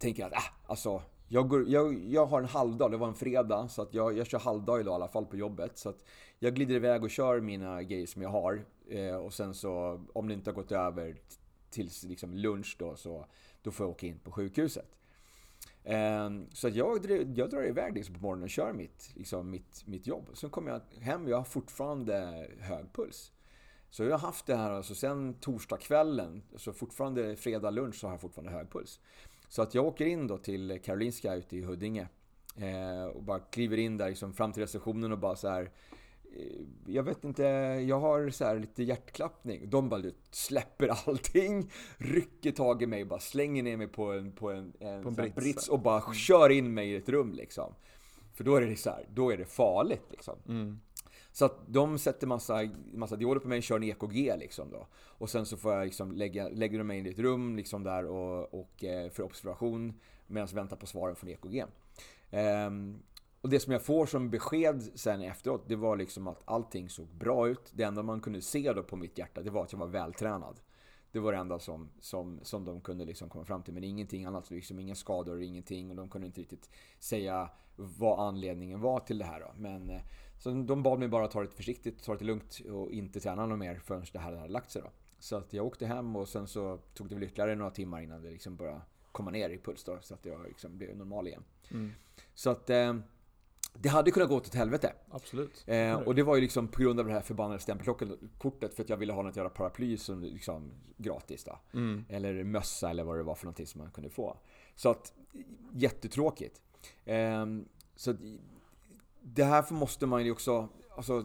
eh, 0.00 0.06
tänker 0.06 0.26
att, 0.26 0.32
ah, 0.32 0.52
alltså, 0.66 1.02
jag, 1.28 1.48
går, 1.48 1.68
jag, 1.68 2.04
jag 2.04 2.26
har 2.26 2.40
en 2.40 2.48
halvdag, 2.48 2.90
det 2.90 2.96
var 2.96 3.08
en 3.08 3.14
fredag, 3.14 3.68
så 3.68 3.82
att 3.82 3.94
jag, 3.94 4.18
jag 4.18 4.26
kör 4.26 4.38
halvdag 4.38 4.80
idag 4.80 4.92
i 4.92 4.94
alla 4.94 5.08
fall 5.08 5.26
på 5.26 5.36
jobbet. 5.36 5.78
Så 5.78 5.88
att 5.88 6.04
jag 6.38 6.54
glider 6.54 6.74
iväg 6.74 7.04
och 7.04 7.10
kör 7.10 7.40
mina 7.40 7.82
grejer 7.82 8.06
som 8.06 8.22
jag 8.22 8.30
har. 8.30 8.64
Eh, 8.88 9.16
och 9.16 9.34
sen 9.34 9.54
så, 9.54 10.00
om 10.12 10.28
det 10.28 10.34
inte 10.34 10.50
har 10.50 10.54
gått 10.54 10.72
över 10.72 11.16
till 11.70 11.90
liksom 12.06 12.34
lunch 12.34 12.76
då, 12.78 12.96
så 12.96 13.26
då 13.62 13.70
får 13.70 13.86
jag 13.86 13.90
åka 13.90 14.06
in 14.06 14.18
på 14.18 14.32
sjukhuset. 14.32 14.96
Eh, 15.84 16.30
Så 16.52 16.68
att 16.68 16.74
jag, 16.74 17.10
jag 17.36 17.50
drar 17.50 17.68
iväg 17.68 17.94
liksom 17.94 18.14
på 18.14 18.20
morgonen 18.20 18.44
och 18.44 18.50
kör 18.50 18.72
mitt, 18.72 19.10
liksom 19.14 19.50
mitt, 19.50 19.82
mitt 19.86 20.06
jobb. 20.06 20.30
Sen 20.34 20.50
kommer 20.50 20.70
jag 20.70 21.02
hem 21.02 21.24
och 21.24 21.30
jag 21.30 21.36
har 21.36 21.44
fortfarande 21.44 22.46
hög 22.60 22.92
puls. 22.92 23.32
Så 23.90 24.04
jag 24.04 24.10
har 24.10 24.18
haft 24.18 24.46
det 24.46 24.56
här 24.56 24.70
alltså 24.70 24.94
sen 24.94 25.34
torsdagskvällen, 25.34 26.42
så 26.56 26.72
fortfarande 26.72 27.36
fredag 27.36 27.70
lunch 27.70 27.94
så 27.94 28.06
har 28.06 28.14
jag 28.14 28.20
fortfarande 28.20 28.52
hög 28.52 28.70
puls. 28.70 29.00
Så 29.50 29.62
att 29.62 29.74
jag 29.74 29.86
åker 29.86 30.06
in 30.06 30.26
då 30.26 30.38
till 30.38 30.80
Karolinska 30.84 31.34
ute 31.34 31.56
i 31.56 31.62
Huddinge. 31.62 32.08
Eh, 32.56 33.04
och 33.04 33.22
bara 33.22 33.38
kliver 33.38 33.76
in 33.76 33.96
där 33.96 34.08
liksom 34.08 34.32
fram 34.32 34.52
till 34.52 34.62
receptionen 34.62 35.12
och 35.12 35.18
bara 35.18 35.36
så 35.36 35.48
här 35.48 35.70
eh, 36.36 36.62
jag 36.86 37.02
vet 37.02 37.24
inte, 37.24 37.42
jag 37.88 38.00
har 38.00 38.30
så 38.30 38.44
här 38.44 38.58
lite 38.58 38.82
hjärtklappning. 38.82 39.70
De 39.70 39.88
bara 39.88 40.02
släpper 40.30 40.88
allting, 41.08 41.70
rycker 41.96 42.52
tag 42.52 42.82
i 42.82 42.86
mig, 42.86 43.04
bara 43.04 43.20
slänger 43.20 43.62
ner 43.62 43.76
mig 43.76 43.88
på 43.88 44.12
en, 44.12 44.32
på 44.32 44.50
en, 44.50 44.72
en, 44.80 45.02
På 45.02 45.08
en 45.08 45.14
brits. 45.14 45.34
brits 45.34 45.68
och 45.68 45.80
bara 45.80 46.14
kör 46.14 46.50
in 46.50 46.74
mig 46.74 46.90
i 46.90 46.96
ett 46.96 47.08
rum 47.08 47.32
liksom. 47.32 47.74
För 48.34 48.44
då 48.44 48.56
är 48.56 48.60
det 48.60 48.76
så 48.76 48.90
här, 48.90 49.06
då 49.14 49.30
är 49.30 49.36
det 49.36 49.44
farligt 49.44 50.06
liksom. 50.10 50.38
Mm. 50.48 50.80
Så 51.32 51.44
att 51.44 51.58
de 51.66 51.98
sätter 51.98 52.26
massa, 52.26 52.68
massa 52.92 53.16
dioder 53.16 53.40
på 53.40 53.48
mig, 53.48 53.62
kör 53.62 53.76
en 53.76 53.82
EKG 53.82 54.38
liksom 54.38 54.70
då. 54.70 54.86
Och 54.94 55.30
sen 55.30 55.46
så 55.46 55.56
får 55.56 55.72
jag 55.72 55.84
liksom 55.84 56.12
lägga, 56.12 56.48
lägger 56.48 56.78
de 56.78 56.86
mig 56.86 56.98
in 56.98 57.06
i 57.06 57.10
ett 57.10 57.18
rum 57.18 57.56
liksom 57.56 57.82
där 57.82 58.06
och, 58.06 58.54
och 58.54 58.84
eh, 58.84 59.10
för 59.10 59.22
observation 59.22 60.00
medan 60.26 60.48
jag 60.50 60.54
väntar 60.54 60.76
på 60.76 60.86
svaren 60.86 61.16
från 61.16 61.30
EKG. 61.30 61.62
Um, 61.62 61.68
ehm, 62.30 63.02
och 63.40 63.48
det 63.48 63.60
som 63.60 63.72
jag 63.72 63.82
får 63.82 64.06
som 64.06 64.30
besked 64.30 64.82
sen 64.94 65.22
efteråt, 65.22 65.68
det 65.68 65.76
var 65.76 65.96
liksom 65.96 66.26
att 66.26 66.42
allting 66.44 66.88
såg 66.88 67.06
bra 67.06 67.48
ut. 67.48 67.70
Det 67.72 67.82
enda 67.82 68.02
man 68.02 68.20
kunde 68.20 68.40
se 68.40 68.72
då 68.72 68.82
på 68.82 68.96
mitt 68.96 69.18
hjärta, 69.18 69.42
det 69.42 69.50
var 69.50 69.62
att 69.62 69.72
jag 69.72 69.78
var 69.78 69.86
vältränad. 69.86 70.60
Det 71.12 71.18
var 71.18 71.32
det 71.32 71.38
enda 71.38 71.58
som, 71.58 71.90
som, 72.00 72.40
som 72.42 72.64
de 72.64 72.80
kunde 72.80 73.04
liksom 73.04 73.28
komma 73.28 73.44
fram 73.44 73.62
till. 73.62 73.74
Men 73.74 73.84
ingenting 73.84 74.24
annat, 74.24 74.50
liksom 74.50 74.78
inga 74.78 74.94
skador, 74.94 75.42
ingenting. 75.42 75.90
Och 75.90 75.96
de 75.96 76.08
kunde 76.08 76.26
inte 76.26 76.40
riktigt 76.40 76.70
säga 76.98 77.50
vad 77.76 78.20
anledningen 78.28 78.80
var 78.80 79.00
till 79.00 79.18
det 79.18 79.24
här 79.24 79.40
då. 79.40 79.52
Men, 79.56 79.90
eh, 79.90 80.00
så 80.40 80.50
de 80.50 80.82
bad 80.82 80.98
mig 80.98 81.08
bara 81.08 81.28
ta 81.28 81.42
det 81.42 81.48
försiktigt, 81.48 82.04
ta 82.04 82.16
det 82.16 82.24
lugnt 82.24 82.60
och 82.70 82.92
inte 82.92 83.20
träna 83.20 83.46
något 83.46 83.58
mer 83.58 83.80
förrän 83.84 84.04
det 84.12 84.18
här 84.18 84.32
hade 84.32 84.48
lagt 84.48 84.70
sig 84.70 84.82
då. 84.82 84.90
Så 85.18 85.36
att 85.36 85.52
jag 85.52 85.66
åkte 85.66 85.86
hem 85.86 86.16
och 86.16 86.28
sen 86.28 86.46
så 86.46 86.78
tog 86.94 87.08
det 87.08 87.14
väl 87.14 87.24
ytterligare 87.24 87.54
några 87.54 87.70
timmar 87.70 88.00
innan 88.00 88.22
det 88.22 88.30
liksom 88.30 88.56
började 88.56 88.80
komma 89.12 89.30
ner 89.30 89.50
i 89.50 89.58
puls 89.58 89.84
då. 89.84 89.98
Så 90.02 90.14
att 90.14 90.26
jag 90.26 90.44
liksom 90.46 90.78
blev 90.78 90.96
normal 90.96 91.26
igen. 91.26 91.42
Mm. 91.70 91.92
Så 92.34 92.50
att 92.50 92.70
eh, 92.70 92.94
det 93.74 93.88
hade 93.88 94.10
kunnat 94.10 94.28
gå 94.28 94.36
åt 94.36 94.54
helvete. 94.54 94.92
Absolut. 95.10 95.64
Eh, 95.66 95.94
och 95.94 96.14
det 96.14 96.22
var 96.22 96.34
ju 96.34 96.40
liksom 96.40 96.68
på 96.68 96.82
grund 96.82 97.00
av 97.00 97.06
det 97.06 97.12
här 97.12 97.20
förbannade 97.20 97.60
stämpelkortet 97.60 98.74
för 98.74 98.82
att 98.82 98.88
jag 98.88 98.96
ville 98.96 99.12
ha 99.12 99.22
något 99.22 99.36
jävla 99.36 99.50
paraply 99.50 99.96
som 99.96 100.22
liksom 100.22 100.70
gratis 100.96 101.44
då. 101.44 101.58
Mm. 101.72 102.04
Eller 102.08 102.44
mössa 102.44 102.90
eller 102.90 103.04
vad 103.04 103.16
det 103.16 103.22
var 103.22 103.34
för 103.34 103.44
någonting 103.44 103.66
som 103.66 103.80
man 103.80 103.90
kunde 103.90 104.10
få. 104.10 104.36
Så 104.74 104.90
att, 104.90 105.12
jättetråkigt. 105.72 106.60
Eh, 107.04 107.46
så 107.96 108.14
det 109.34 109.44
här 109.44 109.72
måste 109.74 110.06
man 110.06 110.24
ju 110.24 110.30
också, 110.32 110.68
alltså 110.96 111.24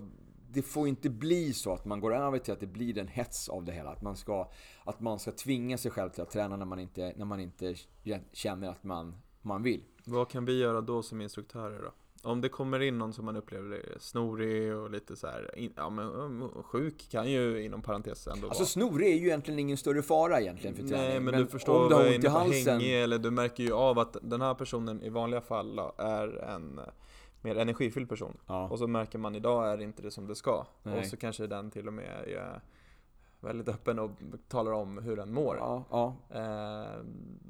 det 0.52 0.62
får 0.62 0.88
inte 0.88 1.10
bli 1.10 1.54
så 1.54 1.74
att 1.74 1.86
man 1.86 2.00
går 2.00 2.16
över 2.16 2.40
till 2.40 2.54
att 2.54 2.60
det 2.60 2.68
blir 2.68 2.98
en 2.98 3.08
hets 3.08 3.50
av 3.50 3.64
det 3.66 3.72
hela. 3.72 3.90
Att 3.90 4.02
man 4.02 4.16
ska, 4.16 4.52
att 4.84 5.00
man 5.00 5.20
ska 5.20 5.32
tvinga 5.32 5.78
sig 5.78 5.92
själv 5.92 6.10
till 6.10 6.24
att 6.24 6.32
träna 6.32 6.58
när 6.58 6.66
man 6.66 6.80
inte, 6.80 7.14
när 7.18 7.26
man 7.26 7.40
inte 7.40 7.76
känner 8.32 8.70
att 8.70 8.84
man, 8.84 9.16
man 9.42 9.64
vill. 9.64 9.84
Vad 10.06 10.30
kan 10.30 10.46
vi 10.46 10.60
göra 10.60 10.82
då 10.82 11.04
som 11.04 11.22
instruktörer 11.22 11.82
då? 11.82 11.92
Om 12.30 12.42
det 12.42 12.50
kommer 12.50 12.80
in 12.82 12.98
någon 12.98 13.14
som 13.14 13.26
man 13.26 13.36
upplever 13.36 13.76
är 13.76 14.00
snorig 14.00 14.76
och 14.76 14.92
lite 14.92 15.16
så 15.16 15.28
här, 15.28 15.58
in, 15.60 15.74
ja 15.76 15.90
men 15.90 16.06
um, 16.06 16.50
sjuk 16.64 17.08
kan 17.12 17.32
ju 17.32 17.64
inom 17.64 17.82
parentes 17.82 18.28
ändå 18.28 18.48
Alltså 18.48 18.64
vara. 18.64 18.68
snorig 18.68 19.08
är 19.08 19.16
ju 19.16 19.26
egentligen 19.26 19.60
ingen 19.60 19.78
större 19.78 20.02
fara 20.02 20.42
egentligen 20.42 20.76
för 20.76 20.84
träning. 20.84 21.10
Nej 21.10 21.20
men, 21.20 21.34
du 21.34 21.48
förstår 21.48 21.84
om 21.84 21.90
du 21.90 21.96
vad 21.96 21.98
har 21.98 22.06
jag 22.06 22.14
är 22.14 22.20
inne 22.20 22.30
på, 22.30 22.38
halsen. 22.38 22.80
hängig, 22.80 23.04
eller 23.04 23.18
du 23.20 23.32
märker 23.32 23.64
ju 23.64 23.74
av 23.74 24.00
att 24.00 24.18
den 24.22 24.42
här 24.42 24.54
personen 24.54 25.04
i 25.04 25.10
vanliga 25.10 25.42
fall 25.42 25.76
då, 25.76 25.96
är 25.98 26.28
en 26.44 26.80
mer 27.46 27.58
energifylld 27.58 28.10
person. 28.10 28.38
Ja. 28.48 28.70
Och 28.70 28.80
så 28.80 28.88
märker 28.88 29.18
man 29.20 29.36
idag 29.36 29.72
är 29.72 29.82
inte 29.82 30.02
det 30.02 30.12
som 30.12 30.28
det 30.28 30.36
ska. 30.36 30.66
Nej. 30.84 31.00
Och 31.00 31.06
så 31.06 31.18
kanske 31.18 31.48
den 31.48 31.72
till 31.72 31.88
och 31.88 31.94
med 31.94 32.28
är 32.28 32.62
väldigt 33.40 33.68
öppen 33.70 34.00
och 34.00 34.12
talar 34.48 34.72
om 34.72 34.98
hur 34.98 35.16
den 35.16 35.34
mår. 35.34 35.58
Ja, 35.58 35.84
ja. 35.90 36.16
Eh, 36.40 37.00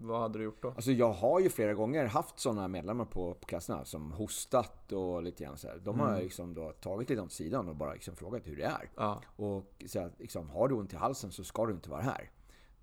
vad 0.01 0.19
hade 0.21 0.37
du 0.39 0.43
gjort 0.43 0.61
då? 0.61 0.67
Alltså 0.69 0.91
jag 0.91 1.11
har 1.13 1.39
ju 1.39 1.49
flera 1.49 1.73
gånger 1.73 2.05
haft 2.05 2.39
sådana 2.39 2.67
medlemmar 2.67 3.05
på, 3.05 3.33
på 3.33 3.45
klasserna 3.45 3.85
som 3.85 4.11
hostat 4.11 4.91
och 4.91 5.23
lite 5.23 5.43
grann 5.43 5.57
så 5.57 5.67
här. 5.67 5.77
De 5.83 5.99
har 5.99 6.09
Mm. 6.09 6.21
liksom 6.23 6.53
då 6.53 6.71
tagit 6.71 7.09
lite 7.09 7.21
åt 7.21 7.31
sidan 7.31 7.69
och 7.69 7.75
bara 7.75 7.93
liksom 7.93 8.15
frågat 8.15 8.47
hur 8.47 8.55
det 8.57 8.63
är. 8.63 8.89
Ja, 8.95 9.21
Och 9.35 9.83
sagt 9.87 10.19
liksom, 10.19 10.49
har 10.49 10.67
du 10.67 10.75
ont 10.75 10.93
i 10.93 10.95
halsen 10.95 11.31
så 11.31 11.43
ska 11.43 11.65
du 11.65 11.73
inte 11.73 11.89
vara 11.89 12.01
här. 12.01 12.29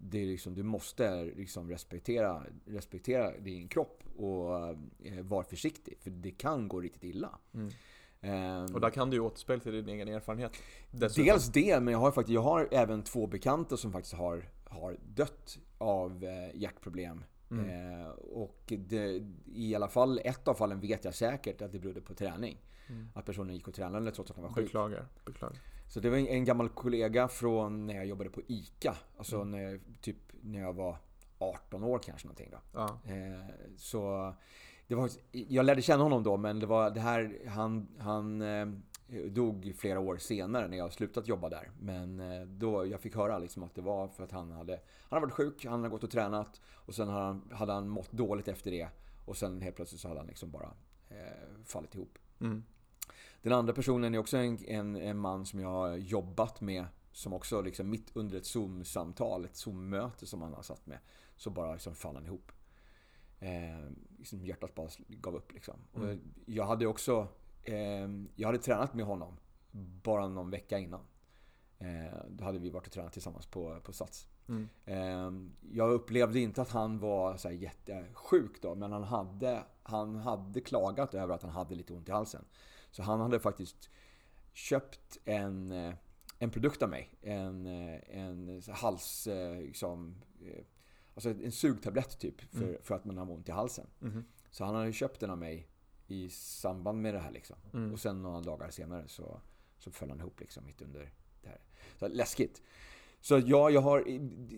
Det 0.05 0.23
är 0.23 0.27
liksom, 0.27 0.55
du 0.55 0.63
måste 0.63 1.25
liksom 1.25 1.71
respektera, 1.71 2.43
respektera 2.67 3.39
din 3.39 3.69
kropp 3.69 4.03
och 4.17 4.69
eh, 5.05 5.23
vara 5.23 5.45
försiktig. 5.45 5.99
För 6.01 6.11
det 6.11 6.31
kan 6.31 6.69
gå 6.69 6.81
riktigt 6.81 7.05
illa. 7.05 7.39
mm. 7.55 7.71
Ehm, 8.21 8.75
Och 8.75 8.81
där 8.81 8.91
kan 8.91 9.11
du 9.11 9.17
ju 9.17 9.21
återspegla 9.21 9.63
till 9.63 9.73
din 9.73 9.89
egen 9.89 10.09
erfarenhet. 10.09 10.53
Dessutom. 10.91 11.25
Dels 11.25 11.47
det, 11.53 11.81
men 11.81 11.93
jag 11.93 11.99
har, 11.99 12.13
faktiskt, 12.13 12.35
jag 12.35 12.43
har 12.43 12.69
även 12.71 13.03
två 13.03 13.27
bekanta 13.27 13.77
som 13.77 13.93
faktiskt 13.93 14.15
har, 14.15 14.49
har 14.65 14.97
dött 15.15 15.59
av 15.79 16.25
eh, 16.25 16.61
hjärtproblem. 16.61 17.25
Mm. 17.51 18.01
Eh, 18.01 18.09
och 18.11 18.63
det, 18.67 19.23
i 19.55 19.75
alla 19.75 19.89
fall 19.89 20.21
ett 20.25 20.49
av 20.49 20.55
fallen 20.55 20.81
vet 20.81 21.05
jag 21.05 21.15
säkert 21.15 21.63
att 21.63 21.73
det 21.73 21.79
berodde 21.79 22.01
på 22.01 22.15
träning. 22.15 22.59
Mm. 22.89 23.09
Att 23.15 23.25
personen 23.27 23.55
gick 23.55 23.69
och 23.69 23.75
tränade 23.75 24.11
trots 24.11 24.31
att 24.31 24.37
han 24.37 24.45
var 24.45 24.53
sjuk. 24.53 24.65
Beklagar, 24.65 25.07
beklagar. 25.25 25.59
Så 25.93 26.01
det 26.01 26.11
var 26.11 26.17
en, 26.17 26.27
en 26.27 26.45
gammal 26.45 26.69
kollega 26.69 27.29
från 27.29 27.87
när 27.87 27.95
jag 27.95 28.07
jobbade 28.07 28.31
på 28.31 28.41
ICA. 28.47 28.97
Alltså 29.17 29.37
Mm. 29.37 29.51
när, 29.51 29.81
typ 30.01 30.17
när 30.41 30.61
jag 30.61 30.73
var 30.73 30.97
18 31.39 31.85
år 31.85 31.99
kanske 31.99 32.27
någonting 32.27 32.49
då. 32.51 32.59
Ja. 32.73 32.99
Eh, 33.05 33.47
så 33.77 34.33
det 34.87 34.95
var, 34.95 35.11
jag 35.31 35.67
lärde 35.67 35.83
känna 35.83 36.03
honom 36.03 36.23
då, 36.23 36.37
men 36.37 36.59
det 36.61 36.67
var 36.67 36.91
det 36.91 37.01
här, 37.01 37.39
han, 37.49 37.89
han 37.99 38.43
eh, 38.43 38.67
dog 39.31 39.75
flera 39.79 40.01
år 40.01 40.17
senare 40.17 40.69
när 40.69 40.77
jag 40.77 40.93
slutat 40.93 41.29
jobba 41.29 41.49
där. 41.49 41.71
Men 41.81 42.21
eh, 42.21 42.47
då 42.47 42.87
jag 42.87 43.01
fick 43.01 43.17
höra 43.17 43.39
liksom 43.39 43.63
att 43.63 43.75
det 43.75 43.83
var 43.83 44.09
för 44.09 44.25
att 44.25 44.33
han 44.33 44.53
hade, 44.53 44.73
han 44.73 45.17
hade 45.17 45.27
varit 45.27 45.35
sjuk, 45.35 45.65
han 45.65 45.81
hade 45.81 45.89
gått 45.89 46.05
och 46.05 46.11
tränat 46.11 46.61
och 46.67 46.95
sen 46.95 47.09
hade 47.09 47.25
han, 47.25 47.51
hade 47.53 47.73
han 47.73 47.89
mått 47.89 48.13
dåligt 48.13 48.49
efter 48.49 48.71
det. 48.71 48.89
Och 49.27 49.37
sen 49.37 49.61
helt 49.61 49.77
plötsligt 49.77 50.01
så 50.01 50.09
hade 50.09 50.21
han 50.21 50.27
liksom 50.29 50.51
bara 50.51 50.71
eh, 51.09 51.17
fallit 51.65 51.95
ihop. 51.95 52.19
Mm. 52.41 52.63
Den 53.43 53.53
andra 53.53 53.73
personen 53.73 54.15
är 54.15 54.19
också 54.19 54.37
en, 54.37 54.65
en, 54.65 54.97
en 54.97 55.19
man 55.19 55.47
som 55.47 55.61
jag 55.61 55.69
har 55.69 55.97
jobbat 55.97 56.61
med. 56.61 56.87
Som 57.13 57.33
också 57.33 57.61
liksom 57.61 57.91
mitt 57.91 58.17
under 58.17 58.39
ett 58.39 58.47
Zoom-samtal, 58.47 59.45
ett 59.45 59.57
Zoom-möte 59.57 60.27
som 60.27 60.43
han 60.43 60.55
har 60.55 60.63
satt 60.63 60.87
med. 60.87 60.99
Så 61.37 61.51
bara 61.51 61.73
liksom 61.73 61.95
föll 61.95 62.15
han 62.15 62.27
ihop. 62.27 62.53
Eh, 63.39 63.91
liksom 64.19 64.45
hjärtat 64.45 64.75
bara 64.75 64.89
gav 65.09 65.35
upp 65.37 65.53
liksom. 65.53 65.75
Mm. 65.95 66.09
Och 66.09 66.17
jag 66.47 66.65
hade 66.65 66.87
också, 66.87 67.29
eh, 67.63 68.09
jag 68.35 68.49
hade 68.49 68.59
tränat 68.59 68.95
med 68.95 69.07
honom 69.07 69.37
bara 70.03 70.29
någon 70.29 70.51
vecka 70.51 70.79
innan. 70.79 71.01
Eh, 71.79 72.19
då 72.29 72.45
hade 72.45 72.59
vi 72.59 72.71
varit 72.71 72.87
och 72.87 72.93
tränat 72.93 73.13
tillsammans 73.13 73.47
på, 73.47 73.81
på 73.81 73.93
Sats. 73.93 74.27
Mm. 74.49 74.69
Eh, 74.85 75.51
jag 75.73 75.93
upplevde 75.93 76.41
inte 76.41 76.63
att 76.63 76.71
han 76.71 76.99
var 76.99 77.37
så 77.37 77.49
här 77.49 77.55
jättesjuk 77.55 78.63
då, 78.63 78.75
men 78.75 78.93
han 78.93 79.03
hade, 79.03 79.65
han 79.83 80.17
hade 80.17 80.61
klagat 80.61 81.15
över 81.15 81.35
att 81.35 81.43
han 81.43 81.51
hade 81.51 81.75
lite 81.75 81.93
ont 81.93 82.09
i 82.09 82.13
halsen. 82.13 82.45
Så 82.93 83.03
han 83.03 83.21
hade 83.21 83.41
faktiskt 83.41 83.91
köpt 84.53 85.19
en, 85.25 85.73
eh, 85.73 85.95
en 86.39 86.51
produkt 86.51 86.83
av 86.83 86.89
mig. 86.89 87.11
En, 87.23 87.67
eh, 87.67 88.19
en 88.19 88.63
hals... 88.71 89.27
eh, 89.27 89.61
Liksom, 89.61 90.15
alltså 91.15 91.31
en 91.31 91.53
sugtablett 91.53 92.19
typ, 92.19 92.41
för, 92.41 92.63
Mm. 92.69 92.83
för 92.83 92.95
att 92.95 93.05
man 93.05 93.19
har 93.19 93.31
ont 93.31 93.49
i 93.49 93.53
halsen. 93.53 93.87
Mhm. 94.01 94.25
Så 94.51 94.65
han 94.65 94.75
hade 94.75 94.93
köpt 94.93 95.21
den 95.21 95.31
av 95.31 95.39
mig 95.39 95.69
i 96.07 96.29
samband 96.31 97.03
med 97.03 97.15
det 97.15 97.21
här 97.21 97.31
liksom. 97.31 97.57
Mm. 97.75 97.93
Och 97.93 98.01
sen 98.01 98.23
några 98.23 98.41
dagar 98.41 98.71
senare 98.71 99.09
så, 99.09 99.41
så 99.79 99.91
föll 99.91 100.11
han 100.11 100.21
ihop 100.21 100.41
liksom 100.41 100.65
mitt 100.65 100.83
under 100.83 101.11
det 101.43 101.49
här. 101.49 101.61
Så 101.99 102.09
läskigt. 102.09 102.63
Så 103.23 103.39
ja, 103.45 103.71
jag 103.71 103.81
har 103.81 104.05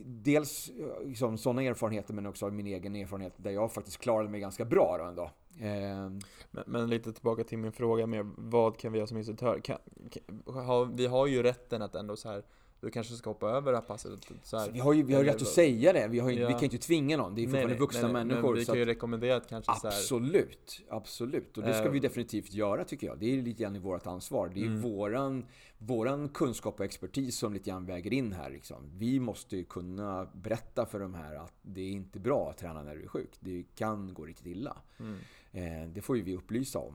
dels 0.05 0.70
eh, 0.70 1.09
liksom, 1.09 1.38
sådana 1.38 1.62
erfarenheter 1.62 2.14
men 2.14 2.27
också 2.27 2.50
min 2.50 2.66
egen 2.66 2.96
erfarenhet 2.96 3.33
där 3.37 3.50
jag 3.50 3.72
faktiskt 3.72 3.98
klarade 3.98 4.29
mig 4.29 4.40
ganska 4.40 4.64
bra 4.64 4.96
då 4.98 5.05
ändå. 5.05 5.31
Ehm. 5.61 6.20
Men, 6.50 6.64
men 6.66 6.90
lite 6.90 7.12
tillbaka 7.12 7.44
till 7.44 7.59
min 7.59 7.72
fråga 7.72 8.07
med 8.07 8.31
vad 8.37 8.79
kan 8.79 8.92
vi 8.92 8.98
göra 8.98 9.07
som 9.07 9.18
instruktör? 9.18 9.61
Kan, 9.61 9.79
kan, 10.11 10.96
vi 10.96 11.07
har 11.07 11.27
ju 11.27 11.42
rätten 11.42 11.83
att 11.83 11.94
ändå 11.94 12.16
så 12.16 12.29
här 12.29 12.42
du 12.85 12.90
kanske 12.90 13.14
ska 13.14 13.31
hoppa 13.31 13.51
över 13.51 13.73
det 13.73 13.79
här 13.79 13.85
passet. 13.85 14.12
Så 14.42 14.57
här. 14.57 14.66
Så 14.66 14.73
vi 14.73 14.79
har 14.79 14.92
ju 14.92 15.03
vi 15.03 15.14
har 15.14 15.25
rätt 15.25 15.42
att 15.42 15.49
säga 15.49 15.92
det. 15.92 16.09
Vi, 16.09 16.18
har 16.18 16.31
ju, 16.31 16.40
Ja. 16.40 16.47
vi 16.47 16.53
kan 16.53 16.61
ju 16.61 16.66
inte 16.66 16.79
tvinga 16.79 17.16
någon. 17.16 17.35
Det 17.35 17.40
är 17.42 17.47
fortfarande 17.47 17.68
nej, 17.70 17.79
vuxna 17.79 18.03
nej, 18.03 18.12
människor. 18.12 18.42
Men 18.42 18.55
vi 18.55 18.64
så 18.64 18.73
kan 18.73 18.77
ju 18.77 18.83
att- 18.83 18.88
rekommendera 18.88 19.37
att 19.37 19.49
kanske 19.49 19.73
så 19.81 19.88
här, 19.88 19.94
Absolut, 19.97 20.81
absolut. 20.90 21.59
Och 21.59 21.64
det 21.64 21.75
ska 21.75 21.90
vi 21.90 21.99
Eh, 21.99 22.03
definitivt 22.03 22.53
göra 22.53 22.85
tycker 22.85 23.07
jag. 23.07 23.18
Det 23.18 23.27
är 23.38 23.42
lite 23.42 23.62
grann 23.62 23.77
i 23.77 23.79
vårt 23.79 24.07
ansvar. 24.07 24.51
Det 24.55 24.61
är 24.61 24.66
Mm. 24.66 24.81
våran, 24.81 25.47
våran 25.79 26.29
kunskap 26.29 26.79
och 26.81 26.85
expertis 26.85 27.38
som 27.38 27.53
lite 27.55 27.70
grann 27.70 27.87
väger 27.87 28.12
in 28.12 28.33
här. 28.33 28.51
Liksom. 28.51 28.77
Vi 28.99 29.20
måste 29.20 29.57
ju 29.57 29.64
kunna 29.64 30.29
berätta 30.35 30.87
för 30.87 31.01
de 31.01 31.14
här 31.14 31.35
att 31.35 31.55
det 31.62 31.81
är 31.81 31.90
inte 31.90 32.20
bra 32.20 32.51
att 32.51 32.59
träna 32.59 32.83
när 32.83 32.94
du 32.97 33.03
är 33.03 33.09
sjuk. 33.09 33.31
Det 33.40 33.64
kan 33.75 34.14
gå 34.14 34.25
riktigt 34.25 34.47
illa. 34.47 34.77
mm, 35.01 35.18
Eh, 35.53 35.88
det 35.88 36.01
får 36.01 36.16
ju 36.16 36.23
vi 36.23 36.37
upplysa 36.37 36.79
om. 36.79 36.94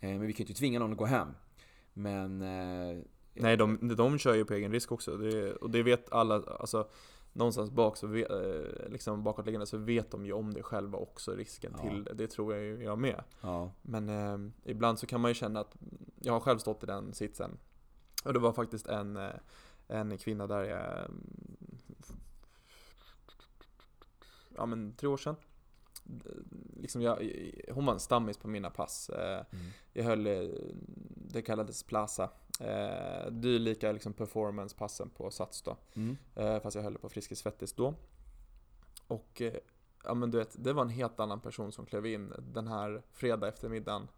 Eh, 0.00 0.08
men 0.08 0.20
vi 0.26 0.32
kan 0.32 0.38
ju 0.38 0.48
inte 0.48 0.58
tvinga 0.58 0.78
någon 0.78 0.92
att 0.92 0.98
gå 0.98 1.04
hem. 1.06 1.28
Men... 1.92 2.42
Nej, 3.40 3.56
de, 3.56 3.94
de 3.96 4.18
kör 4.18 4.34
ju 4.34 4.44
på 4.44 4.54
egen 4.54 4.72
risk 4.72 4.92
också. 4.92 5.16
Det, 5.16 5.52
och 5.52 5.70
det 5.70 5.82
vet 5.82 6.12
alla, 6.12 6.34
alltså 6.34 6.88
någonstans 7.32 7.70
bak 7.70 7.96
så 7.96 8.06
vet, 8.06 8.30
eh, 8.30 8.88
liksom 8.90 9.22
bakåtliggande 9.24 9.66
så 9.66 9.76
vet 9.78 10.10
de 10.10 10.26
ju 10.26 10.32
om 10.32 10.54
det 10.54 10.62
själva 10.62 10.98
också, 10.98 11.32
risken 11.34 11.74
Ja. 11.76 11.82
till 11.90 12.04
det. 12.04 12.14
Det 12.14 12.26
tror 12.26 12.54
jag 12.54 12.64
ju 12.64 12.82
jag 12.84 12.98
med. 12.98 13.24
Ja. 13.40 13.72
Men 13.82 14.08
eh, 14.08 14.50
ibland 14.64 14.98
så 14.98 15.06
kan 15.06 15.20
man 15.20 15.30
ju 15.30 15.34
känna 15.34 15.60
att, 15.60 15.76
jag 16.20 16.32
har 16.32 16.40
själv 16.40 16.58
stått 16.58 16.82
i 16.82 16.86
den 16.86 17.12
sitsen. 17.14 17.58
Och 18.24 18.32
det 18.32 18.38
var 18.38 18.52
faktiskt 18.52 18.86
en, 18.86 19.16
eh, 19.16 19.30
en 19.88 20.18
kvinna 20.18 20.46
där 20.46 20.64
jag, 20.64 21.10
ja 24.56 24.66
men 24.66 24.92
tre 24.92 25.08
år 25.08 25.16
sedan. 25.16 25.36
Liksom 26.76 27.02
jag, 27.02 27.30
hon 27.72 27.86
var 27.86 27.92
en 27.92 28.00
stammis 28.00 28.36
på 28.38 28.48
mina 28.48 28.70
pass. 28.70 29.08
Eh, 29.10 29.44
Mm. 29.52 29.66
Jag 29.92 30.04
höll, 30.04 30.24
det 31.16 31.42
kallades 31.42 31.82
Plaza. 31.82 32.30
Eh, 32.60 33.30
dylika 33.30 33.92
liksom 33.92 34.12
performance-passen 34.12 35.10
på 35.10 35.30
Sats 35.30 35.62
då. 35.62 35.76
Mm. 35.94 36.16
Eh, 36.34 36.60
fast 36.60 36.76
jag 36.76 36.82
höll 36.82 36.98
på 36.98 37.08
Friskis 37.08 37.38
Svettis 37.38 37.72
då. 37.72 37.94
Och 39.06 39.42
eh, 39.42 39.54
ja 40.04 40.14
men 40.14 40.30
du 40.30 40.38
vet, 40.38 40.64
det 40.64 40.72
var 40.72 40.82
en 40.82 40.88
helt 40.88 41.20
annan 41.20 41.40
person 41.40 41.72
som 41.72 41.86
klev 41.86 42.06
in 42.06 42.32
den 42.38 42.66
här 42.68 43.02
fredag 43.12 43.48
eftermiddagen 43.48 44.08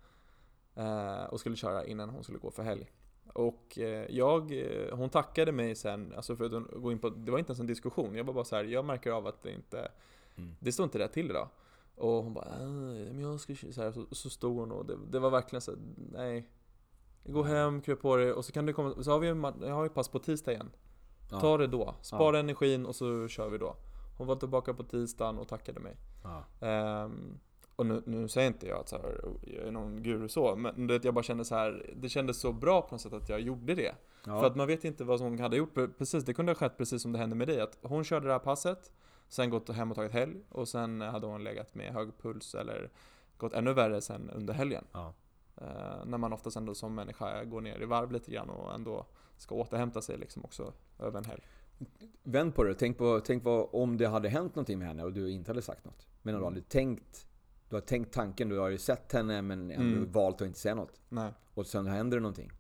eh, 0.75 1.25
och 1.25 1.41
skulle 1.41 1.57
köra 1.57 1.85
innan 1.87 2.11
hon 2.11 2.23
skulle 2.25 2.39
gå 2.39 2.51
för 2.51 2.63
helg. 2.63 2.91
Och 3.35 3.79
eh, 3.79 4.07
jag, 4.11 4.53
eh, 4.53 4.97
hon 4.97 5.11
tackade 5.11 5.53
mig 5.53 5.75
sen, 5.75 6.13
alltså 6.17 6.37
för 6.37 6.45
att 6.45 6.83
gå 6.83 6.93
in 6.93 6.99
på, 6.99 7.11
det 7.11 7.31
var 7.33 7.39
inte 7.39 7.51
ens 7.51 7.61
en 7.61 7.67
diskussion, 7.67 8.15
jag 8.15 8.25
var 8.25 8.35
bara 8.35 8.45
så 8.45 8.57
här, 8.57 8.65
jag 8.65 8.85
märker 8.85 9.11
av 9.11 9.27
att 9.27 9.43
det 9.43 9.53
inte, 9.53 9.91
Mm. 10.37 10.55
det 10.61 10.73
står 10.73 10.85
inte 10.85 10.99
rätt 10.99 11.13
till 11.13 11.31
idag. 11.31 11.49
Och 11.97 12.09
hon 12.25 12.35
bara, 12.35 12.45
"Ah, 12.45 12.67
men 12.67 13.21
jag 13.21 13.41
ska 13.41 13.55
kö-" 13.55 13.73
så, 13.73 13.83
här, 13.83 13.93
så, 13.93 14.07
så 14.11 14.31
stod 14.31 14.57
hon 14.59 14.73
och 14.73 14.87
det, 14.87 14.97
det 15.11 15.19
var 15.19 15.31
verkligen 15.31 15.61
så 15.61 15.73
nej. 16.13 16.49
Gå 17.25 17.43
hem, 17.43 17.81
kryp 17.81 18.01
på 18.03 18.17
dig 18.17 18.33
och 18.33 18.45
så 18.45 18.53
kan 18.53 18.67
du 18.67 18.73
komma, 18.73 19.03
så 19.03 19.11
har 19.11 19.19
vi 19.19 19.29
ma- 19.31 19.67
jag 19.67 19.75
har 19.75 19.83
ju 19.83 19.89
pass 19.89 20.09
på 20.09 20.19
tisdag 20.19 20.53
igen. 20.53 20.71
Ja. 21.31 21.41
Ta 21.41 21.57
det 21.57 21.67
då, 21.67 21.95
spara 22.01 22.39
energin 22.39 22.87
och 22.87 22.95
så 22.97 23.29
kör 23.29 23.49
vi 23.49 23.59
då. 23.59 23.77
Hon 24.19 24.27
var 24.27 24.37
tillbaka 24.37 24.75
på 24.75 24.83
tisdagen 24.83 25.39
och 25.39 25.49
tackade 25.49 25.81
mig. 25.81 25.97
Ja. 26.23 26.67
Ehm, 26.67 27.39
och 27.77 27.87
nu, 27.87 28.03
nu 28.07 28.29
säger 28.29 28.47
inte 28.49 28.67
jag 28.67 28.79
att 28.79 28.89
så 28.89 28.97
här, 28.97 29.21
jag 29.43 29.67
är 29.67 29.71
någon 29.71 30.03
guru 30.03 30.29
så, 30.29 30.57
men 30.57 30.87
det, 30.87 31.05
jag 31.05 31.15
bara 31.15 31.23
kände 31.23 31.45
så 31.45 31.55
här, 31.55 31.93
det 31.97 32.09
kändes 32.09 32.41
så 32.41 32.53
bra 32.53 32.83
på 32.83 32.95
något 32.95 33.01
sätt 33.01 33.13
att 33.13 33.29
jag 33.29 33.41
gjorde 33.41 33.75
det. 33.75 33.95
Ja. 34.27 34.41
För 34.41 34.47
att 34.47 34.57
man 34.57 34.67
vet 34.67 34.85
inte 34.85 35.05
vad 35.05 35.21
hon 35.21 35.39
hade 35.39 35.57
gjort. 35.57 35.75
Precis, 35.99 36.25
det 36.25 36.35
kunde 36.35 36.53
ha 36.53 36.57
skett 36.57 36.77
precis 36.79 37.03
som 37.03 37.13
det 37.13 37.19
hände 37.19 37.37
med 37.37 37.49
dig. 37.49 37.61
Att 37.61 37.79
hon 37.83 38.05
körde 38.05 38.27
det 38.27 38.33
här 38.33 38.39
passet, 38.39 38.93
sen 39.29 39.51
gått 39.51 39.69
hem 39.69 39.91
och 39.91 39.97
tagit 39.97 40.13
helg 40.13 40.41
och 40.49 40.69
sen 40.69 41.01
hade 41.01 41.27
hon 41.27 41.45
legat 41.45 41.75
med 41.75 41.93
hög 41.93 42.19
puls 42.19 42.55
eller 42.55 42.91
gått 43.37 43.53
ännu 43.53 43.73
värre 43.73 44.01
sen 44.01 44.31
under 44.31 44.55
helgen. 44.55 44.85
Ja. 44.93 45.15
Eh, 45.63 46.05
när 46.07 46.19
man 46.19 46.33
oftast 46.33 46.57
ändå 46.57 46.75
som 46.75 46.95
människa 46.95 47.45
går 47.45 47.61
ner 47.61 47.83
i 47.83 47.85
varv 47.85 48.13
lite 48.13 48.31
grann 48.31 48.51
och 48.51 48.75
ändå 48.75 49.07
ska 49.37 49.55
återhämta 49.55 50.03
sig 50.03 50.19
liksom 50.19 50.45
också 50.45 50.73
över 50.99 51.19
en 51.19 51.25
helg. 51.25 51.43
Vänd 52.23 52.55
på 52.55 52.65
det. 52.65 52.75
Tänk, 52.75 52.99
på, 52.99 53.21
tänk 53.25 53.43
på 53.45 53.69
om 53.73 53.97
det 53.97 54.07
hade 54.09 54.29
hänt 54.29 54.55
någonting 54.55 54.79
med 54.79 54.89
henne 54.89 55.05
och 55.05 55.13
du 55.13 55.31
inte 55.31 55.51
hade 55.51 55.63
sagt 55.63 55.85
något. 55.85 56.07
Men 56.23 56.35
du 56.35 56.39
Mm. 56.41 56.55
hade 56.55 56.61
tänkt, 56.67 57.27
du 57.69 57.77
har 57.77 57.81
tänkt 57.81 58.13
tanken, 58.15 58.49
du 58.49 58.59
har 58.59 58.69
ju 58.69 58.79
sett 58.79 59.13
henne 59.13 59.43
men 59.43 59.71
Mm. 59.71 60.13
valt 60.13 60.41
att 60.43 60.47
inte 60.47 60.59
säga 60.59 60.75
något. 60.75 61.01
Nej. 61.09 61.33
Och 61.55 61.67
sen 61.67 61.87
händer 61.87 62.17
det 62.17 62.21
någonting. 62.23 62.51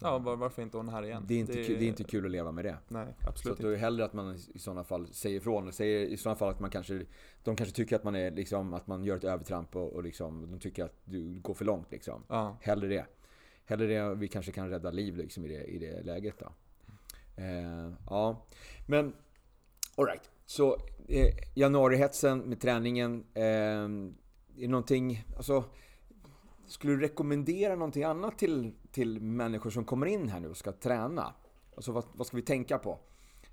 Ja, 0.00 0.18
var, 0.18 0.36
varför 0.36 0.62
inte 0.62 0.76
hon 0.76 0.88
här 0.88 1.02
igen? 1.04 1.24
Det 1.28 1.34
är, 1.34 1.38
inte, 1.38 1.52
Kul, 1.52 1.78
det 1.78 1.84
är 1.84 1.88
inte 1.88 2.04
kul 2.04 2.24
att 2.24 2.30
leva 2.30 2.52
med 2.52 2.64
det. 2.64 2.76
Nej, 2.88 3.06
Så 3.22 3.28
absolut 3.28 3.56
att 3.56 3.62
då 3.62 3.68
är 3.68 3.72
det 3.72 3.78
hellre 3.78 4.04
att 4.04 4.12
man 4.12 4.36
i 4.54 4.58
sådana 4.58 4.84
fall 4.84 5.06
säger 5.06 5.36
ifrån. 5.36 5.72
Säger 5.72 6.06
i 6.06 6.16
sådana 6.16 6.36
fall 6.36 6.50
att 6.50 6.60
man 6.60 6.70
kanske, 6.70 7.02
de 7.44 7.56
kanske 7.56 7.74
tycker 7.74 7.96
att 7.96 8.04
man 8.04 8.16
är 8.16 8.30
liksom, 8.30 8.74
att 8.74 8.86
man 8.86 9.04
gör 9.04 9.16
ett 9.16 9.24
övertramp 9.24 9.76
och, 9.76 9.92
och 9.92 10.02
liksom, 10.02 10.50
de 10.50 10.58
tycker 10.58 10.84
att 10.84 11.00
du 11.04 11.40
går 11.40 11.54
för 11.54 11.64
långt 11.64 11.90
liksom. 11.90 12.22
Ja. 12.28 12.56
Hellre 12.60 12.88
det. 12.88 13.06
Hellre 13.64 13.86
det, 13.86 14.14
vi 14.14 14.28
kanske 14.28 14.52
kan 14.52 14.70
rädda 14.70 14.90
liv 14.90 15.16
liksom 15.16 15.44
i 15.44 15.48
det, 15.48 15.64
i 15.64 15.78
det 15.78 16.02
läget 16.02 16.38
då. 16.38 16.52
Eh, 17.36 17.92
ja, 18.10 18.46
men 18.86 19.12
alright. 19.96 20.30
Så 20.46 20.76
eh, 21.08 21.34
januarihetsen 21.54 22.38
med 22.38 22.60
träningen. 22.60 23.24
Eh, 23.34 23.42
är 23.42 24.62
det 24.62 24.68
någonting, 24.68 25.24
alltså 25.36 25.64
skulle 26.68 26.92
du 26.92 27.00
rekommendera 27.00 27.74
någonting 27.74 28.04
annat 28.04 28.38
till, 28.38 28.72
till 28.90 29.20
människor 29.20 29.70
som 29.70 29.84
kommer 29.84 30.06
in 30.06 30.28
här 30.28 30.40
nu 30.40 30.48
och 30.48 30.56
ska 30.56 30.72
träna? 30.72 31.34
Alltså 31.76 31.92
vad, 31.92 32.04
vad 32.12 32.26
ska 32.26 32.36
vi 32.36 32.42
tänka 32.42 32.78
på? 32.78 32.98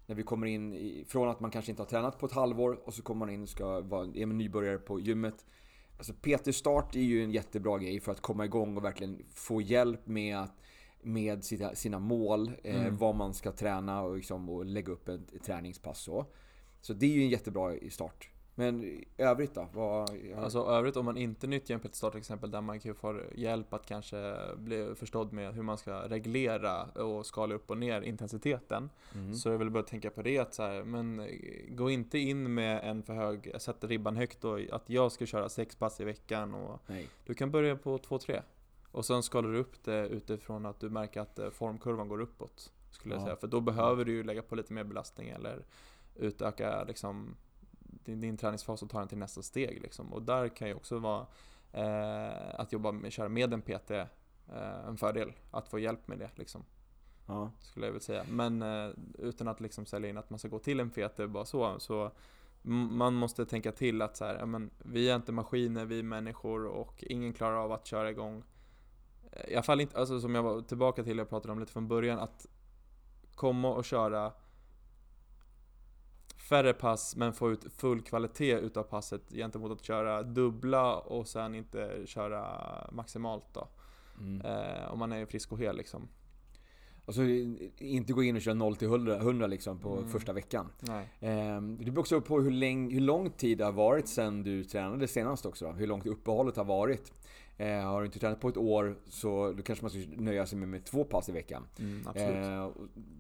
När 0.06 0.16
vi 0.16 0.24
kommer 0.24 0.48
in 0.48 0.74
i, 0.74 1.06
från 1.08 1.30
att 1.30 1.40
man 1.40 1.52
kanske 1.52 1.72
inte 1.72 1.82
har 1.82 1.88
tränat 1.88 2.20
på 2.20 2.26
ett 2.26 2.32
halvår 2.32 2.80
och 2.84 2.94
så 2.94 3.02
kommer 3.02 3.20
man 3.20 3.30
in 3.30 3.44
och 3.44 3.50
ska 3.50 3.82
vara 3.82 4.08
är 4.16 4.26
man 4.26 4.38
nybörjare 4.38 4.78
på 4.78 5.00
gymmet. 5.00 5.46
Alltså 5.98 6.14
PT-start 6.14 6.96
är 6.96 7.00
ju 7.00 7.24
en 7.24 7.32
jättebra 7.32 7.78
grej 7.78 8.00
för 8.00 8.12
att 8.12 8.22
komma 8.22 8.46
igång 8.46 8.78
och 8.78 8.84
verkligen 8.84 9.26
få 9.34 9.62
hjälp 9.62 10.08
med, 10.08 10.48
med 11.02 11.44
sina, 11.44 11.76
sina 11.76 12.00
mål, 12.00 12.52
eh, 12.64 12.82
Mm. 12.82 12.98
vad 12.98 13.16
man 13.16 13.34
ska 13.34 13.52
träna 13.52 14.02
och, 14.02 14.16
liksom, 14.16 14.50
och 14.50 14.66
lägga 14.66 14.92
upp 14.94 15.08
ett, 15.10 15.34
ett 15.34 15.44
träningspass 15.44 16.00
så. 16.00 16.26
Så 16.82 16.94
det 16.94 17.06
är 17.06 17.10
ju 17.10 17.22
en 17.22 17.30
jättebra 17.30 17.74
start. 17.90 18.30
Men 18.58 18.84
i 18.84 19.06
övrigt 19.18 19.54
då? 19.56 19.68
Vad, 19.74 20.10
Alltså 20.38 20.60
övrigt 20.60 20.98
om 20.98 21.06
man 21.06 21.18
inte 21.18 21.48
nyttjar 21.48 21.76
en 21.76 21.80
PT-start 21.82 22.12
till 22.12 22.20
exempel 22.20 22.52
där 22.52 22.62
man 22.62 22.80
kan 22.80 22.96
få 22.96 23.22
hjälp 23.36 23.74
att 23.74 23.86
kanske 23.86 24.36
bli 24.58 24.96
förstådd 24.96 25.34
med 25.34 25.54
hur 25.56 25.64
man 25.64 25.78
ska 25.78 26.08
reglera 26.10 26.84
och 26.84 27.26
skala 27.26 27.56
upp 27.56 27.70
och 27.70 27.78
ner 27.78 28.02
intensiteten. 28.02 28.90
mm. 29.16 29.34
Så 29.34 29.50
jag 29.50 29.58
vill 29.58 29.70
bara 29.70 29.84
tänka 29.84 30.10
på 30.10 30.22
det 30.22 30.40
att 30.40 30.54
så 30.54 30.64
här, 30.64 30.84
men 30.84 31.28
gå 31.70 31.90
inte 31.90 32.18
in 32.20 32.54
med 32.54 32.90
en 32.90 33.04
för 33.04 33.14
hög, 33.14 33.52
sätt 33.62 33.84
ribban 33.84 34.16
högt 34.16 34.44
och 34.44 34.60
att 34.72 34.90
jag 34.90 35.12
ska 35.12 35.26
köra 35.26 35.50
sex 35.50 35.76
pass 35.76 36.02
i 36.02 36.04
veckan 36.04 36.54
och 36.54 36.80
Nej. 36.88 37.08
du 37.26 37.34
kan 37.34 37.52
börja 37.52 37.76
på 37.76 37.98
två, 37.98 38.18
tre. 38.18 38.42
Och 38.92 39.06
sen 39.06 39.24
skalar 39.24 39.50
du 39.52 39.58
upp 39.60 39.84
det 39.84 40.08
utifrån 40.08 40.66
att 40.66 40.80
du 40.80 40.90
märker 40.90 41.22
att 41.22 41.40
eh, 41.40 41.50
formkurvan 41.50 42.08
går 42.08 42.22
uppåt. 42.22 42.72
Skulle 42.92 43.14
jag 43.16 43.22
Ja. 43.22 43.26
säga. 43.26 43.36
För 43.36 43.48
då 43.48 43.62
behöver 43.62 44.06
du 44.06 44.12
ju 44.12 44.24
lägga 44.24 44.42
på 44.42 44.56
lite 44.56 44.74
mer 44.74 44.84
belastning 44.84 45.30
eller 45.30 45.66
utöka 46.16 46.84
liksom 46.84 47.36
din, 47.86 48.22
din 48.22 48.38
träningsfas 48.38 48.84
och 48.84 48.90
ta 48.90 49.00
den 49.00 49.08
till 49.08 49.18
nästa 49.18 49.42
steg 49.42 49.82
liksom. 49.82 50.14
Och 50.14 50.22
där 50.22 50.50
kan 50.50 50.68
ju 50.68 50.74
också 50.74 51.00
vara 51.00 51.26
eh, 51.72 52.60
att 52.60 52.72
jobba 52.72 52.92
med, 52.92 53.12
köra 53.12 53.30
med 53.30 53.54
en 53.54 53.62
PT 53.62 53.92
eh, 53.92 54.06
en 54.88 54.98
fördel. 54.98 55.34
Att 55.52 55.68
få 55.68 55.80
hjälp 55.80 56.08
med 56.08 56.20
det 56.20 56.30
liksom. 56.36 56.64
Ja. 57.26 57.52
Skulle 57.60 57.86
jag 57.86 57.94
vilja 57.94 58.06
säga. 58.06 58.26
Men 58.30 58.62
eh, 58.62 58.90
utan 59.18 59.48
att 59.48 59.62
liksom 59.62 59.86
sälja 59.86 60.10
in 60.10 60.18
att 60.18 60.30
man 60.30 60.40
ska 60.40 60.48
gå 60.48 60.60
till 60.60 60.80
en 60.80 60.90
PT 60.90 61.18
bara 61.30 61.46
så. 61.46 61.80
så 61.80 62.12
man 62.68 63.14
måste 63.14 63.46
tänka 63.46 63.72
till 63.72 64.02
att 64.02 64.18
så 64.18 64.26
här, 64.26 64.38
ja, 64.40 64.46
men, 64.46 64.70
vi 64.78 65.10
är 65.10 65.16
inte 65.16 65.32
maskiner, 65.32 65.86
vi 65.86 66.00
är 66.00 66.04
människor 66.04 66.66
och 66.66 67.04
ingen 67.04 67.34
klarar 67.34 67.56
av 67.56 67.72
att 67.72 67.86
köra 67.86 68.10
igång. 68.10 68.44
Eh, 69.32 69.50
I 69.50 69.56
alla 69.56 69.64
fall 69.64 69.82
inte, 69.82 70.00
alltså 70.00 70.22
som 70.22 70.36
jag 70.36 70.44
var 70.44 70.62
tillbaka 70.62 71.04
till, 71.04 71.18
jag 71.18 71.30
pratade 71.30 71.52
om 71.52 71.60
lite 71.60 71.72
från 71.72 71.88
början, 71.88 72.20
att 72.20 72.48
komma 73.36 73.74
och 73.74 73.86
köra 73.86 74.32
färre 76.50 76.74
pass 76.74 77.16
men 77.16 77.34
få 77.34 77.52
ut 77.52 77.74
full 77.74 78.02
kvalitet 78.02 78.60
utav 78.60 78.84
passet 78.84 79.22
gentemot 79.32 79.72
att 79.72 79.84
köra 79.86 80.24
dubbla 80.24 80.96
och 80.98 81.28
sen 81.28 81.56
inte 81.56 82.02
köra 82.06 82.44
maximalt 82.92 83.46
då. 83.54 83.68
Mm. 84.20 84.42
Eh, 84.42 84.92
om 84.94 85.00
man 85.00 85.12
är 85.12 85.26
frisk 85.26 85.52
och 85.52 85.60
hel 85.60 85.78
liksom. 85.78 86.08
Alltså 87.08 87.22
inte 87.78 88.14
gå 88.14 88.24
in 88.24 88.36
och 88.36 88.42
köra 88.42 88.54
0 88.54 88.76
till 88.76 88.88
100, 88.88 89.18
100 89.18 89.48
liksom 89.48 89.80
på 89.80 89.98
Mm. 89.98 90.10
första 90.10 90.34
veckan. 90.34 90.68
Ehm, 91.20 91.78
Det 91.78 91.92
beror 91.92 92.00
också 92.00 92.22
på 92.22 92.40
hur, 92.42 92.52
läng, 92.52 92.92
hur 92.94 93.02
lång 93.02 93.30
tid 93.30 93.58
det 93.58 93.66
har 93.66 93.72
varit 93.72 94.08
sedan 94.08 94.44
du 94.44 94.64
tränade 94.64 95.08
senast 95.08 95.46
också. 95.46 95.66
Då. 95.66 95.72
Hur 95.72 95.88
långt 95.88 96.06
uppehållet 96.06 96.56
har 96.56 96.66
varit. 96.66 97.14
Eh, 97.58 97.82
har 97.82 98.00
du 98.00 98.06
inte 98.06 98.20
tränat 98.20 98.40
på 98.40 98.50
ett 98.50 98.58
år 98.58 98.98
så 99.06 99.54
då 99.58 99.64
kanske 99.64 99.84
man 99.86 99.92
ska 99.92 100.00
nöja 100.18 100.46
sig 100.46 100.58
med, 100.58 100.70
med 100.70 100.86
två 100.86 101.04
pass 101.04 101.30
i 101.30 101.32
veckan. 101.32 101.68
Mm, 101.80 102.08
absolut. 102.08 102.46
Eh, 102.46 102.72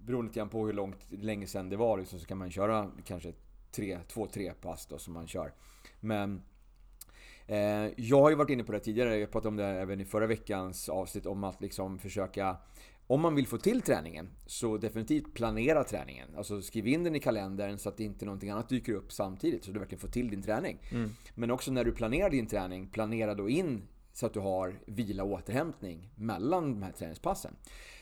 beroende 0.05 0.29
lite 0.29 0.45
på 0.45 0.65
hur 0.65 0.73
långt, 0.73 1.07
länge 1.09 1.47
sedan 1.47 1.69
det 1.69 1.77
var 1.77 1.97
liksom, 1.97 2.19
så 2.19 2.25
kan 2.25 2.37
man 2.37 2.51
köra 2.51 2.91
kanske 3.05 3.33
tre, 3.71 3.99
två, 4.07 4.27
tre 4.27 4.53
pass 4.53 4.85
då 4.85 4.97
som 4.97 5.13
man 5.13 5.27
kör. 5.27 5.53
Men 5.99 6.41
eh, 7.47 7.57
jag 7.97 8.21
har 8.21 8.29
ju 8.29 8.35
varit 8.35 8.49
inne 8.49 8.63
på 8.63 8.71
det 8.71 8.79
tidigare, 8.79 9.17
jag 9.17 9.31
pratade 9.31 9.47
om 9.47 9.55
det 9.55 9.65
även 9.65 10.01
i 10.01 10.05
förra 10.05 10.27
veckans 10.27 10.89
avsnitt 10.89 11.25
om 11.25 11.43
att 11.43 11.61
liksom 11.61 11.99
försöka 11.99 12.57
om 13.07 13.21
man 13.21 13.35
vill 13.35 13.47
få 13.47 13.57
till 13.57 13.81
träningen, 13.81 14.29
så 14.45 14.77
definitivt 14.77 15.33
planera 15.33 15.83
träningen. 15.83 16.27
Alltså 16.37 16.61
skriv 16.61 16.87
in 16.87 17.03
den 17.03 17.15
i 17.15 17.19
kalendern 17.19 17.77
så 17.77 17.89
att 17.89 17.99
inte 17.99 18.25
någonting 18.25 18.49
annat 18.49 18.69
dyker 18.69 18.93
upp 18.93 19.11
samtidigt, 19.11 19.63
så 19.63 19.71
du 19.71 19.79
verkligen 19.79 19.99
får 19.99 20.07
till 20.07 20.29
din 20.29 20.41
träning. 20.41 20.79
Mm. 20.91 21.09
Men 21.35 21.51
också 21.51 21.71
när 21.71 21.83
du 21.83 21.91
planerar 21.91 22.29
din 22.29 22.47
träning, 22.47 22.87
planera 22.87 23.35
då 23.35 23.49
in 23.49 23.87
så 24.15 24.25
att 24.25 24.33
du 24.33 24.39
har 24.39 24.79
vila 24.85 25.23
och 25.23 25.31
återhämtning 25.31 26.09
mellan 26.15 26.71
de 26.73 26.83
här 26.83 26.91
träningspassen. 26.91 27.55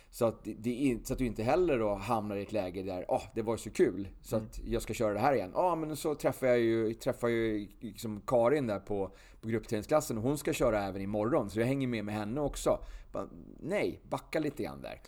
Så 0.10 0.26
att, 0.26 0.44
det, 0.44 1.00
så 1.04 1.14
att 1.14 1.20
du 1.20 1.26
inte 1.26 1.44
heller 1.44 1.80
då 1.80 1.96
hamnar 1.96 2.36
i 2.36 2.42
ett 2.42 2.52
läge 2.52 2.84
där 2.84 3.06
ah, 3.08 3.22
det 3.36 3.42
var 3.42 3.58
så 3.58 3.70
kul 3.70 4.08
så 4.22 4.36
att 4.36 4.60
jag 4.66 4.82
ska 4.82 4.94
köra 4.94 5.14
det 5.14 5.20
här 5.20 5.34
igen. 5.36 5.52
Ja, 5.54 5.62
ah, 5.62 5.76
men 5.76 5.96
så 5.96 6.16
träffar 6.16 6.48
jag 6.48 6.60
ju, 6.60 6.94
träffar 6.94 7.28
ju 7.28 7.68
liksom 7.80 8.22
Karin 8.28 8.68
där 8.68 8.80
på, 8.80 9.12
på 9.42 9.48
gruppträningsklassen 9.48 10.18
och 10.18 10.24
hon 10.24 10.38
ska 10.38 10.54
köra 10.54 10.84
även 10.84 11.02
imorgon 11.02 11.50
så 11.50 11.60
jag 11.60 11.68
hänger 11.68 11.88
med 11.88 12.06
med 12.06 12.16
henne 12.16 12.42
också. 12.42 12.80
Bara, 13.12 13.28
nej, 13.60 14.00
backa 14.10 14.40
lite 14.40 14.64
grann 14.64 14.82
där. 14.82 15.02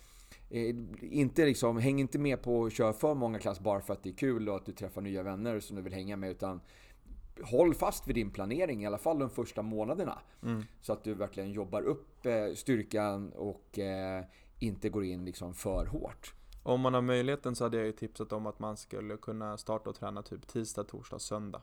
Eh, 0.49 0.75
inte 1.01 1.45
liksom, 1.45 1.77
häng 1.77 1.99
inte 1.99 2.19
med 2.19 2.41
på 2.41 2.65
att 2.65 2.73
köra 2.73 2.93
för 2.93 3.13
många 3.13 3.39
klass 3.39 3.59
bara 3.59 3.81
för 3.81 3.93
att 3.93 4.03
det 4.03 4.09
är 4.09 4.13
kul 4.13 4.49
och 4.49 4.55
att 4.55 4.65
du 4.65 4.71
träffar 4.71 5.01
nya 5.01 5.23
vänner 5.23 5.59
som 5.59 5.75
du 5.75 5.81
vill 5.81 5.93
hänga 5.93 6.15
med 6.15 6.31
utan 6.31 6.61
håll 7.43 7.73
fast 7.73 8.07
vid 8.07 8.15
din 8.15 8.31
planering 8.31 8.83
i 8.83 8.87
alla 8.87 8.97
fall 8.97 9.19
de 9.19 9.29
första 9.29 9.61
månaderna. 9.61 10.19
Mm. 10.43 10.63
Så 10.81 10.93
att 10.93 11.03
du 11.03 11.13
verkligen 11.13 11.51
jobbar 11.51 11.81
upp 11.81 12.25
eh, 12.25 12.53
styrkan 12.55 13.31
och 13.31 13.79
eh, 13.79 14.23
inte 14.59 14.89
går 14.89 15.03
in 15.03 15.25
liksom 15.25 15.53
för 15.53 15.85
hårt. 15.85 16.33
Om 16.63 16.81
man 16.81 16.93
har 16.93 17.01
möjligheten 17.01 17.55
så 17.55 17.63
hade 17.63 17.77
jag 17.77 17.85
ju 17.85 17.91
tipsat 17.91 18.31
om 18.31 18.45
att 18.45 18.59
man 18.59 18.77
skulle 18.77 19.17
kunna 19.17 19.57
starta 19.57 19.89
och 19.89 19.95
träna 19.95 20.21
typ 20.21 20.47
tisdag, 20.47 20.83
torsdag, 20.83 21.19
söndag. 21.19 21.61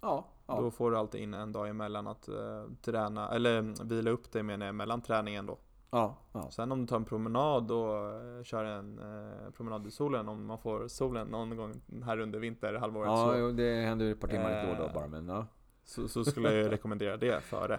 Ja, 0.00 0.26
ja. 0.46 0.60
Då 0.60 0.70
får 0.70 0.90
du 0.90 0.98
alltid 0.98 1.20
in 1.20 1.34
en 1.34 1.52
dag 1.52 1.68
emellan 1.68 2.06
att 2.06 2.28
eh, 2.28 2.64
träna, 2.82 3.30
eller 3.30 3.58
mm, 3.58 3.88
vila 3.88 4.10
upp 4.10 4.32
dig 4.32 4.42
menar 4.42 4.66
jag, 4.66 4.74
mellan 4.74 5.02
träningen 5.02 5.46
då. 5.46 5.58
Ja, 5.90 6.16
ja. 6.32 6.50
Sen 6.50 6.72
om 6.72 6.80
du 6.80 6.86
tar 6.86 6.96
en 6.96 7.04
promenad 7.04 7.70
och 7.70 7.96
eh, 7.96 8.42
kör 8.42 8.64
en 8.64 8.98
eh, 8.98 9.50
promenad 9.50 9.86
i 9.86 9.90
solen, 9.90 10.28
om 10.28 10.46
man 10.46 10.58
får 10.58 10.88
solen 10.88 11.26
någon 11.26 11.56
gång 11.56 11.80
här 12.04 12.18
under 12.18 12.38
vinterhalvåret 12.38 13.08
ja 13.08 13.32
så, 13.34 13.50
det 13.50 13.86
händer 13.86 14.10
ett 14.12 14.20
par 14.20 14.28
timmar 14.28 14.64
då 14.64 14.70
och 14.70 14.76
då 14.76 14.84
Eh, 14.84 14.92
bara 14.94 15.06
men 15.08 15.28
ja. 15.28 15.46
så, 15.84 16.08
så 16.08 16.24
skulle 16.24 16.52
jag 16.52 16.72
rekommendera 16.72 17.16
det 17.16 17.40
före. 17.40 17.74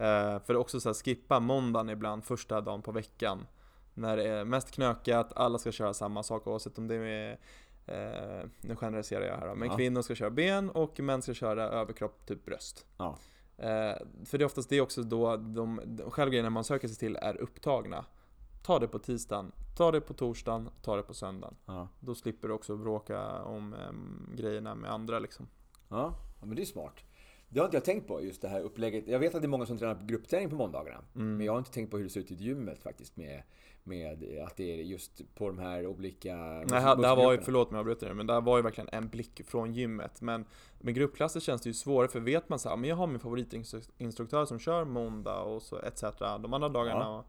Eh, 0.00 0.38
för 0.38 0.56
också 0.56 0.80
så 0.80 0.88
här, 0.88 0.94
skippa 0.94 1.40
måndagen 1.40 1.90
ibland, 1.90 2.24
första 2.24 2.60
dagen 2.60 2.82
på 2.82 2.92
veckan. 2.92 3.46
När 3.94 4.16
det 4.16 4.28
är 4.28 4.44
mest 4.44 4.70
knökat, 4.70 5.32
alla 5.36 5.58
ska 5.58 5.72
köra 5.72 5.94
samma 5.94 6.22
sak 6.22 6.46
oavsett 6.46 6.78
om 6.78 6.88
det 6.88 6.94
är 6.94 7.38
Eh, 7.86 8.46
nu 8.60 8.76
generaliserar 8.76 9.24
jag 9.24 9.36
här 9.36 9.48
då, 9.48 9.54
men 9.54 9.68
Ja. 9.68 9.76
kvinnor 9.76 10.02
ska 10.02 10.14
köra 10.14 10.30
ben 10.30 10.70
och 10.70 11.00
män 11.00 11.22
ska 11.22 11.34
köra 11.34 11.62
överkropp, 11.62 12.26
typ 12.26 12.44
bröst. 12.44 12.86
Ja. 12.98 13.16
Eh, 13.58 13.96
för 14.24 14.38
det 14.38 14.42
är 14.42 14.46
oftast 14.46 14.68
det 14.68 14.80
också 14.80 15.02
då 15.02 15.36
de, 15.36 15.80
de 15.84 16.10
självgrejerna 16.10 16.50
man 16.50 16.64
söker 16.64 16.88
sig 16.88 16.96
till 16.96 17.16
är 17.16 17.36
upptagna. 17.36 18.04
Ta 18.62 18.78
det 18.78 18.88
på 18.88 18.98
tisdagen, 18.98 19.52
ta 19.76 19.92
det 19.92 20.00
på 20.00 20.14
torsdagen, 20.14 20.70
ta 20.82 20.96
det 20.96 21.02
på 21.02 21.14
söndagen. 21.14 21.56
Ja. 21.66 21.88
Då 22.00 22.14
slipper 22.14 22.48
du 22.48 22.54
också 22.54 22.76
bråka 22.76 23.42
om 23.42 23.74
em, 23.74 24.30
grejerna 24.36 24.74
med 24.74 24.90
andra 24.90 25.18
liksom. 25.18 25.46
Ja, 25.88 26.14
ja, 26.40 26.46
men 26.46 26.56
det 26.56 26.62
är 26.62 26.66
smart. 26.66 27.04
Det 27.48 27.60
har 27.60 27.64
inte 27.64 27.76
jag 27.76 27.84
tänkt 27.84 28.08
på, 28.08 28.22
just 28.22 28.42
det 28.42 28.48
här 28.48 28.60
upplägget. 28.60 29.08
Jag 29.08 29.18
vet 29.18 29.34
att 29.34 29.42
det 29.42 29.46
är 29.46 29.48
många 29.48 29.66
som 29.66 29.78
tränar 29.78 29.94
på 29.94 30.04
gruppträning 30.04 30.50
på 30.50 30.56
måndagarna. 30.56 30.98
Mm. 31.14 31.36
Men 31.36 31.46
jag 31.46 31.52
har 31.52 31.58
inte 31.58 31.70
tänkt 31.70 31.90
på 31.90 31.96
hur 31.96 32.04
det 32.04 32.10
ser 32.10 32.20
ut 32.20 32.30
i 32.30 32.34
gymmet 32.34 32.82
faktiskt 32.82 33.16
med, 33.16 33.42
med 33.84 34.42
att 34.46 34.56
det 34.56 34.72
är 34.80 34.82
just 34.82 35.34
på 35.34 35.46
de 35.48 35.58
här 35.58 35.86
olika 35.86 36.36
Nej, 36.36 36.66
det 36.66 36.80
här 36.80 37.16
var 37.16 37.32
ju, 37.32 37.40
förlåt 37.40 37.70
mig 37.70 37.78
jag 37.78 37.80
avbryter 37.80 38.06
dig, 38.06 38.14
men 38.14 38.26
det 38.26 38.32
här 38.32 38.40
var 38.40 38.56
ju 38.56 38.62
verkligen 38.62 38.88
en 38.92 39.08
blick 39.08 39.42
från 39.46 39.72
gymmet. 39.72 40.20
Men 40.20 40.44
med 40.78 40.94
gruppklasser 40.94 41.40
känns 41.40 41.62
det 41.62 41.68
ju 41.68 41.74
svårare, 41.74 42.08
för 42.08 42.20
vet 42.20 42.48
man 42.48 42.58
så 42.58 42.68
här, 42.68 42.76
men 42.76 42.90
jag 42.90 42.96
har 42.96 43.06
min 43.06 43.18
favoritinstruktör 43.18 44.44
som 44.44 44.58
kör 44.58 44.84
måndag 44.84 45.40
och 45.40 45.62
så 45.62 45.78
etc. 45.78 46.02
De 46.18 46.54
andra 46.54 46.68
dagarna 46.68 47.24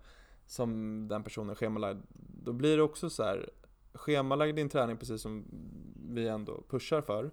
som 0.47 1.07
den 1.07 1.23
personen 1.23 1.55
schemalagd, 1.55 1.99
då 2.43 2.53
blir 2.53 2.77
det 2.77 2.83
också 2.83 3.09
så 3.09 3.23
här 3.23 3.49
Schemalägg 3.95 4.55
din 4.55 4.69
träning 4.69 4.97
precis 4.97 5.21
som 5.21 5.45
vi 6.09 6.27
ändå 6.27 6.63
pushar 6.69 7.01
för 7.01 7.31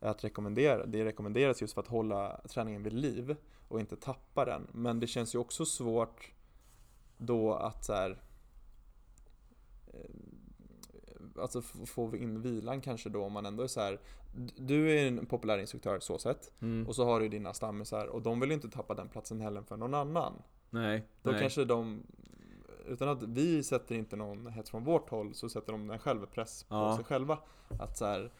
Ja. 0.00 0.08
att 0.08 0.24
rekommendera. 0.24 0.86
Det 0.86 1.04
rekommenderas 1.04 1.60
just 1.60 1.74
för 1.74 1.80
att 1.80 1.88
hålla 1.88 2.40
träningen 2.48 2.82
vid 2.82 2.92
liv 2.92 3.36
och 3.68 3.80
inte 3.80 3.96
tappa 3.96 4.44
den. 4.44 4.66
Men 4.72 5.00
det 5.00 5.06
känns 5.06 5.34
ju 5.34 5.38
också 5.38 5.64
svårt 5.66 6.32
då 7.16 7.54
att 7.54 7.84
så 7.84 7.92
här, 7.92 8.22
Alltså 11.38 11.58
f- 11.58 11.88
få 11.88 12.16
in 12.16 12.42
vilan 12.42 12.80
kanske 12.80 13.08
då 13.08 13.24
om 13.24 13.32
man 13.32 13.46
ändå 13.46 13.62
är 13.62 13.66
så 13.66 13.80
här. 13.80 14.00
Du 14.56 14.90
är 14.98 15.06
en 15.08 15.26
populär 15.26 15.58
instruktör 15.58 16.00
så 16.00 16.18
sett 16.18 16.52
Mm. 16.62 16.86
och 16.86 16.94
så 16.94 17.04
har 17.04 17.20
du 17.20 17.28
dina 17.28 17.54
stammisar 17.54 18.06
och 18.06 18.22
de 18.22 18.40
vill 18.40 18.52
inte 18.52 18.68
tappa 18.68 18.94
den 18.94 19.08
platsen 19.08 19.40
heller 19.40 19.62
för 19.62 19.76
någon 19.76 19.94
annan. 19.94 20.32
Nej. 20.70 21.02
Då 21.22 21.30
nej. 21.30 21.40
kanske 21.40 21.64
de 21.64 22.02
utan 22.88 23.08
att 23.08 23.22
vi 23.22 23.62
sätter 23.62 23.94
inte 23.94 24.16
någon 24.16 24.46
hets 24.46 24.70
från 24.70 24.84
vårt 24.84 25.10
håll 25.10 25.34
så 25.34 25.48
sätter 25.48 25.72
de 25.72 25.90
en 25.90 25.98
självpress 25.98 26.62
på 26.64 26.74
Ja. 26.74 26.96
sig 26.96 27.04
själva. 27.04 27.38
Att 27.80 27.98
så 27.98 28.04
här, 28.04 28.32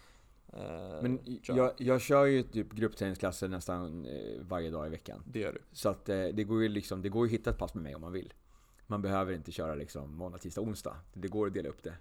eh, 0.53 1.03
Men 1.03 1.41
kör. 1.43 1.57
jag, 1.57 1.73
jag 1.79 2.01
kör 2.01 2.25
ju 2.25 2.43
typ 2.43 2.73
gruppträningsklasser 2.73 3.49
nästan 3.49 4.05
eh, 4.07 4.41
varje 4.49 4.71
dag 4.71 4.87
i 4.87 4.91
veckan. 4.91 5.23
Det 5.27 5.39
gör 5.39 5.53
du. 5.53 5.61
Så 5.73 5.89
att 5.89 6.09
eh, 6.09 6.25
det 6.27 6.45
går 6.45 6.63
ju 6.63 6.69
liksom, 6.69 7.03
det 7.03 7.09
går 7.09 7.27
ju 7.27 7.29
att 7.35 7.41
hitta 7.41 7.51
ett 7.51 7.59
pass 7.59 7.75
med 7.75 7.83
mig 7.83 7.95
om 7.95 8.01
man 8.01 8.13
vill. 8.13 8.33
Man 8.87 9.03
behöver 9.03 9.33
inte 9.33 9.53
köra 9.53 9.75
liksom 9.75 10.17
måndag, 10.17 10.39
tisdag, 10.39 10.61
onsdag. 10.61 10.97
Det 11.13 11.29
går 11.29 11.47
att 11.47 11.55
dela 11.55 11.69
upp 11.69 11.83
det. 11.83 11.95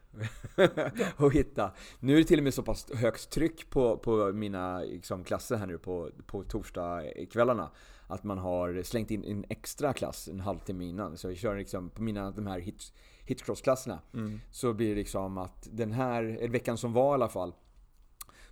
och 1.18 1.34
hitta. 1.34 1.72
Nu 2.00 2.14
är 2.14 2.18
det 2.18 2.24
till 2.24 2.40
och 2.40 2.44
med 2.44 2.54
så 2.54 2.64
pass 2.64 2.92
högt 2.94 3.30
tryck 3.30 3.70
på, 3.70 3.98
på 3.98 4.32
mina 4.34 4.80
liksom, 4.80 5.24
klasser 5.24 5.56
här 5.56 5.68
nu 5.68 5.78
på, 5.78 6.10
på 6.26 6.44
torsdagskvällarna. 6.44 7.72
Att 8.08 8.24
man 8.24 8.38
har 8.38 8.84
slängt 8.84 9.12
in 9.12 9.24
en 9.24 9.46
extra 9.50 9.94
klass 9.94 10.28
en 10.28 10.40
halvtimme 10.40 10.86
innan. 10.86 11.18
Så 11.18 11.28
jag 11.28 11.38
kör 11.38 11.58
liksom 11.58 11.90
på 11.90 12.02
mina, 12.02 12.32
de 12.32 12.48
här 12.48 12.60
hit, 12.60 12.94
hitcross-klasserna. 13.26 14.00
Mm. 14.14 14.40
Så 14.52 14.74
blir 14.74 14.90
det 14.90 14.96
liksom 14.96 15.38
att 15.38 15.68
den 15.72 15.92
här, 15.92 16.48
veckan 16.48 16.78
som 16.78 16.94
var 16.94 17.12
i 17.12 17.14
alla 17.14 17.30
fall. 17.30 17.54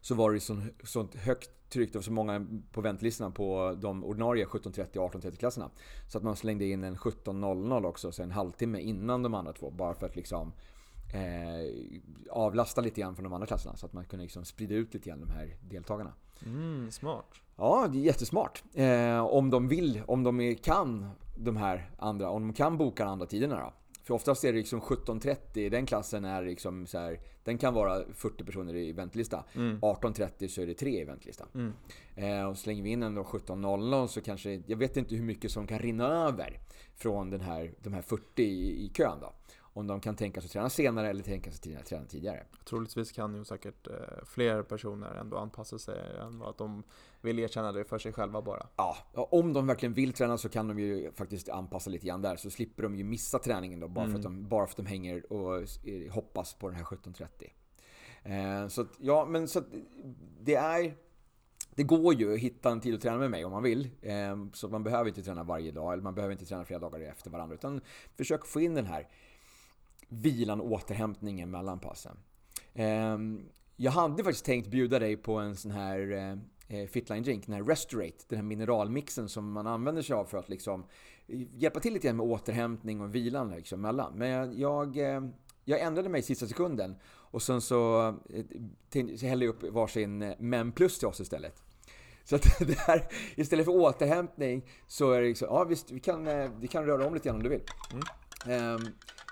Så 0.01 0.15
var 0.15 0.31
det 0.31 0.39
sånt, 0.39 0.63
sånt 0.83 1.15
högt 1.15 1.49
tryck, 1.69 1.93
det 1.93 1.97
var 1.97 2.03
så 2.03 2.11
många 2.11 2.47
på 2.71 2.81
väntlistorna 2.81 3.31
på 3.31 3.77
de 3.81 4.03
ordinarie 4.03 4.45
17.30 4.45 4.97
och 4.97 5.13
18.30 5.13 5.35
klasserna. 5.35 5.69
Så 6.07 6.17
att 6.17 6.23
man 6.23 6.35
slängde 6.35 6.65
in 6.65 6.83
en 6.83 6.95
17.00 6.95 7.85
också, 7.85 8.11
så 8.11 8.23
en 8.23 8.31
halvtimme 8.31 8.79
innan 8.79 9.23
de 9.23 9.33
andra 9.33 9.53
två. 9.53 9.69
Bara 9.69 9.93
för 9.93 10.05
att 10.05 10.15
liksom 10.15 10.53
eh, 11.13 11.73
avlasta 12.29 12.81
lite 12.81 13.01
grann 13.01 13.15
från 13.15 13.23
de 13.23 13.33
andra 13.33 13.47
klasserna. 13.47 13.75
Så 13.75 13.85
att 13.85 13.93
man 13.93 14.05
kunde 14.05 14.23
liksom 14.23 14.45
sprida 14.45 14.75
ut 14.75 14.93
lite 14.93 15.09
grann 15.09 15.19
de 15.19 15.29
här 15.29 15.55
deltagarna. 15.69 16.13
Mm, 16.45 16.91
smart. 16.91 17.25
Ja, 17.55 17.87
det 17.91 17.97
är 17.97 18.01
jättesmart. 18.01 18.63
Eh, 18.73 19.25
om 19.25 19.49
de 19.49 19.67
vill, 19.67 20.01
om 20.07 20.23
de 20.23 20.55
kan 20.55 21.09
de 21.37 21.57
här 21.57 21.91
andra, 21.97 22.29
om 22.29 22.47
de 22.47 22.53
kan 22.53 22.77
boka 22.77 23.03
de 23.03 23.09
andra 23.09 23.25
tiderna 23.25 23.59
då. 23.59 23.73
För 24.03 24.13
oftast 24.13 24.43
är 24.43 24.51
det 24.51 24.57
liksom 24.57 24.81
17.30, 24.81 25.69
den 25.69 25.85
klassen 25.85 26.25
är 26.25 26.43
liksom 26.43 26.87
så 26.87 26.97
här, 26.97 27.19
den 27.43 27.57
kan 27.57 27.73
vara 27.73 28.03
40 28.13 28.43
personer 28.43 28.75
i 28.75 28.91
väntlista. 28.91 29.43
Mm. 29.55 29.79
18.30 29.79 30.47
så 30.47 30.61
är 30.61 30.67
det 30.67 30.73
tre 30.73 31.01
i 31.01 31.03
väntlista. 31.03 31.45
Mm. 31.53 31.73
Eh, 32.15 32.49
och 32.49 32.57
slänger 32.57 32.83
vi 32.83 32.89
in 32.89 33.03
en 33.03 33.15
då 33.15 33.23
17.00 33.23 34.07
så 34.07 34.21
kanske, 34.21 34.61
jag 34.65 34.77
vet 34.77 34.97
inte 34.97 35.15
hur 35.15 35.23
mycket 35.23 35.51
som 35.51 35.67
kan 35.67 35.79
rinna 35.79 36.07
över 36.07 36.59
från 36.95 37.29
den 37.29 37.41
här, 37.41 37.73
de 37.83 37.93
här 37.93 38.01
40 38.01 38.43
i, 38.43 38.85
i 38.85 38.89
kön 38.89 39.19
då. 39.21 39.33
Om 39.73 39.87
de 39.87 39.99
kan 39.99 40.15
tänka 40.15 40.41
sig 40.41 40.47
att 40.47 40.51
träna 40.51 40.69
senare 40.69 41.09
eller 41.09 41.23
tänka 41.23 41.51
sig 41.51 41.75
att 41.75 41.85
träna 41.85 42.05
tidigare. 42.05 42.43
Troligtvis 42.65 43.11
kan 43.11 43.35
ju 43.35 43.45
säkert 43.45 43.87
eh, 43.87 43.93
fler 44.25 44.63
personer 44.63 45.15
ändå 45.15 45.37
anpassa 45.37 45.79
sig 45.79 45.99
än 46.21 46.39
vad 46.39 46.49
att 46.49 46.57
de 46.57 46.83
vill 47.21 47.39
erkänna 47.39 47.71
det 47.71 47.83
för 47.83 47.97
sig 47.97 48.13
själva 48.13 48.41
bara. 48.41 48.67
Ja, 48.75 48.97
om 49.13 49.53
de 49.53 49.67
verkligen 49.67 49.93
vill 49.93 50.13
träna 50.13 50.37
så 50.37 50.49
kan 50.49 50.67
de 50.67 50.79
ju 50.79 51.11
faktiskt 51.11 51.49
anpassa 51.49 51.89
lite 51.89 52.07
grann 52.07 52.21
där. 52.21 52.35
Så 52.35 52.49
slipper 52.49 52.83
de 52.83 52.95
ju 52.95 53.03
missa 53.03 53.39
träningen 53.39 53.79
då 53.79 53.87
bara, 53.87 54.07
för, 54.07 54.15
att 54.15 54.23
de, 54.23 54.47
bara 54.47 54.67
för 54.67 54.73
att 54.73 54.77
de 54.77 54.85
hänger 54.85 55.33
och 55.33 55.63
hoppas 56.11 56.53
på 56.53 56.67
den 56.69 56.77
här 56.77 56.83
17.30. 56.83 58.63
Eh, 58.63 58.67
så 58.67 58.81
att, 58.81 58.87
ja, 58.99 59.25
men 59.25 59.47
så 59.47 59.59
att 59.59 59.65
det 60.39 60.55
är... 60.55 60.93
Det 61.75 61.83
går 61.83 62.13
ju 62.13 62.33
att 62.33 62.39
hitta 62.39 62.71
en 62.71 62.81
tid 62.81 62.95
att 62.95 63.01
träna 63.01 63.17
med 63.17 63.31
mig 63.31 63.45
om 63.45 63.51
man 63.51 63.63
vill. 63.63 63.89
Eh, 64.01 64.45
så 64.53 64.67
man 64.69 64.83
behöver 64.83 65.07
inte 65.07 65.23
träna 65.23 65.43
varje 65.43 65.71
dag, 65.71 65.93
eller 65.93 66.03
man 66.03 66.15
behöver 66.15 66.31
inte 66.31 66.45
träna 66.45 66.65
flera 66.65 66.79
dagar 66.79 66.99
efter 66.99 67.29
varandra. 67.29 67.55
Utan 67.55 67.81
försök 68.17 68.45
få 68.45 68.61
in 68.61 68.75
den 68.75 68.85
här 68.85 69.07
vilan 70.07 70.61
och 70.61 70.71
återhämtningen 70.71 71.51
mellan 71.51 71.79
passen. 71.79 72.17
Eh, 72.73 73.17
jag 73.75 73.91
hade 73.91 74.23
faktiskt 74.23 74.45
tänkt 74.45 74.67
bjuda 74.67 74.99
dig 74.99 75.17
på 75.17 75.37
en 75.37 75.55
sån 75.55 75.71
här 75.71 76.39
eh, 76.71 76.87
Fitline 76.87 77.23
Drink, 77.23 77.45
den 77.45 77.55
här 77.55 77.63
Restorate, 77.63 78.25
den 78.27 78.37
här 78.37 78.45
mineralmixen 78.45 79.29
som 79.29 79.51
man 79.51 79.67
använder 79.67 80.01
sig 80.01 80.15
av 80.15 80.25
för 80.25 80.37
att 80.37 80.49
liksom 80.49 80.85
hjälpa 81.53 81.79
till 81.79 81.93
lite 81.93 82.07
grann 82.07 82.17
med 82.17 82.25
återhämtning 82.25 83.01
och 83.01 83.15
vilan 83.15 83.49
liksom 83.49 83.81
mellan. 83.81 84.13
Men 84.15 84.29
jag, 84.29 84.53
jag, 84.59 84.97
eh, 84.97 85.21
jag 85.65 85.79
ändrade 85.79 86.09
mig 86.09 86.19
i 86.19 86.23
sista 86.23 86.47
sekunden 86.47 86.95
och 87.05 87.41
sen 87.41 87.61
så, 87.61 88.07
eh, 88.29 89.05
så 89.15 89.25
hällde 89.25 89.45
jag 89.45 89.55
upp 89.55 89.63
varsin 89.73 90.21
eh, 90.21 90.35
Men 90.39 90.71
Plus 90.71 90.99
till 90.99 91.07
oss 91.07 91.19
istället. 91.19 91.63
Så 92.23 92.35
att 92.35 92.59
det 92.67 92.77
här, 92.77 93.07
istället 93.35 93.65
för 93.65 93.71
återhämtning 93.71 94.65
så 94.87 95.11
är 95.11 95.21
det 95.21 95.27
liksom, 95.27 95.47
ja 95.51 95.63
visst, 95.63 95.91
vi 95.91 95.99
kan, 95.99 96.27
eh, 96.27 96.51
vi 96.59 96.67
kan 96.67 96.85
röra 96.85 97.07
om 97.07 97.13
lite 97.13 97.29
grann 97.29 97.35
om 97.35 97.43
du 97.43 97.49
vill. 97.49 97.63
Ehm, 98.47 98.81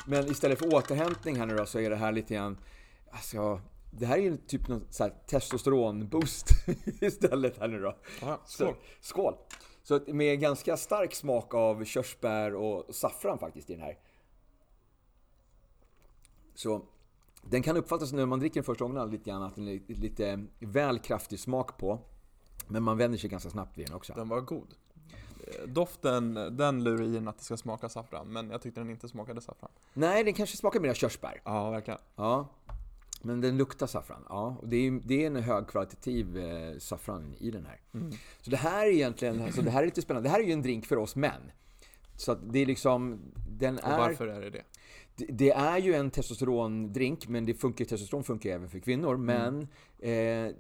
men 0.08 0.32
istället 0.32 0.60
för 0.60 0.74
återhämtning 0.74 1.36
här 1.36 1.46
nu 1.46 1.56
då 1.56 1.66
så 1.66 1.80
är 1.80 1.90
det 1.90 1.96
här 1.96 2.12
lite 2.12 2.34
grann, 2.34 2.58
alltså, 3.12 3.62
det 3.92 4.06
här 4.06 4.18
är 4.18 4.22
ju 4.22 4.38
typ 4.38 4.68
någon 4.68 4.86
så 4.90 5.04
här 5.04 5.14
testosteronboost 5.28 6.48
istället 7.02 7.58
här 7.58 7.68
nu 7.68 7.80
då. 7.82 7.96
Ja, 8.22 8.40
Så, 8.46 8.58
skål. 8.66 8.76
skål! 9.02 9.36
Så 9.84 10.00
med 10.08 10.40
ganska 10.40 10.78
stark 10.78 11.16
smak 11.16 11.54
av 11.54 11.84
körsbär 11.86 12.56
och 12.56 12.96
saffran 12.96 13.40
faktiskt 13.40 13.70
i 13.70 13.74
den 13.74 13.82
här. 13.84 13.98
Så 16.56 16.82
den 17.42 17.64
kan 17.64 17.78
uppfattas 17.78 18.12
när 18.12 18.26
man 18.26 18.40
dricker 18.40 18.56
den 18.56 18.64
första 18.64 18.86
gången 18.86 19.12
lite 19.12 19.30
grann 19.30 19.44
att 19.44 19.56
den 19.56 19.68
är 19.68 19.82
lite 19.88 20.46
väl 20.60 21.00
kraftig 21.00 21.40
smak 21.40 21.78
på. 21.78 22.00
Men 22.68 22.84
man 22.84 22.98
vänjer 22.98 23.18
sig 23.20 23.30
ganska 23.30 23.50
snabbt 23.50 23.78
vid 23.78 23.88
den 23.88 23.96
också. 23.96 24.14
Den 24.14 24.30
var 24.30 24.42
god. 24.42 24.74
Doften, 25.66 26.34
den 26.34 26.84
lurar 26.84 27.04
i 27.04 27.28
att 27.28 27.38
det 27.38 27.44
ska 27.44 27.58
smaka 27.58 27.90
saffran, 27.90 28.28
men 28.28 28.50
jag 28.50 28.62
tyckte 28.62 28.80
den 28.82 28.90
inte 28.90 29.10
smakade 29.10 29.42
saffran. 29.42 29.72
Nej, 29.94 30.24
den 30.24 30.34
kanske 30.34 30.58
smakar 30.58 30.80
mer 30.80 30.94
körsbär. 30.94 31.42
Ja, 31.46 31.70
verkligen. 31.70 32.00
Ja. 32.16 32.48
Men 33.22 33.42
den 33.42 33.58
luktar 33.58 33.88
saffran. 33.88 34.26
Ja, 34.30 34.58
och 34.62 34.68
det 34.68 34.88
är, 34.88 35.02
det 35.06 35.24
är 35.24 35.28
en 35.28 35.36
högkvalitativ 35.36 36.38
eh, 36.38 36.78
saffran 36.78 37.36
i 37.40 37.52
den 37.52 37.66
här. 37.66 37.80
Så 38.42 38.50
det 38.50 38.58
här 38.58 38.86
är 38.86 38.92
egentligen, 38.92 39.42
alltså 39.42 39.62
det 39.62 39.72
här 39.72 39.82
är 39.82 39.86
lite 39.86 40.02
spännande. 40.02 40.30
Det 40.30 40.32
här 40.32 40.40
är 40.40 40.44
ju 40.44 40.54
en 40.54 40.62
drink 40.62 40.86
för 40.86 40.98
oss 40.98 41.16
män. 41.16 41.52
Så 42.16 42.36
det 42.36 42.60
är 42.60 42.66
liksom, 42.66 43.20
den 43.50 43.78
Och 43.78 43.84
är... 43.84 43.98
varför 43.98 44.28
är 44.28 44.42
det 44.42 44.50
det? 44.50 44.64
Det, 45.16 45.26
det 45.26 45.52
är 45.52 45.78
ju 45.78 45.94
en 45.94 46.12
testosterondrink, 46.12 47.28
men 47.28 47.46
det 47.46 47.54
funkar, 47.54 47.86
testosteron 47.86 48.24
funkar 48.24 48.50
även 48.50 48.70
för 48.70 48.80
kvinnor. 48.80 49.18
Men 49.18 49.62
eh, 50.00 50.56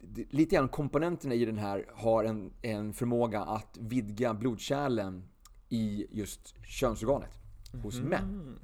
det, 0.00 0.32
lite 0.32 0.56
grann 0.56 0.68
komponenterna 0.68 1.34
i 1.34 1.44
den 1.44 1.58
här 1.58 1.86
har 1.94 2.24
en, 2.24 2.52
en 2.62 2.92
förmåga 2.92 3.40
att 3.40 3.78
vidga 3.80 4.34
blodkärlen 4.34 5.24
i 5.68 6.06
just 6.10 6.54
könsorganet 6.66 7.38
hos 7.82 8.00
män. 8.00 8.58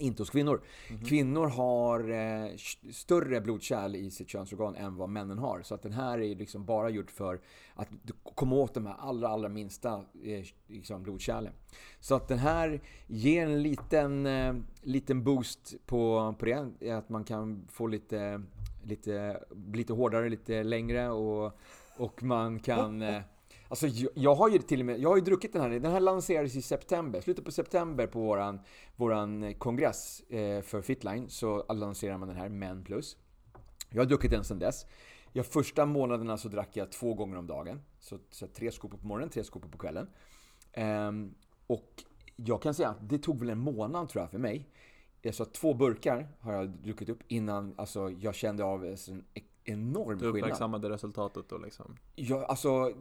Inte 0.00 0.22
hos 0.22 0.30
kvinnor. 0.30 0.62
Kvinnor 1.06 1.46
har 1.46 2.10
eh, 2.10 2.56
större 2.92 3.40
blodkärl 3.40 3.96
i 3.96 4.10
sitt 4.10 4.28
könsorgan 4.28 4.76
än 4.76 4.96
vad 4.96 5.08
männen 5.08 5.38
har. 5.38 5.62
Så 5.62 5.74
att 5.74 5.82
den 5.82 5.92
här 5.92 6.20
är 6.20 6.34
liksom 6.34 6.64
bara 6.64 6.90
gjord 6.90 7.10
för 7.10 7.40
att 7.74 7.88
komma 8.34 8.56
åt 8.56 8.74
de 8.74 8.86
här 8.86 8.96
allra, 8.98 9.28
allra 9.28 9.48
minsta 9.48 10.04
eh, 10.24 10.44
liksom 10.66 11.02
blodkärlen. 11.02 11.52
Så 12.00 12.14
att 12.14 12.28
den 12.28 12.38
här 12.38 12.80
ger 13.06 13.46
en 13.46 13.62
liten, 13.62 14.26
eh, 14.26 14.54
liten 14.82 15.24
boost 15.24 15.74
på, 15.86 16.34
på 16.38 16.44
det. 16.44 16.90
Att 16.90 17.08
man 17.08 17.24
kan 17.24 17.66
få 17.68 17.86
lite, 17.86 18.42
lite, 18.84 19.40
lite 19.72 19.92
hårdare, 19.92 20.28
lite 20.28 20.62
längre 20.62 21.10
och, 21.10 21.52
och 21.96 22.22
man 22.22 22.60
kan... 22.60 23.04
Alltså 23.70 23.86
jag, 23.86 24.10
jag 24.14 24.34
har 24.34 24.48
ju 24.48 24.58
till 24.58 24.80
och 24.80 24.86
med, 24.86 25.00
jag 25.00 25.08
har 25.08 25.16
ju 25.16 25.22
druckit 25.22 25.52
den 25.52 25.62
här, 25.62 25.70
den 25.70 25.92
här 25.92 26.00
lanserades 26.00 26.56
i 26.56 26.62
september, 26.62 27.20
slutet 27.20 27.44
på 27.44 27.50
september 27.50 28.06
på 28.06 28.20
våran, 28.20 28.60
våran 28.96 29.54
kongress 29.54 30.20
eh, 30.20 30.62
för 30.62 30.82
Fitline 30.82 31.28
så 31.28 31.72
lanserar 31.72 32.18
man 32.18 32.28
den 32.28 32.36
här, 32.36 32.48
Men 32.48 32.84
Plus. 32.84 33.16
Jag 33.90 34.00
har 34.00 34.06
druckit 34.06 34.30
den 34.30 34.44
sedan 34.44 34.58
dess. 34.58 34.86
Jag, 35.32 35.46
första 35.46 35.86
månaderna 35.86 36.38
så 36.38 36.48
drack 36.48 36.68
jag 36.72 36.92
två 36.92 37.14
gånger 37.14 37.36
om 37.36 37.46
dagen. 37.46 37.82
Så, 38.00 38.18
så 38.30 38.46
tre 38.46 38.72
skopor 38.72 38.98
på 38.98 39.06
morgonen, 39.06 39.30
tre 39.30 39.44
skopor 39.44 39.68
på 39.68 39.78
kvällen. 39.78 40.08
Ehm, 40.72 41.34
och 41.66 42.04
jag 42.36 42.62
kan 42.62 42.74
säga 42.74 42.88
att 42.88 43.08
det 43.08 43.18
tog 43.18 43.40
väl 43.40 43.50
en 43.50 43.58
månad 43.58 44.08
tror 44.08 44.22
jag 44.22 44.30
för 44.30 44.38
mig. 44.38 44.68
Alltså 45.26 45.44
två 45.44 45.74
burkar 45.74 46.28
har 46.40 46.52
jag 46.52 46.68
druckit 46.68 47.08
upp 47.08 47.22
innan 47.28 47.74
alltså, 47.76 48.10
jag 48.10 48.34
kände 48.34 48.64
av 48.64 48.84
en 48.84 48.96
enorm 49.70 50.04
skillnad. 50.04 50.34
Du 50.34 50.40
uppmärksammade 50.40 50.88
resultatet 50.88 51.48
då 51.48 51.58
liksom? 51.58 51.96
Jag, 52.16 52.44
alltså, 52.44 52.92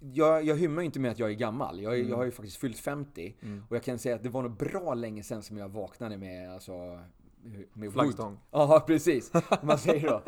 jag, 0.00 0.44
jag 0.44 0.56
hymmar 0.56 0.82
ju 0.82 0.86
inte 0.86 1.00
med 1.00 1.10
att 1.10 1.18
jag 1.18 1.30
är 1.30 1.34
gammal. 1.34 1.80
Jag, 1.80 1.94
mm. 1.98 2.08
jag 2.08 2.16
har 2.16 2.24
ju 2.24 2.30
faktiskt 2.30 2.56
fyllt 2.56 2.78
50. 2.78 3.36
Mm. 3.40 3.64
Och 3.68 3.76
jag 3.76 3.82
kan 3.82 3.98
säga 3.98 4.14
att 4.14 4.22
det 4.22 4.28
var 4.28 4.42
nog 4.42 4.56
bra 4.56 4.94
länge 4.94 5.22
sedan 5.22 5.42
som 5.42 5.56
jag 5.56 5.68
vaknade 5.68 6.16
med 6.16 6.52
alltså, 6.52 7.00
med 7.72 7.92
Flaggstång? 7.92 8.38
Ja, 8.50 8.80
precis. 8.86 9.32
Man 9.62 9.78
säger 9.78 10.08
då. 10.08 10.22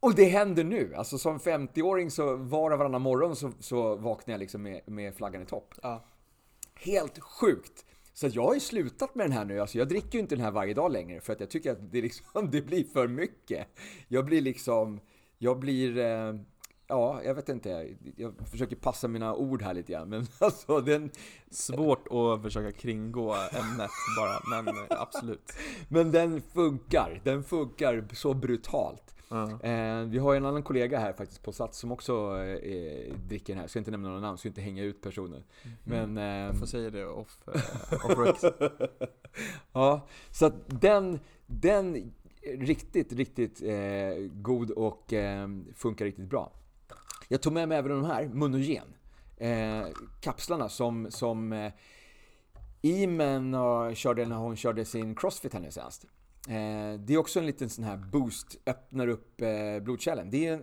Och 0.00 0.14
det 0.14 0.24
händer 0.24 0.64
nu. 0.64 0.94
Alltså 0.94 1.18
som 1.18 1.38
50-åring 1.38 2.10
så 2.10 2.36
var 2.36 2.70
och 2.70 2.78
varannan 2.78 3.02
morgon 3.02 3.36
så, 3.36 3.52
så 3.58 3.96
vaknar 3.96 4.32
jag 4.32 4.38
liksom 4.38 4.62
med, 4.62 4.80
med 4.86 5.14
flaggan 5.14 5.42
i 5.42 5.46
topp. 5.46 5.74
Ja. 5.82 6.04
Helt 6.74 7.18
sjukt! 7.18 7.84
Så 8.20 8.28
jag 8.32 8.42
har 8.42 8.54
ju 8.54 8.60
slutat 8.60 9.14
med 9.14 9.24
den 9.26 9.32
här 9.32 9.44
nu. 9.44 9.60
Alltså 9.60 9.78
jag 9.78 9.88
dricker 9.88 10.14
ju 10.14 10.18
inte 10.18 10.34
den 10.34 10.44
här 10.44 10.50
varje 10.50 10.74
dag 10.74 10.92
längre 10.92 11.20
för 11.20 11.32
att 11.32 11.40
jag 11.40 11.50
tycker 11.50 11.72
att 11.72 11.92
det, 11.92 12.02
liksom, 12.02 12.48
det 12.50 12.62
blir 12.62 12.84
för 12.84 13.08
mycket. 13.08 13.68
Jag 14.08 14.24
blir 14.24 14.40
liksom... 14.40 15.00
Jag 15.38 15.58
blir... 15.58 15.98
Eh, 15.98 16.34
ja, 16.86 17.22
jag 17.24 17.34
vet 17.34 17.48
inte. 17.48 17.96
Jag 18.16 18.34
försöker 18.50 18.76
passa 18.76 19.08
mina 19.08 19.34
ord 19.34 19.62
här 19.62 19.74
lite 19.74 19.92
grann. 19.92 20.08
Men 20.08 20.26
alltså 20.38 20.80
den... 20.80 21.10
Svårt 21.50 22.06
att 22.10 22.42
försöka 22.42 22.72
kringgå 22.72 23.34
ämnet 23.34 23.90
bara, 24.18 24.62
men 24.62 24.74
absolut. 24.90 25.52
Men 25.88 26.10
den 26.10 26.42
funkar. 26.42 27.20
Den 27.24 27.44
funkar 27.44 28.08
så 28.12 28.34
brutalt. 28.34 29.14
Uh. 29.32 30.04
vi 30.04 30.18
har 30.18 30.34
en 30.34 30.46
annan 30.46 30.62
kollega 30.62 30.98
här 30.98 31.12
faktiskt 31.12 31.42
på 31.42 31.52
Sats 31.52 31.78
som 31.78 31.92
också 31.92 32.42
eh, 32.42 33.14
dricker 33.28 33.46
den 33.46 33.56
här. 33.56 33.62
Jag 33.62 33.70
ska 33.70 33.78
inte 33.78 33.90
nämna 33.90 34.08
några 34.08 34.20
namn, 34.20 34.38
ska 34.38 34.48
inte 34.48 34.60
hänga 34.60 34.82
ut 34.82 35.02
personer. 35.02 35.44
Mm. 35.62 36.14
Men... 36.14 36.18
Eh, 36.18 36.46
jag 36.46 36.58
får 36.58 36.66
säga 36.66 36.90
det 36.90 37.06
off, 37.06 37.38
eh, 37.48 38.10
off 38.20 38.44
ja, 39.72 40.06
så 40.30 40.46
att 40.46 40.80
den, 40.80 41.20
den 41.46 42.12
riktigt, 42.42 43.12
riktigt 43.12 43.62
eh, 43.62 44.14
god 44.32 44.70
och 44.70 45.12
eh, 45.12 45.48
funkar 45.74 46.04
riktigt 46.04 46.28
bra. 46.28 46.52
Jag 47.28 47.42
tog 47.42 47.52
med 47.52 47.68
mig 47.68 47.78
även 47.78 47.90
de 47.90 48.04
här, 48.04 48.28
Munogen. 48.28 48.94
Eh, 49.36 49.86
kapslarna 50.20 50.68
som, 50.68 51.10
som 51.10 51.52
eh, 51.52 51.72
Imen 52.82 53.56
körde 53.94 54.26
när 54.26 54.36
hon 54.36 54.56
körde 54.56 54.84
sin 54.84 55.14
Crossfit 55.14 55.52
här 55.52 55.60
nu 55.60 55.70
senast. 55.70 56.06
Eh, 56.48 57.00
det 57.00 57.14
är 57.14 57.16
också 57.16 57.38
en 57.38 57.46
liten 57.46 57.70
sån 57.70 57.84
här 57.84 57.96
boost, 57.96 58.58
öppnar 58.66 59.08
upp 59.08 59.40
eh, 59.40 59.80
blodkärlen. 59.80 60.30
Det 60.30 60.46
är, 60.46 60.60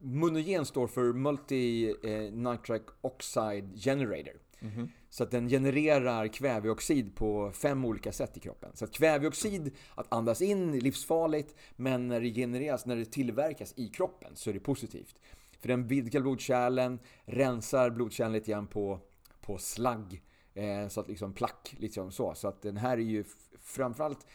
Munogen 0.00 0.64
står 0.64 0.86
för 0.86 1.12
Multi 1.12 1.94
eh, 2.02 2.32
Nitric 2.32 2.82
Oxide 3.00 3.76
Generator. 3.76 4.40
Mm 4.60 4.74
-hmm. 4.74 4.88
Så 5.10 5.22
att 5.22 5.30
den 5.30 5.48
genererar 5.48 6.28
kväveoxid 6.28 7.16
på 7.16 7.52
fem 7.52 7.84
olika 7.84 8.12
sätt 8.12 8.36
i 8.36 8.40
kroppen. 8.40 8.70
Så 8.74 8.84
att 8.84 8.92
kväveoxid, 8.92 9.70
att 9.94 10.12
andas 10.12 10.42
in, 10.42 10.74
är 10.74 10.80
livsfarligt. 10.80 11.54
Men 11.76 12.08
när 12.08 12.20
det 12.20 12.30
genereras, 12.30 12.86
när 12.86 12.96
det 12.96 13.04
tillverkas 13.04 13.74
i 13.76 13.88
kroppen 13.88 14.30
så 14.34 14.50
är 14.50 14.54
det 14.54 14.60
positivt. 14.60 15.20
För 15.60 15.68
den 15.68 15.86
vidgar 15.86 16.20
blodkärlen, 16.20 16.98
rensar 17.24 17.90
blodkärlen 17.90 18.32
lite 18.32 18.50
grann 18.50 18.66
på, 18.66 19.00
på 19.40 19.58
slagg. 19.58 20.22
Eh, 20.54 20.88
så 20.88 21.00
att 21.00 21.08
liksom 21.08 21.32
plack, 21.32 21.74
liksom 21.78 22.12
så. 22.12 22.34
Så 22.34 22.48
att 22.48 22.62
den 22.62 22.76
här 22.76 22.98
är 22.98 23.02
ju 23.02 23.24
framförallt 23.60 24.26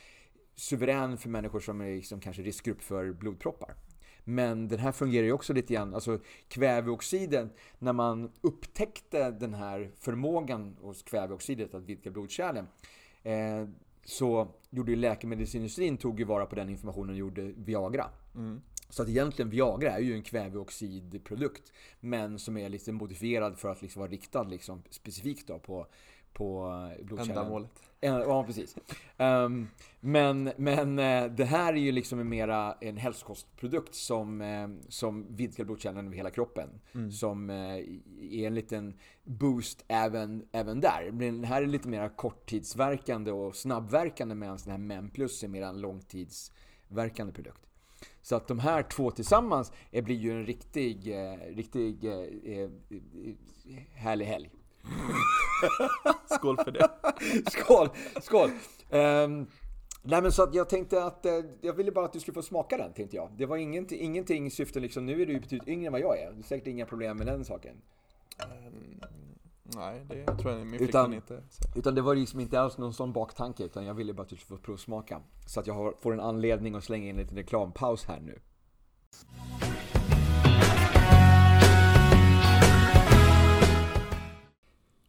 suverän 0.56 1.18
för 1.18 1.30
människor 1.30 1.60
som 1.60 1.82
är 1.82 1.95
liksom 1.95 2.20
kanske 2.20 2.41
riskgrupp 2.41 2.82
för 2.82 3.14
blodproppar. 3.14 3.76
Men 4.24 4.68
den 4.68 4.80
här 4.80 4.91
fungerar 4.91 5.26
ju 5.26 5.32
också 5.32 5.54
lite 5.54 5.74
grann, 5.74 5.93
alltså 5.93 6.20
kväveoxiden, 6.47 7.49
när 7.80 7.93
man 7.93 8.32
upptäckte 8.41 9.32
den 9.32 9.54
här 9.54 9.91
förmågan 9.99 10.78
hos 10.82 11.04
kväveoxidet 11.04 11.74
att 11.74 11.84
vidga 11.84 12.12
blodkärlen, 12.12 12.68
eh, 13.24 13.68
så 14.06 14.47
gjorde 14.70 14.91
ju 14.91 14.97
läkemedelsindustrin 14.97 15.97
tog 15.97 16.20
ju 16.20 16.26
vara 16.26 16.45
på 16.45 16.56
den 16.56 16.70
informationen 16.70 17.10
och 17.10 17.16
gjorde 17.16 17.41
Viagra. 17.41 18.10
Mm. 18.36 18.62
Så 18.89 19.04
att 19.04 19.10
egentligen 19.10 19.49
Viagra 19.49 19.91
är 19.91 19.99
ju 19.99 20.14
en 20.14 20.24
kväveoxidprodukt, 20.24 21.72
men 21.99 22.39
som 22.39 22.58
är 22.58 22.70
lite 22.70 22.91
modifierad 22.91 23.58
för 23.58 23.70
att 23.70 23.82
liksom 23.82 23.99
vara 23.99 24.12
riktad 24.12 24.43
liksom 24.43 24.84
specifikt 24.89 25.47
då 25.47 25.60
på, 25.60 25.88
på 26.34 26.72
blodkärlen. 27.04 27.38
Ändamålet. 27.38 27.91
Ja, 28.04 28.43
precis. 28.43 28.76
Um, 29.18 29.68
men, 29.99 30.52
men 30.58 30.99
uh, 30.99 31.36
det 31.36 31.45
här 31.45 31.74
är 31.74 31.78
ju 31.78 31.91
liksom 31.91 32.20
en 32.20 32.30
mera 32.30 32.74
en 32.82 32.97
hälsokostprodukt 32.97 33.95
som, 33.95 34.41
uh, 34.41 34.70
som 34.89 35.36
vidgar 35.36 35.66
blodkärlen 35.66 36.06
över 36.06 36.16
hela 36.16 36.30
kroppen. 36.30 36.70
Mm. 36.95 37.12
Som 37.12 37.49
uh, 37.49 37.56
är 38.32 38.47
en 38.47 38.56
liten 38.56 38.93
boost 39.24 39.86
även, 39.88 40.45
även 40.52 40.82
där. 40.82 41.10
Men 41.12 41.36
den 41.36 41.43
här 41.43 41.62
är 41.62 41.68
lite 41.68 41.88
mer 41.88 42.10
korttidsverkande 42.10 43.32
och 43.32 43.56
snabbverkande 43.56 44.36
medan 44.36 44.58
den 44.64 44.72
här 44.72 44.78
MEM 44.78 45.10
Plus 45.10 45.43
är 45.43 45.47
mer 45.47 45.62
en 45.62 45.82
långtidsverkande 45.82 47.34
produkt. 47.34 47.62
Så 48.22 48.36
att 48.36 48.47
de 48.47 48.60
här 48.60 48.84
två 48.84 49.12
tillsammans 49.12 49.72
blir 49.91 50.16
ju 50.16 50.32
en 50.32 50.45
riktig, 50.45 51.16
riktig 51.56 52.06
härlig 53.95 54.26
helg. 54.26 54.49
skål 56.38 56.58
för 56.58 56.72
det. 56.72 56.90
skål, 57.52 57.90
skål. 58.22 58.50
Um, 58.90 59.48
nej 60.04 60.22
men 60.22 60.32
så 60.32 60.44
att 60.44 60.56
jag 60.56 60.70
tänkte 60.70 61.04
att, 61.04 61.26
uh, 61.26 61.32
jag 61.62 61.74
ville 61.74 61.92
bara 61.92 62.06
att 62.06 62.14
du 62.14 62.20
skulle 62.20 62.36
få 62.36 62.42
smaka 62.42 62.78
den 62.78 62.94
tänkte 62.94 63.16
jag. 63.16 63.30
Det 63.38 63.46
var 63.46 63.58
ingenting, 63.58 64.02
ingenting 64.02 64.52
syfte 64.52 64.80
liksom, 64.80 65.06
nu 65.06 65.22
är 65.22 65.26
du 65.26 65.40
betydligt 65.40 65.68
yngre 65.68 65.86
än 65.86 65.92
vad 65.92 66.02
jag 66.02 66.20
är. 66.20 66.30
Du 66.30 66.36
har 66.36 66.44
säkert 66.44 66.68
inga 66.68 66.86
problem 66.86 67.18
med 67.18 67.28
den 67.28 67.46
saken. 67.46 67.76
Um, 68.68 69.02
nej, 69.64 70.06
det 70.10 70.26
tror 70.26 70.54
jag 70.54 70.68
min 70.68 70.82
utan, 70.82 71.14
inte. 71.14 71.44
Så. 71.50 71.80
Utan 71.80 71.96
det 71.96 72.02
var 72.02 72.16
liksom 72.16 72.40
inte 72.40 72.62
alls 72.62 72.78
någon 72.78 72.94
sån 72.94 73.14
baktanke, 73.14 73.64
utan 73.64 73.86
jag 73.86 73.94
ville 73.94 74.14
bara 74.14 74.24
att 74.24 74.30
du 74.30 74.36
skulle 74.36 74.58
få 74.58 74.64
provsmaka. 74.64 75.22
Så 75.46 75.60
att 75.60 75.68
jag 75.68 75.74
har, 75.74 75.94
får 76.02 76.14
en 76.14 76.20
anledning 76.20 76.76
att 76.76 76.84
slänga 76.84 77.10
in 77.10 77.16
en 77.16 77.22
liten 77.22 77.38
reklampaus 77.38 78.06
här 78.06 78.20
nu. 78.20 78.40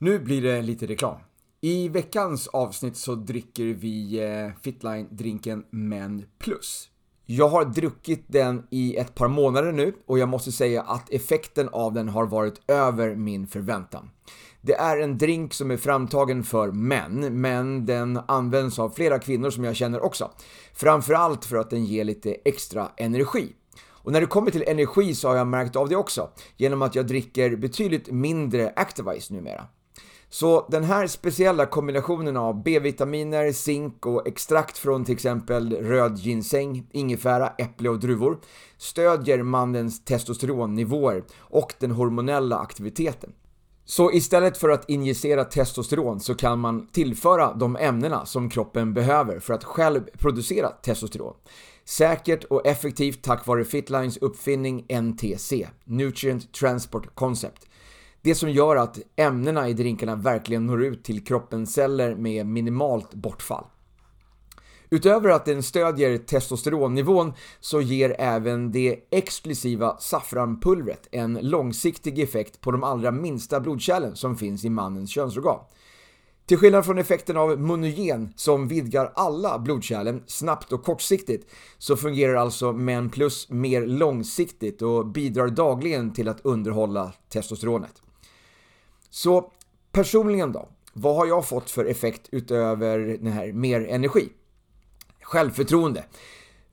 Nu 0.03 0.19
blir 0.19 0.43
det 0.43 0.63
lite 0.63 0.87
reklam. 0.87 1.17
I 1.61 1.89
veckans 1.89 2.49
avsnitt 2.49 2.97
så 2.97 3.15
dricker 3.15 3.65
vi 3.65 4.21
eh, 4.21 4.51
Fitline-drinken 4.63 5.65
Men 5.71 6.25
Plus. 6.39 6.89
Jag 7.27 7.49
har 7.49 7.65
druckit 7.65 8.25
den 8.27 8.67
i 8.71 8.97
ett 8.97 9.15
par 9.15 9.29
månader 9.29 9.73
nu 9.73 9.95
och 10.07 10.19
jag 10.19 10.29
måste 10.29 10.53
säga 10.53 10.83
att 10.83 11.11
effekten 11.11 11.69
av 11.69 11.93
den 11.93 12.09
har 12.09 12.27
varit 12.27 12.71
över 12.71 13.15
min 13.15 13.47
förväntan. 13.47 14.11
Det 14.61 14.75
är 14.75 14.99
en 14.99 15.19
drink 15.19 15.55
som 15.55 15.71
är 15.71 15.77
framtagen 15.77 16.45
för 16.45 16.73
män, 16.73 17.41
men 17.41 17.87
den 17.87 18.21
används 18.29 18.79
av 18.79 18.91
flera 18.91 19.19
kvinnor 19.19 19.51
som 19.51 19.65
jag 19.65 19.77
känner 19.77 20.05
också. 20.05 20.31
Framförallt 20.75 21.45
för 21.45 21.57
att 21.57 21.71
den 21.71 21.85
ger 21.85 22.05
lite 22.05 22.37
extra 22.45 22.91
energi. 22.97 23.53
Och 23.85 24.13
när 24.13 24.21
det 24.21 24.27
kommer 24.27 24.51
till 24.51 24.65
energi 24.67 25.15
så 25.15 25.29
har 25.29 25.37
jag 25.37 25.47
märkt 25.47 25.77
av 25.77 25.89
det 25.89 25.97
också, 25.97 26.31
genom 26.57 26.83
att 26.83 26.95
jag 26.95 27.07
dricker 27.07 27.57
betydligt 27.57 28.11
mindre 28.11 28.73
Activise 28.77 29.35
numera. 29.35 29.67
Så 30.35 30.67
den 30.71 30.85
här 30.85 31.07
speciella 31.07 31.67
kombinationen 31.67 32.37
av 32.37 32.63
B-vitaminer, 32.63 33.53
zink 33.53 34.07
och 34.07 34.27
extrakt 34.27 34.79
från 34.79 35.05
till 35.05 35.15
exempel 35.15 35.73
röd 35.73 36.19
ginseng, 36.19 36.87
ingefära, 36.93 37.49
äpple 37.59 37.89
och 37.89 38.01
druvor 38.01 38.39
stödjer 38.79 39.43
mannens 39.43 40.05
testosteronnivåer 40.05 41.25
och 41.39 41.75
den 41.79 41.91
hormonella 41.91 42.59
aktiviteten. 42.59 43.33
Så 43.85 44.13
istället 44.13 44.59
för 44.59 44.69
att 44.69 44.91
injicera 44.91 45.45
testosteron 45.45 46.21
så 46.21 46.35
kan 46.35 46.59
man 46.59 46.87
tillföra 46.87 47.55
de 47.55 47.77
ämnena 47.77 48.27
som 48.27 48.51
kroppen 48.51 48.95
behöver 48.95 49.39
för 49.41 49.55
att 49.55 49.65
själv 49.65 50.01
producera 50.19 50.69
testosteron. 50.69 51.35
Säkert 51.85 52.45
och 52.45 52.67
effektivt 52.67 53.23
tack 53.23 53.47
vare 53.47 53.65
Fitlines 53.65 54.17
uppfinning 54.17 54.87
NTC, 54.89 55.69
Nutrient 55.85 56.53
Transport 56.53 57.15
Concept. 57.15 57.67
Det 58.25 58.35
som 58.35 58.51
gör 58.51 58.77
att 58.77 58.99
ämnena 59.17 59.69
i 59.69 59.73
drinkarna 59.73 60.17
verkligen 60.17 60.67
når 60.67 60.85
ut 60.85 61.05
till 61.05 61.25
kroppens 61.25 61.75
celler 61.75 62.15
med 62.15 62.47
minimalt 62.47 63.15
bortfall. 63.15 63.65
Utöver 64.91 65.31
att 65.31 65.45
den 65.45 65.63
stödjer 65.63 66.19
testosteronnivån 66.19 67.33
så 67.61 67.81
ger 67.81 68.17
även 68.19 68.73
det 68.73 68.99
exklusiva 69.11 69.97
saffranpulvret 69.99 71.09
en 71.11 71.39
långsiktig 71.43 72.19
effekt 72.19 72.61
på 72.61 72.71
de 72.71 72.85
allra 72.85 73.11
minsta 73.11 73.61
blodkärlen 73.61 74.17
som 74.17 74.37
finns 74.37 74.65
i 74.65 74.71
mannens 74.71 75.11
könsorgan. 75.11 75.59
Till 76.47 76.59
skillnad 76.59 76.85
från 76.85 76.99
effekten 76.99 77.37
av 77.37 77.61
monogen 77.61 78.33
som 78.37 78.69
vidgar 78.69 79.13
alla 79.15 79.59
blodkärlen 79.59 80.23
snabbt 80.27 80.73
och 80.73 80.85
kortsiktigt 80.85 81.51
så 81.79 81.97
fungerar 81.97 82.35
alltså 82.35 82.73
Men 82.73 83.11
Plus 83.11 83.51
mer 83.51 83.87
långsiktigt 83.87 84.83
och 84.83 85.07
bidrar 85.07 85.49
dagligen 85.49 86.13
till 86.13 86.29
att 86.29 86.41
underhålla 86.41 87.13
testosteronet. 87.29 88.03
Så 89.15 89.51
personligen 89.93 90.53
då, 90.53 90.69
vad 90.93 91.17
har 91.17 91.27
jag 91.27 91.49
fått 91.49 91.71
för 91.71 91.85
effekt 91.85 92.29
utöver 92.33 92.99
den 92.99 93.33
här 93.33 93.53
mer 93.53 93.87
energi? 93.89 94.29
Självförtroende. 95.23 96.05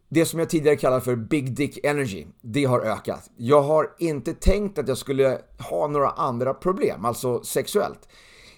Det 0.09 0.25
som 0.25 0.39
jag 0.39 0.49
tidigare 0.49 0.75
kallade 0.75 1.01
för 1.01 1.15
Big 1.15 1.55
Dick 1.55 1.85
Energy, 1.85 2.25
det 2.41 2.65
har 2.65 2.81
ökat. 2.81 3.29
Jag 3.37 3.61
har 3.61 3.91
inte 3.99 4.33
tänkt 4.33 4.77
att 4.77 4.87
jag 4.87 4.97
skulle 4.97 5.41
ha 5.69 5.87
några 5.87 6.09
andra 6.09 6.53
problem, 6.53 7.05
alltså 7.05 7.43
sexuellt. 7.43 8.09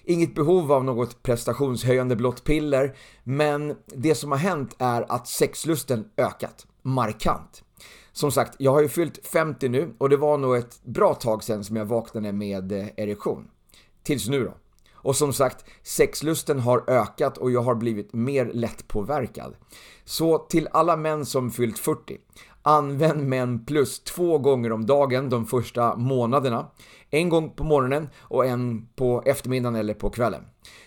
Inget 0.04 0.34
behov 0.34 0.72
av 0.72 0.84
något 0.84 1.22
prestationshöjande 1.22 2.16
blått 2.16 2.44
piller, 2.44 2.96
men 3.24 3.76
det 3.86 4.14
som 4.14 4.30
har 4.30 4.38
hänt 4.38 4.76
är 4.78 5.12
att 5.12 5.28
sexlusten 5.28 6.04
ökat 6.16 6.66
markant. 6.82 7.64
Som 8.12 8.32
sagt, 8.32 8.54
jag 8.58 8.70
har 8.72 8.82
ju 8.82 8.88
fyllt 8.88 9.26
50 9.26 9.68
nu 9.68 9.94
och 9.98 10.08
det 10.08 10.16
var 10.16 10.38
nog 10.38 10.56
ett 10.56 10.84
bra 10.84 11.14
tag 11.14 11.44
sedan 11.44 11.64
som 11.64 11.76
jag 11.76 11.84
vaknade 11.84 12.32
med 12.32 12.72
eh, 12.72 12.86
erektion. 12.96 13.48
Tills 14.02 14.28
nu 14.28 14.44
då. 14.44 14.54
Och 14.94 15.16
som 15.16 15.32
sagt, 15.32 15.64
sexlusten 15.82 16.58
har 16.58 16.90
ökat 16.90 17.38
och 17.38 17.50
jag 17.50 17.62
har 17.62 17.74
blivit 17.74 18.12
mer 18.12 18.50
lättpåverkad. 18.52 19.54
Så 20.04 20.38
till 20.38 20.68
alla 20.72 20.96
män 20.96 21.26
som 21.26 21.50
fyllt 21.50 21.78
40, 21.78 22.18
använd 22.62 23.28
män 23.28 23.64
plus 23.64 24.00
två 24.04 24.38
gånger 24.38 24.72
om 24.72 24.86
dagen 24.86 25.30
de 25.30 25.46
första 25.46 25.96
månaderna. 25.96 26.66
En 27.10 27.28
gång 27.28 27.50
på 27.50 27.64
morgonen 27.64 28.08
och 28.18 28.46
en 28.46 28.88
på 28.96 29.22
eftermiddagen 29.26 29.76
eller 29.76 29.94
på 29.94 30.10
kvällen. 30.10 30.44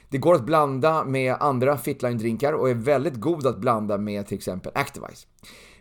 Det 0.09 0.18
går 0.18 0.36
att 0.36 0.45
blanda 0.45 1.03
med 1.03 1.36
andra 1.39 1.78
Fitline-drinkar 1.78 2.53
och 2.53 2.70
är 2.70 2.74
väldigt 2.74 3.16
god 3.16 3.47
att 3.47 3.57
blanda 3.57 3.97
med 3.97 4.28
till 4.28 4.38
exempel 4.38 4.72
Activise. 4.76 5.28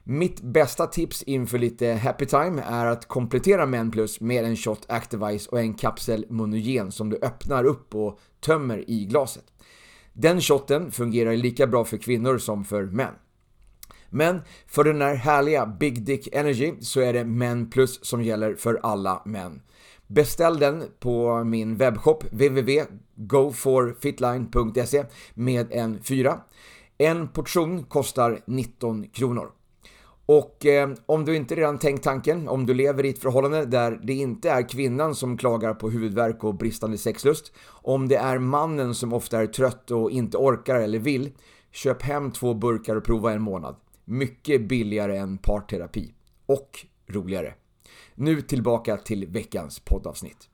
Mitt 0.07 0.41
bästa 0.41 0.87
tips 0.87 1.23
inför 1.23 1.59
lite 1.59 1.93
happy 1.93 2.27
time 2.27 2.63
är 2.67 2.87
att 2.87 3.09
komplettera 3.09 3.67
Men 3.67 3.91
Plus 3.91 4.21
med 4.21 4.45
en 4.45 4.57
shot 4.57 4.87
Activise 4.89 5.51
och 5.51 5.61
en 5.61 5.75
kapsel 5.75 6.27
Monogen 6.29 6.93
som 6.93 7.11
du 7.11 7.19
öppnar 7.23 7.65
upp 7.65 7.95
och 7.95 8.21
tömmer 8.41 8.91
i 8.91 9.05
glaset. 9.05 9.45
Den 10.13 10.41
shotten 10.41 10.93
fungerar 10.93 11.37
lika 11.37 11.67
bra 11.67 11.85
för 11.85 11.97
kvinnor 11.97 12.39
som 12.39 12.65
för 12.65 12.83
män. 12.83 13.15
Men 14.11 14.41
för 14.67 14.85
den 14.85 15.03
här 15.03 15.15
härliga 15.15 15.67
Big 15.67 16.05
Dick 16.05 16.29
Energy 16.33 16.75
så 16.81 17.01
är 17.01 17.13
det 17.13 17.25
Men 17.25 17.71
Plus 17.71 18.05
som 18.05 18.23
gäller 18.23 18.55
för 18.55 18.81
alla 18.83 19.23
män. 19.25 19.63
Beställ 20.07 20.59
den 20.59 20.85
på 21.01 21.45
min 21.45 21.77
webbshop 21.77 22.25
www.goforfitline.se 22.31 25.05
med 25.35 25.67
en 25.71 26.03
4. 26.03 26.41
En 26.99 27.29
portion 27.29 27.83
kostar 27.83 28.41
19 28.47 29.09
kronor. 29.09 29.51
Och 30.27 30.67
eh, 30.67 30.91
om 31.07 31.25
du 31.25 31.37
inte 31.37 31.55
redan 31.55 31.79
tänkt 31.79 32.05
tanken, 32.05 32.49
om 32.49 32.67
du 32.67 32.75
lever 32.75 33.05
i 33.05 33.09
ett 33.09 33.19
förhållande 33.19 33.65
där 33.65 34.01
det 34.03 34.13
inte 34.13 34.51
är 34.51 34.69
kvinnan 34.69 35.15
som 35.15 35.39
klagar 35.39 35.75
på 35.75 35.91
huvudvärk 35.91 36.45
och 36.45 36.55
bristande 36.55 36.99
sexlust, 36.99 37.53
om 37.67 38.09
det 38.09 38.17
är 38.17 38.39
mannen 38.39 38.95
som 38.95 39.13
ofta 39.13 39.43
är 39.43 39.47
trött 39.47 39.91
och 39.91 40.11
inte 40.11 40.37
orkar 40.37 40.75
eller 40.75 40.99
vill, 40.99 41.31
köp 41.73 42.03
hem 42.03 42.31
två 42.31 42.55
burkar 42.55 42.97
och 42.97 43.05
prova 43.05 43.33
en 43.33 43.43
månad. 43.43 43.77
Mycket 44.05 44.69
billigare 44.69 45.17
än 45.17 45.39
parterapi. 45.39 46.15
Och 46.47 46.87
roligare. 47.07 47.55
Nu 48.15 48.41
tillbaka 48.41 48.97
till 48.97 49.27
veckans 49.27 49.81
poddavsnitt. 49.81 50.49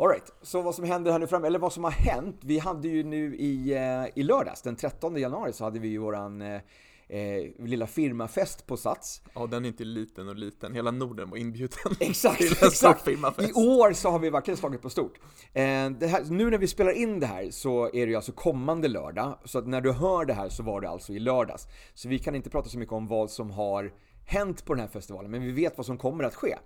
Alright, 0.00 0.32
så 0.42 0.62
vad 0.62 0.74
som 0.74 0.84
händer 0.84 1.12
här 1.12 1.18
nu 1.18 1.26
fram, 1.26 1.44
eller 1.44 1.58
vad 1.58 1.72
som 1.72 1.84
har 1.84 1.90
hänt. 1.90 2.36
Vi 2.40 2.58
hade 2.58 2.88
ju 2.88 3.02
nu 3.02 3.36
i, 3.36 3.72
eh, 3.72 4.18
i 4.20 4.22
lördags, 4.22 4.62
den 4.62 4.76
13 4.76 5.16
januari, 5.16 5.52
så 5.52 5.64
hade 5.64 5.78
vi 5.78 5.88
ju 5.88 5.98
våran 5.98 6.42
eh, 6.42 6.60
eh, 7.08 7.50
lilla 7.58 7.86
firmafest 7.86 8.66
på 8.66 8.76
Sats. 8.76 9.22
Ja, 9.34 9.46
den 9.46 9.64
är 9.64 9.68
inte 9.68 9.84
liten 9.84 10.28
och 10.28 10.36
liten. 10.36 10.74
Hela 10.74 10.90
Norden 10.90 11.30
var 11.30 11.36
inbjuden 11.36 11.78
Exakt, 12.00 12.38
till 12.38 12.46
en 12.46 12.68
exakt. 12.68 13.04
firmafest. 13.04 13.48
I 13.50 13.52
år 13.52 13.92
så 13.92 14.10
har 14.10 14.18
vi 14.18 14.30
verkligen 14.30 14.56
slagit 14.56 14.82
på 14.82 14.90
stort. 14.90 15.18
Eh, 15.52 15.62
här, 15.62 16.30
nu 16.30 16.50
när 16.50 16.58
vi 16.58 16.66
spelar 16.66 16.92
in 16.92 17.20
det 17.20 17.26
här 17.26 17.50
så 17.50 17.84
är 17.86 18.06
det 18.06 18.10
ju 18.10 18.16
alltså 18.16 18.32
kommande 18.32 18.88
lördag, 18.88 19.38
så 19.44 19.58
att 19.58 19.66
när 19.66 19.80
du 19.80 19.92
hör 19.92 20.24
det 20.24 20.34
här 20.34 20.48
så 20.48 20.62
var 20.62 20.80
det 20.80 20.88
alltså 20.88 21.12
i 21.12 21.18
lördags. 21.18 21.66
Så 21.94 22.08
vi 22.08 22.18
kan 22.18 22.34
inte 22.34 22.50
prata 22.50 22.68
så 22.68 22.78
mycket 22.78 22.92
om 22.92 23.06
vad 23.06 23.30
som 23.30 23.50
har 23.50 23.92
hänt 24.26 24.64
på 24.64 24.74
den 24.74 24.80
här 24.80 24.88
festivalen, 24.88 25.30
men 25.30 25.42
vi 25.42 25.52
vet 25.52 25.76
vad 25.76 25.86
som 25.86 25.98
kommer 25.98 26.24
att 26.24 26.34
ske. 26.34 26.56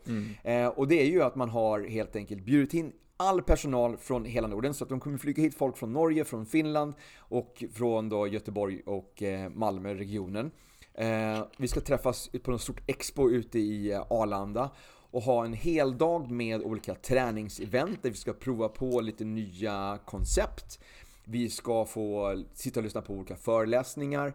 Eh, 0.44 0.66
och 0.66 0.88
det 0.88 1.02
är 1.02 1.06
ju 1.06 1.22
att 1.22 1.34
man 1.34 1.48
har 1.48 1.80
helt 1.80 2.16
enkelt 2.16 2.44
bjudit 2.44 2.74
in 2.74 2.92
all 3.16 3.42
personal 3.42 3.96
från 3.96 4.24
hela 4.24 4.48
Norden, 4.48 4.74
så 4.74 4.84
att 4.84 4.90
de 4.90 5.00
kommer 5.00 5.18
flyga 5.18 5.42
hit 5.42 5.54
folk 5.54 5.76
från 5.76 5.92
Norge, 5.92 6.24
från 6.24 6.46
Finland 6.46 6.94
och 7.18 7.64
från 7.74 8.08
då 8.08 8.26
Göteborg 8.26 8.82
och 8.86 9.22
eh, 9.22 9.50
Malmö-regionen. 9.50 10.50
Eh, 10.94 11.42
vi 11.56 11.68
ska 11.68 11.80
träffas 11.80 12.30
på 12.42 12.52
en 12.52 12.58
stort 12.58 12.82
expo 12.86 13.30
ute 13.30 13.58
i 13.58 13.92
eh, 13.92 14.06
Arlanda 14.10 14.70
och 15.10 15.22
ha 15.22 15.44
en 15.44 15.52
hel 15.52 15.98
dag 15.98 16.30
med 16.30 16.62
olika 16.62 16.94
träningsevent 16.94 18.02
där 18.02 18.10
vi 18.10 18.16
ska 18.16 18.32
prova 18.32 18.68
på 18.68 19.00
lite 19.00 19.24
nya 19.24 19.98
koncept. 20.04 20.78
Vi 21.24 21.50
ska 21.50 21.84
få 21.84 22.36
sitta 22.54 22.80
och 22.80 22.84
lyssna 22.84 23.02
på 23.02 23.12
olika 23.12 23.36
föreläsningar. 23.36 24.34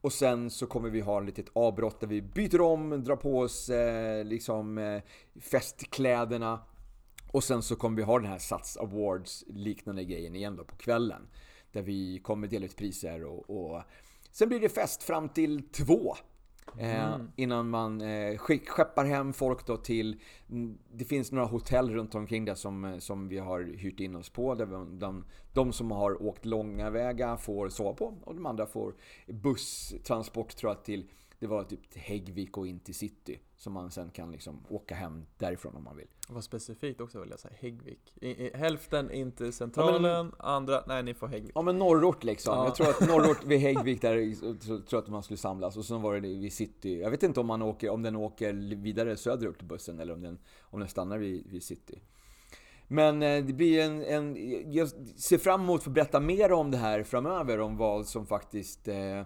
Och 0.00 0.12
sen 0.12 0.50
så 0.50 0.66
kommer 0.66 0.90
vi 0.90 1.00
ha 1.00 1.20
ett 1.20 1.26
litet 1.26 1.46
avbrott 1.52 2.00
där 2.00 2.06
vi 2.06 2.22
byter 2.22 2.60
om, 2.60 3.04
drar 3.04 3.16
på 3.16 3.38
oss 3.38 3.68
eh, 3.70 4.24
liksom 4.24 4.78
eh, 4.78 5.02
festkläderna. 5.40 6.60
Och 7.30 7.44
sen 7.44 7.62
så 7.62 7.76
kommer 7.76 7.96
vi 7.96 8.02
ha 8.02 8.18
den 8.18 8.28
här 8.28 8.38
Sats 8.38 8.76
Awards 8.76 9.44
liknande 9.48 10.04
grejen 10.04 10.34
igen 10.34 10.56
då 10.56 10.64
på 10.64 10.76
kvällen. 10.76 11.28
Där 11.72 11.82
vi 11.82 12.18
kommer 12.18 12.48
dela 12.48 12.66
ut 12.66 12.76
priser 12.76 13.24
och, 13.24 13.50
och 13.50 13.82
sen 14.30 14.48
blir 14.48 14.60
det 14.60 14.68
fest 14.68 15.02
fram 15.02 15.28
till 15.28 15.62
två. 15.72 16.16
Eh, 16.78 17.16
innan 17.36 17.70
man 17.70 18.00
eh, 18.00 18.38
skick, 18.38 18.68
skeppar 18.68 19.04
hem 19.04 19.32
folk 19.32 19.66
då 19.66 19.76
till, 19.76 20.20
mm, 20.50 20.78
det 20.92 21.04
finns 21.04 21.32
några 21.32 21.46
hotell 21.46 21.90
runt 21.90 22.14
omkring 22.14 22.44
där 22.44 22.54
som, 22.54 22.84
eh, 22.84 22.98
som 22.98 23.28
vi 23.28 23.38
har 23.38 23.60
hyrt 23.60 24.00
in 24.00 24.16
oss 24.16 24.30
på. 24.30 24.54
Där 24.54 24.66
vi, 24.66 24.98
de, 24.98 25.24
de 25.52 25.72
som 25.72 25.90
har 25.90 26.22
åkt 26.22 26.44
långa 26.44 26.90
vägar 26.90 27.36
får 27.36 27.68
sova 27.68 27.92
på 27.92 28.14
och 28.24 28.34
de 28.34 28.46
andra 28.46 28.66
får 28.66 28.94
busstransport 29.26 30.56
tror 30.56 30.72
jag 30.72 30.84
till, 30.84 31.10
det 31.38 31.46
var 31.46 31.64
typ 31.64 31.90
till 31.90 32.00
Häggvik 32.00 32.58
och 32.58 32.66
in 32.66 32.80
till 32.80 32.94
city. 32.94 33.38
Som 33.56 33.72
man 33.72 33.90
sen 33.90 34.10
kan 34.10 34.32
liksom 34.32 34.64
åka 34.68 34.94
hem 34.94 35.26
därifrån 35.38 35.76
om 35.76 35.84
man 35.84 35.96
vill. 35.96 36.06
Vad 36.28 36.44
specifikt 36.44 37.00
också 37.00 37.20
vill 37.20 37.30
jag 37.30 37.40
säga, 37.40 37.54
Häggvik. 37.58 38.12
I, 38.20 38.28
i, 38.28 38.50
hälften 38.54 39.10
in 39.10 39.32
till 39.32 39.52
centralen, 39.52 40.32
andra, 40.38 40.82
nej 40.86 41.02
ni 41.02 41.14
får 41.14 41.28
Häggvik. 41.28 41.52
Ja 41.54 41.62
men 41.62 41.78
norrort 41.78 42.24
liksom. 42.24 42.54
Ja. 42.54 42.64
Jag 42.64 42.74
tror 42.74 42.88
att 42.88 43.08
norrort 43.08 43.44
vid 43.44 43.58
Häggvik 43.60 44.02
där 44.02 44.34
så 44.64 44.80
tror 44.80 45.00
att 45.00 45.08
man 45.08 45.22
skulle 45.22 45.38
samlas. 45.38 45.76
Och 45.76 45.84
sen 45.84 46.02
var 46.02 46.14
det 46.14 46.20
vid 46.20 46.52
city. 46.52 47.00
Jag 47.00 47.10
vet 47.10 47.22
inte 47.22 47.40
om, 47.40 47.46
man 47.46 47.62
åker, 47.62 47.90
om 47.90 48.02
den 48.02 48.16
åker 48.16 48.76
vidare 48.76 49.16
söderut 49.16 49.58
till 49.58 49.68
bussen 49.68 50.00
eller 50.00 50.12
om 50.12 50.22
den, 50.22 50.38
om 50.62 50.80
den 50.80 50.88
stannar 50.88 51.18
vid, 51.18 51.46
vid 51.50 51.62
city. 51.62 52.00
Men 52.88 53.22
eh, 53.22 53.44
det 53.44 53.52
blir 53.52 53.80
en, 53.80 54.04
en... 54.04 54.36
Jag 54.72 54.88
ser 55.16 55.38
fram 55.38 55.60
emot 55.60 55.78
att 55.78 55.84
få 55.84 55.90
berätta 55.90 56.20
mer 56.20 56.52
om 56.52 56.70
det 56.70 56.76
här 56.76 57.02
framöver. 57.02 57.60
Om 57.60 57.76
vad 57.76 58.06
som 58.06 58.26
faktiskt, 58.26 58.88
eh, 58.88 59.22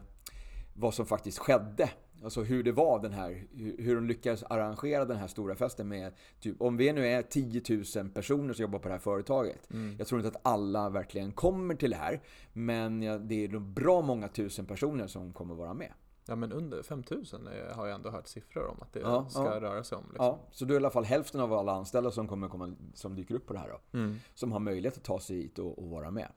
vad 0.75 0.95
som 0.95 1.07
faktiskt 1.07 1.39
skedde. 1.39 1.91
Alltså 2.25 2.43
hur 2.43 2.63
det 2.63 2.73
var 2.73 2.99
den 3.03 3.13
här, 3.13 3.45
hur 3.79 3.95
de 3.95 4.07
lyckades 4.07 4.43
arrangera 4.43 5.05
den 5.05 5.17
här 5.17 5.27
stora 5.27 5.55
festen 5.55 5.89
med, 5.89 6.13
typ, 6.41 6.61
om 6.63 6.77
vi 6.77 6.93
nu 6.93 7.07
är 7.07 7.23
10 7.23 7.63
000 7.97 8.11
personer 8.11 8.55
som 8.55 8.63
jobbar 8.63 8.79
på 8.79 8.89
det 8.89 8.95
här 8.95 8.99
företaget. 8.99 9.69
Jag 9.99 10.07
tror 10.07 10.21
inte 10.21 10.39
att 10.39 10.47
alla 10.47 10.89
verkligen 10.91 11.33
kommer 11.33 11.75
till 11.75 11.91
det 11.91 11.97
här, 11.97 12.21
men 12.53 13.01
det 13.29 13.45
är 13.45 13.49
nog 13.49 13.63
bra 13.63 14.03
många 14.03 14.29
tusen 14.29 14.67
personer 14.67 15.07
som 15.07 15.33
kommer 15.33 15.55
vara 15.55 15.75
med. 15.75 15.93
Ja 16.27 16.37
men 16.37 16.53
under 16.53 16.83
5000 16.83 17.47
är- 17.47 17.75
har 17.75 17.87
jag 17.87 17.95
ändå 17.95 18.11
hört 18.11 18.27
siffror 18.27 18.67
om 18.67 18.77
att 18.83 18.93
det 18.93 19.01
Ja, 19.01 19.27
ska 19.29 19.45
ja. 19.45 19.61
röra 19.61 19.85
sig 19.85 19.97
om. 19.99 20.05
Liksom. 20.09 20.27
Ja, 20.27 20.39
så 20.51 20.65
då 20.65 20.75
är 20.75 20.75
i 20.75 20.77
alla 20.77 20.91
fall 20.91 21.05
hälften 21.05 21.41
av 21.41 21.53
alla 21.53 21.73
anställda 21.73 22.11
som 22.11 22.29
kommer 22.29 22.49
komma, 22.49 22.75
som 22.95 23.15
dyker 23.17 23.35
upp 23.35 23.47
på 23.47 23.53
det 23.53 23.59
här 23.59 23.69
då. 23.93 23.99
Mm. 23.99 24.17
Som 24.35 24.53
har 24.53 24.61
möjlighet 24.61 24.97
att 24.97 25.05
ta 25.05 25.21
sig 25.21 25.37
hit 25.37 25.59
och, 25.59 25.79
och 25.79 25.89
vara 25.91 26.11
med. 26.11 26.29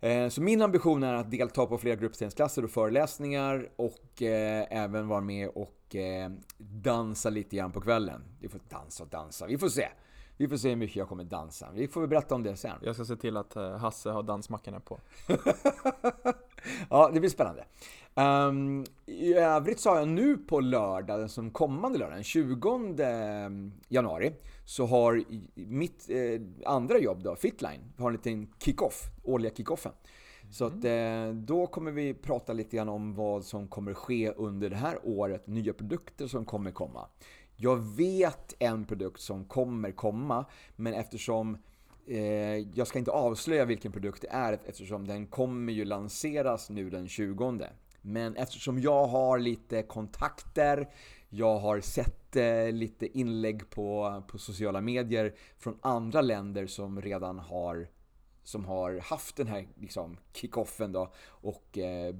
Eh, 0.00 0.28
så 0.28 0.42
min 0.42 0.62
ambition 0.62 1.02
är 1.02 1.14
att 1.14 1.30
delta 1.30 1.66
på 1.66 1.78
flera 1.78 1.96
gruppstensklasser 1.96 2.64
och 2.64 2.70
föreläsningar 2.70 3.68
och 3.76 4.22
eh, 4.22 4.66
även 4.70 5.08
vara 5.08 5.20
med 5.20 5.48
och 5.48 5.96
eh, 5.96 6.30
dansa 6.58 7.30
lite 7.30 7.56
grann 7.56 7.72
på 7.72 7.80
kvällen. 7.80 8.22
Vi 8.40 8.48
får 8.48 8.60
dansa 8.68 9.02
och 9.02 9.08
dansa, 9.08 9.46
vi 9.46 9.58
får 9.58 9.68
se. 9.68 9.88
Vi 10.38 10.48
får 10.48 10.56
se 10.56 10.68
hur 10.68 10.76
mycket 10.76 10.96
jag 10.96 11.08
kommer 11.08 11.24
dansa. 11.24 11.68
Vi 11.74 11.88
får 11.88 12.00
väl 12.00 12.10
berätta 12.10 12.34
om 12.34 12.42
det 12.42 12.56
sen. 12.56 12.76
Jag 12.82 12.94
ska 12.94 13.04
se 13.04 13.16
till 13.16 13.36
att 13.36 13.56
eh, 13.56 13.76
Hasse 13.76 14.10
har 14.10 14.22
dansmackorna 14.22 14.80
på. 14.80 15.00
Ja, 16.90 17.10
det 17.14 17.20
blir 17.20 17.30
spännande. 17.30 17.64
Ehm, 18.14 18.84
I 19.06 19.34
övrigt 19.34 19.80
så 19.80 19.90
har 19.90 19.98
jag 19.98 20.08
nu 20.08 20.36
på 20.36 20.60
lördag, 20.60 21.18
den 21.20 21.28
som 21.28 21.50
kommande 21.50 21.98
lördag, 21.98 22.16
den 22.16 22.24
20 22.24 23.70
januari, 23.88 24.32
så 24.64 24.86
har 24.86 25.24
mitt 25.54 26.10
eh, 26.10 26.70
andra 26.72 26.98
jobb 26.98 27.22
då, 27.22 27.36
Fitline, 27.36 27.80
har 27.98 28.06
en 28.06 28.12
liten 28.12 28.48
kick-off, 28.58 29.02
årliga 29.24 29.52
kick-offen. 29.52 29.92
Så 30.50 30.64
att, 30.64 30.84
eh, 30.84 31.28
då 31.34 31.66
kommer 31.66 31.90
vi 31.90 32.14
prata 32.14 32.52
lite 32.52 32.76
grann 32.76 32.88
om 32.88 33.14
vad 33.14 33.44
som 33.44 33.68
kommer 33.68 33.94
ske 33.94 34.30
under 34.30 34.70
det 34.70 34.76
här 34.76 34.98
året, 35.04 35.46
nya 35.46 35.72
produkter 35.72 36.26
som 36.26 36.44
kommer 36.44 36.70
komma. 36.70 37.06
Jag 37.60 37.76
vet 37.76 38.54
en 38.58 38.84
produkt 38.84 39.20
som 39.20 39.44
kommer 39.44 39.92
komma, 39.92 40.44
men 40.76 40.94
eftersom 40.94 41.58
Eh, 42.10 42.66
jag 42.74 42.86
ska 42.86 42.98
inte 42.98 43.10
avslöja 43.10 43.64
vilken 43.64 43.92
produkt 43.92 44.22
det 44.22 44.28
är 44.30 44.58
eftersom 44.66 45.06
den 45.06 45.26
kommer 45.26 45.72
ju 45.72 45.84
lanseras 45.84 46.70
nu 46.70 46.90
den 46.90 47.08
20. 47.08 47.66
Men 48.00 48.36
eftersom 48.36 48.80
jag 48.80 49.06
har 49.06 49.38
lite 49.38 49.82
kontakter, 49.82 50.88
Jag 51.30 51.58
har 51.58 51.80
sett 51.80 52.36
eh, 52.36 52.72
lite 52.72 53.18
inlägg 53.18 53.70
på, 53.70 54.22
på 54.28 54.38
sociala 54.38 54.80
medier 54.80 55.34
från 55.58 55.78
andra 55.80 56.20
länder 56.20 56.66
som 56.66 57.02
redan 57.02 57.38
har 57.38 57.88
som 58.48 58.64
har 58.64 58.98
haft 58.98 59.36
den 59.36 59.46
här 59.46 59.68
liksom, 59.74 60.16
kickoffen 60.32 60.92
då 60.92 61.12
och 61.26 61.78
eh, 61.78 62.14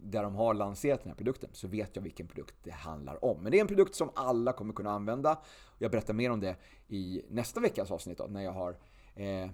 där 0.00 0.22
de 0.22 0.34
har 0.34 0.54
lanserat 0.54 1.00
den 1.02 1.08
här 1.08 1.16
produkten 1.16 1.50
så 1.52 1.68
vet 1.68 1.96
jag 1.96 2.02
vilken 2.02 2.26
produkt 2.26 2.54
det 2.62 2.70
handlar 2.70 3.24
om. 3.24 3.42
Men 3.42 3.52
det 3.52 3.58
är 3.58 3.60
en 3.60 3.66
produkt 3.66 3.94
som 3.94 4.10
alla 4.14 4.52
kommer 4.52 4.74
kunna 4.74 4.90
använda. 4.90 5.38
Jag 5.78 5.90
berättar 5.90 6.14
mer 6.14 6.30
om 6.30 6.40
det 6.40 6.56
i 6.88 7.22
nästa 7.28 7.60
veckas 7.60 7.90
avsnitt 7.90 8.18
då, 8.18 8.24
när 8.24 8.42
jag 8.42 8.52
har 8.52 8.70
eh, 9.14 9.50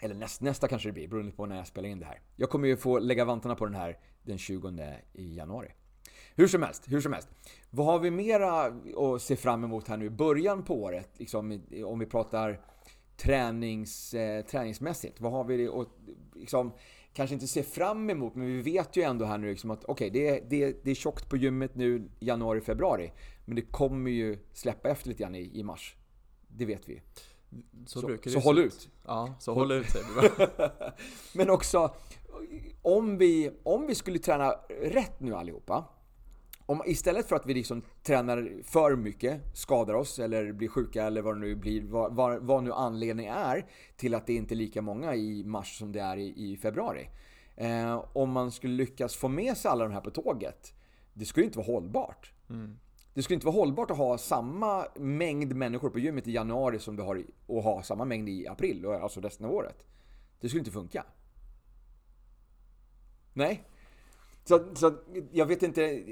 eller 0.00 0.14
näst, 0.14 0.40
nästa 0.40 0.68
kanske 0.68 0.88
det 0.88 0.92
blir, 0.92 1.08
beroende 1.08 1.32
på 1.32 1.46
när 1.46 1.56
jag 1.56 1.66
spelar 1.66 1.88
in 1.88 2.00
det 2.00 2.06
här. 2.06 2.20
Jag 2.36 2.50
kommer 2.50 2.68
ju 2.68 2.76
få 2.76 2.98
lägga 2.98 3.24
vantarna 3.24 3.54
på 3.54 3.64
den 3.64 3.74
här 3.74 3.98
den 4.22 4.38
20 4.38 4.94
januari. 5.12 5.72
Hur 6.34 6.46
som 6.46 6.62
helst, 6.62 6.82
hur 6.86 7.00
som 7.00 7.12
helst. 7.12 7.28
Vad 7.70 7.86
har 7.86 7.98
vi 7.98 8.10
mera 8.10 8.64
att 8.96 9.22
se 9.22 9.36
fram 9.36 9.64
emot 9.64 9.88
här 9.88 9.96
nu 9.96 10.04
i 10.04 10.10
början 10.10 10.62
på 10.62 10.82
året? 10.82 11.10
Liksom, 11.18 11.62
om 11.86 11.98
vi 11.98 12.06
pratar 12.06 12.60
tränings, 13.16 14.14
eh, 14.14 14.44
träningsmässigt. 14.44 15.20
Vad 15.20 15.32
har 15.32 15.44
vi 15.44 15.68
att 15.68 15.88
liksom, 16.34 16.72
kanske 17.12 17.34
inte 17.34 17.46
se 17.46 17.62
fram 17.62 18.10
emot, 18.10 18.34
men 18.34 18.46
vi 18.46 18.62
vet 18.62 18.96
ju 18.96 19.02
ändå 19.02 19.24
här 19.24 19.38
nu 19.38 19.50
liksom 19.50 19.70
att 19.70 19.84
okej, 19.84 20.10
okay, 20.10 20.22
det, 20.22 20.50
det, 20.50 20.84
det 20.84 20.90
är 20.90 20.94
tjockt 20.94 21.28
på 21.28 21.36
gymmet 21.36 21.74
nu 21.74 22.10
januari, 22.20 22.60
februari. 22.60 23.12
Men 23.44 23.56
det 23.56 23.62
kommer 23.62 24.10
ju 24.10 24.38
släppa 24.52 24.88
efter 24.88 25.08
lite 25.08 25.22
grann 25.22 25.34
i, 25.34 25.50
i 25.58 25.62
mars. 25.62 25.96
Det 26.48 26.64
vet 26.64 26.88
vi 26.88 27.02
Så, 27.86 28.00
så, 28.00 28.06
brukar 28.06 28.30
så 28.30 28.38
det 28.38 28.44
håll 28.44 28.58
ut. 28.58 28.88
Ja, 29.04 29.34
så 29.40 29.54
håll 29.54 29.72
ut 29.72 29.86
säger 29.90 30.06
vi. 30.22 30.46
Men 31.38 31.50
också, 31.50 31.94
om 32.82 33.18
vi, 33.18 33.50
om 33.62 33.86
vi 33.86 33.94
skulle 33.94 34.18
träna 34.18 34.50
rätt 34.80 35.20
nu 35.20 35.34
allihopa. 35.34 35.84
Om, 36.66 36.82
istället 36.86 37.28
för 37.28 37.36
att 37.36 37.46
vi 37.46 37.54
liksom 37.54 37.82
tränar 38.02 38.62
för 38.64 38.96
mycket, 38.96 39.40
skadar 39.54 39.94
oss 39.94 40.18
eller 40.18 40.52
blir 40.52 40.68
sjuka 40.68 41.04
eller 41.04 41.22
vad 41.22 41.36
det 41.36 41.40
nu 41.40 41.54
blir, 41.54 41.82
vad, 41.82 42.14
vad, 42.14 42.42
vad 42.42 42.64
nu 42.64 42.72
anledningen 42.72 43.34
är 43.34 43.66
till 43.96 44.14
att 44.14 44.26
det 44.26 44.34
inte 44.34 44.54
är 44.54 44.56
lika 44.56 44.82
många 44.82 45.14
i 45.14 45.44
mars 45.44 45.78
som 45.78 45.92
det 45.92 46.00
är 46.00 46.16
i, 46.16 46.52
i 46.52 46.56
februari. 46.56 47.08
Eh, 47.56 48.04
om 48.12 48.30
man 48.30 48.50
skulle 48.52 48.74
lyckas 48.74 49.16
få 49.16 49.28
med 49.28 49.56
sig 49.56 49.70
alla 49.70 49.84
de 49.84 49.92
här 49.92 50.00
på 50.00 50.10
tåget, 50.10 50.74
det 51.12 51.24
skulle 51.24 51.46
inte 51.46 51.58
vara 51.58 51.66
hållbart. 51.66 52.32
Mm. 52.50 52.78
Det 53.14 53.22
skulle 53.22 53.34
inte 53.34 53.46
vara 53.46 53.56
hållbart 53.56 53.90
att 53.90 53.96
ha 53.96 54.18
samma 54.18 54.86
mängd 54.96 55.56
människor 55.56 55.90
på 55.90 55.98
gymmet 55.98 56.26
i 56.26 56.32
januari 56.32 56.78
som 56.78 56.96
du 56.96 57.02
har 57.02 57.18
i, 57.18 57.26
och 57.46 57.62
ha 57.62 57.82
samma 57.82 58.04
mängd 58.04 58.28
i 58.28 58.48
april, 58.48 58.86
alltså 58.86 59.20
resten 59.20 59.46
av 59.46 59.52
året. 59.52 59.84
Det 60.40 60.48
skulle 60.48 60.60
inte 60.60 60.70
funka. 60.70 61.04
Nej. 63.32 63.64
Så, 64.46 64.74
så 64.74 64.92
jag 65.32 65.46
vet 65.46 65.62
inte, 65.62 66.02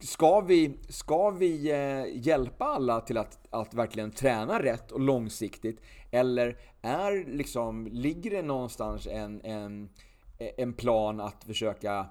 ska 0.00 0.40
vi, 0.40 0.78
ska 0.88 1.30
vi 1.30 1.70
eh, 1.70 2.26
hjälpa 2.26 2.64
alla 2.64 3.00
till 3.00 3.18
att, 3.18 3.38
att 3.50 3.74
verkligen 3.74 4.10
träna 4.10 4.62
rätt 4.62 4.92
och 4.92 5.00
långsiktigt? 5.00 5.80
Eller 6.10 6.58
är 6.82 7.24
liksom, 7.36 7.86
ligger 7.86 8.30
det 8.30 8.42
någonstans 8.42 9.06
en, 9.06 9.40
en, 9.44 9.88
en 10.38 10.72
plan 10.72 11.20
att 11.20 11.44
försöka 11.44 12.06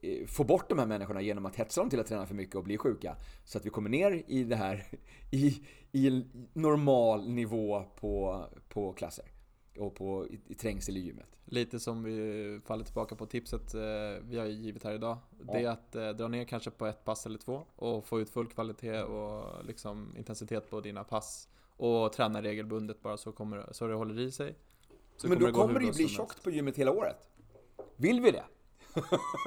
eh, 0.00 0.26
få 0.26 0.44
bort 0.44 0.68
de 0.68 0.78
här 0.78 0.86
människorna 0.86 1.20
genom 1.20 1.46
att 1.46 1.56
hetsa 1.56 1.80
dem 1.80 1.90
till 1.90 2.00
att 2.00 2.06
träna 2.06 2.26
för 2.26 2.34
mycket 2.34 2.56
och 2.56 2.64
bli 2.64 2.78
sjuka? 2.78 3.16
Så 3.44 3.58
att 3.58 3.66
vi 3.66 3.70
kommer 3.70 3.90
ner 3.90 4.22
i 4.26 4.44
det 4.44 4.56
här, 4.56 4.86
i, 5.30 5.62
i 5.92 6.24
normal 6.52 7.28
nivå 7.28 7.84
på, 8.00 8.44
på 8.68 8.92
klasser 8.92 9.33
och 9.78 9.94
på 9.94 10.26
i, 10.26 10.40
i 10.48 10.54
trängsel 10.54 10.96
i 10.96 11.00
gymmet. 11.00 11.36
Lite 11.44 11.80
som 11.80 12.02
vi 12.02 12.60
faller 12.64 12.84
tillbaka 12.84 13.14
på 13.16 13.26
tipset 13.26 13.74
eh, 13.74 13.80
vi 14.22 14.38
har 14.38 14.46
givit 14.46 14.84
här 14.84 14.94
idag. 14.94 15.18
Det 15.30 15.62
är 15.62 15.68
att 15.68 15.94
eh, 15.94 16.08
dra 16.08 16.28
ner 16.28 16.44
kanske 16.44 16.70
på 16.70 16.86
ett 16.86 17.04
pass 17.04 17.26
eller 17.26 17.38
två 17.38 17.62
och 17.76 18.06
få 18.06 18.20
ut 18.20 18.30
full 18.30 18.46
kvalitet 18.46 19.02
och 19.02 19.64
liksom 19.64 20.14
intensitet 20.16 20.70
på 20.70 20.80
dina 20.80 21.04
pass. 21.04 21.48
Och 21.76 22.12
träna 22.12 22.42
regelbundet 22.42 23.02
bara 23.02 23.16
så, 23.16 23.32
kommer, 23.32 23.68
så 23.72 23.86
det 23.86 23.94
håller 23.94 24.20
i 24.20 24.32
sig. 24.32 24.54
Så 25.16 25.28
Men 25.28 25.38
då 25.38 25.44
gå 25.44 25.46
hur 25.46 25.52
kommer 25.52 25.80
det 25.80 25.86
ju 25.86 25.92
bli 25.92 26.08
tjockt 26.08 26.42
på 26.42 26.50
gymmet 26.50 26.76
hela 26.76 26.92
året. 26.92 27.28
Vill 27.96 28.20
vi 28.20 28.30
det? 28.30 28.44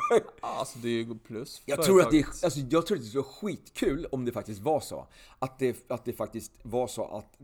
Ja, 0.10 0.22
Alltså 0.42 0.80
det 0.80 0.88
är 0.88 1.04
ju 1.04 1.18
plus 1.18 1.62
Jag 1.66 1.84
tror, 1.84 2.02
att 2.02 2.12
det, 2.12 2.26
alltså 2.44 2.60
jag 2.60 2.88
tror 2.88 2.98
att 2.98 3.04
det 3.04 3.10
skulle 3.10 3.24
vara 3.24 3.34
skitkul 3.34 4.08
om 4.12 4.26
det 4.26 4.32
faktiskt 4.32 4.62
var 4.62 4.80
så. 4.80 5.08
Att 5.40 5.60
det, 5.60 5.92
att 5.92 6.06
det 6.06 6.14
faktiskt 6.14 6.52
var 6.64 6.88
så 6.88 7.06
att 7.06 7.38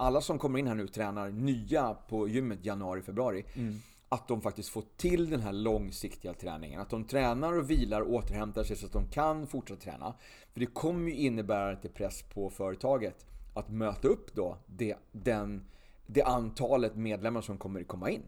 alla 0.00 0.20
som 0.20 0.38
kommer 0.38 0.58
in 0.58 0.66
här 0.66 0.74
nu 0.74 0.84
och 0.84 0.92
tränar 0.92 1.30
nya 1.30 1.94
på 1.94 2.28
gymmet 2.28 2.64
januari, 2.64 3.02
februari. 3.02 3.44
Mm. 3.54 3.74
Att 4.08 4.28
de 4.28 4.40
faktiskt 4.40 4.68
får 4.68 4.84
till 4.96 5.30
den 5.30 5.40
här 5.40 5.52
långsiktiga 5.52 6.34
träningen. 6.34 6.80
Att 6.80 6.90
de 6.90 7.04
tränar 7.04 7.58
och 7.58 7.70
vilar 7.70 8.00
och 8.00 8.14
återhämtar 8.14 8.64
sig 8.64 8.76
så 8.76 8.86
att 8.86 8.92
de 8.92 9.08
kan 9.08 9.46
fortsätta 9.46 9.80
träna. 9.80 10.14
För 10.52 10.60
det 10.60 10.66
kommer 10.66 11.10
ju 11.10 11.16
innebära 11.16 11.70
lite 11.70 11.88
press 11.88 12.22
på 12.22 12.50
företaget 12.50 13.26
att 13.54 13.70
möta 13.70 14.08
upp 14.08 14.34
då 14.34 14.56
det, 14.66 14.96
den, 15.12 15.64
det 16.06 16.22
antalet 16.22 16.96
medlemmar 16.96 17.40
som 17.40 17.58
kommer 17.58 17.84
komma 17.84 18.10
in. 18.10 18.22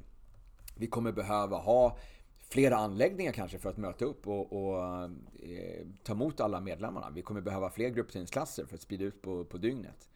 Vi 0.77 0.87
kommer 0.87 1.13
behöva 1.13 1.57
ha 1.57 1.99
flera 2.39 2.77
anläggningar 2.77 3.33
kanske 3.33 3.59
för 3.59 3.71
att 3.71 3.77
möta 3.77 4.05
upp 4.05 4.29
och, 4.29 4.53
och 4.53 5.05
eh, 5.05 5.87
ta 6.03 6.13
emot 6.13 6.41
alla 6.41 6.61
medlemmarna. 6.61 7.11
Vi 7.11 7.23
kommer 7.23 7.41
behöva 7.41 7.71
fler 7.71 7.89
gruppträningsklasser 7.89 8.65
för 8.65 8.75
att 8.75 8.83
sprida 8.83 9.05
ut 9.05 9.23
på, 9.23 9.45
på 9.45 9.59
dygnet. 9.59 10.09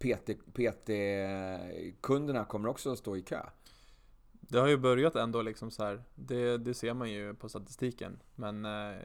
PT 0.00 0.30
PT-kunderna 0.54 2.44
kommer 2.44 2.68
också 2.68 2.92
att 2.92 2.98
stå 2.98 3.16
i 3.16 3.22
kö. 3.22 3.40
Det 4.40 4.58
har 4.58 4.68
ju 4.68 4.76
börjat 4.76 5.16
ändå 5.16 5.42
liksom 5.42 5.70
så 5.70 5.84
här. 5.84 6.02
Det, 6.14 6.58
det 6.58 6.74
ser 6.74 6.94
man 6.94 7.10
ju 7.10 7.34
på 7.34 7.48
statistiken. 7.48 8.18
Men 8.34 8.64
eh, 8.64 8.96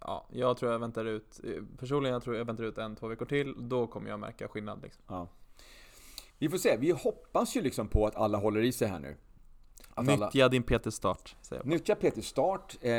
ja, 0.00 0.26
jag 0.32 0.56
tror 0.56 0.72
jag 0.72 0.78
väntar 0.78 1.04
ut, 1.04 1.40
personligen 1.78 2.12
jag 2.12 2.22
tror 2.22 2.36
jag 2.36 2.44
väntar 2.44 2.64
ut 2.64 2.78
en, 2.78 2.96
två 2.96 3.06
veckor 3.08 3.26
till. 3.26 3.54
Då 3.68 3.86
kommer 3.86 4.10
jag 4.10 4.20
märka 4.20 4.48
skillnad 4.48 4.82
liksom. 4.82 5.02
Ja. 5.06 5.28
Vi 6.38 6.48
får 6.48 6.58
se. 6.58 6.76
Vi 6.76 6.90
hoppas 6.90 7.56
ju 7.56 7.62
liksom 7.62 7.88
på 7.88 8.06
att 8.06 8.16
alla 8.16 8.38
håller 8.38 8.62
i 8.62 8.72
sig 8.72 8.88
här 8.88 9.00
nu. 9.00 9.16
Att 9.94 10.08
alla, 10.08 10.26
Nyttja 10.26 10.48
din 10.48 10.62
PT-start, 10.62 11.36
nyttja 11.64 11.94
PT 11.94 12.24
Start, 12.24 12.76
eh, 12.80 12.92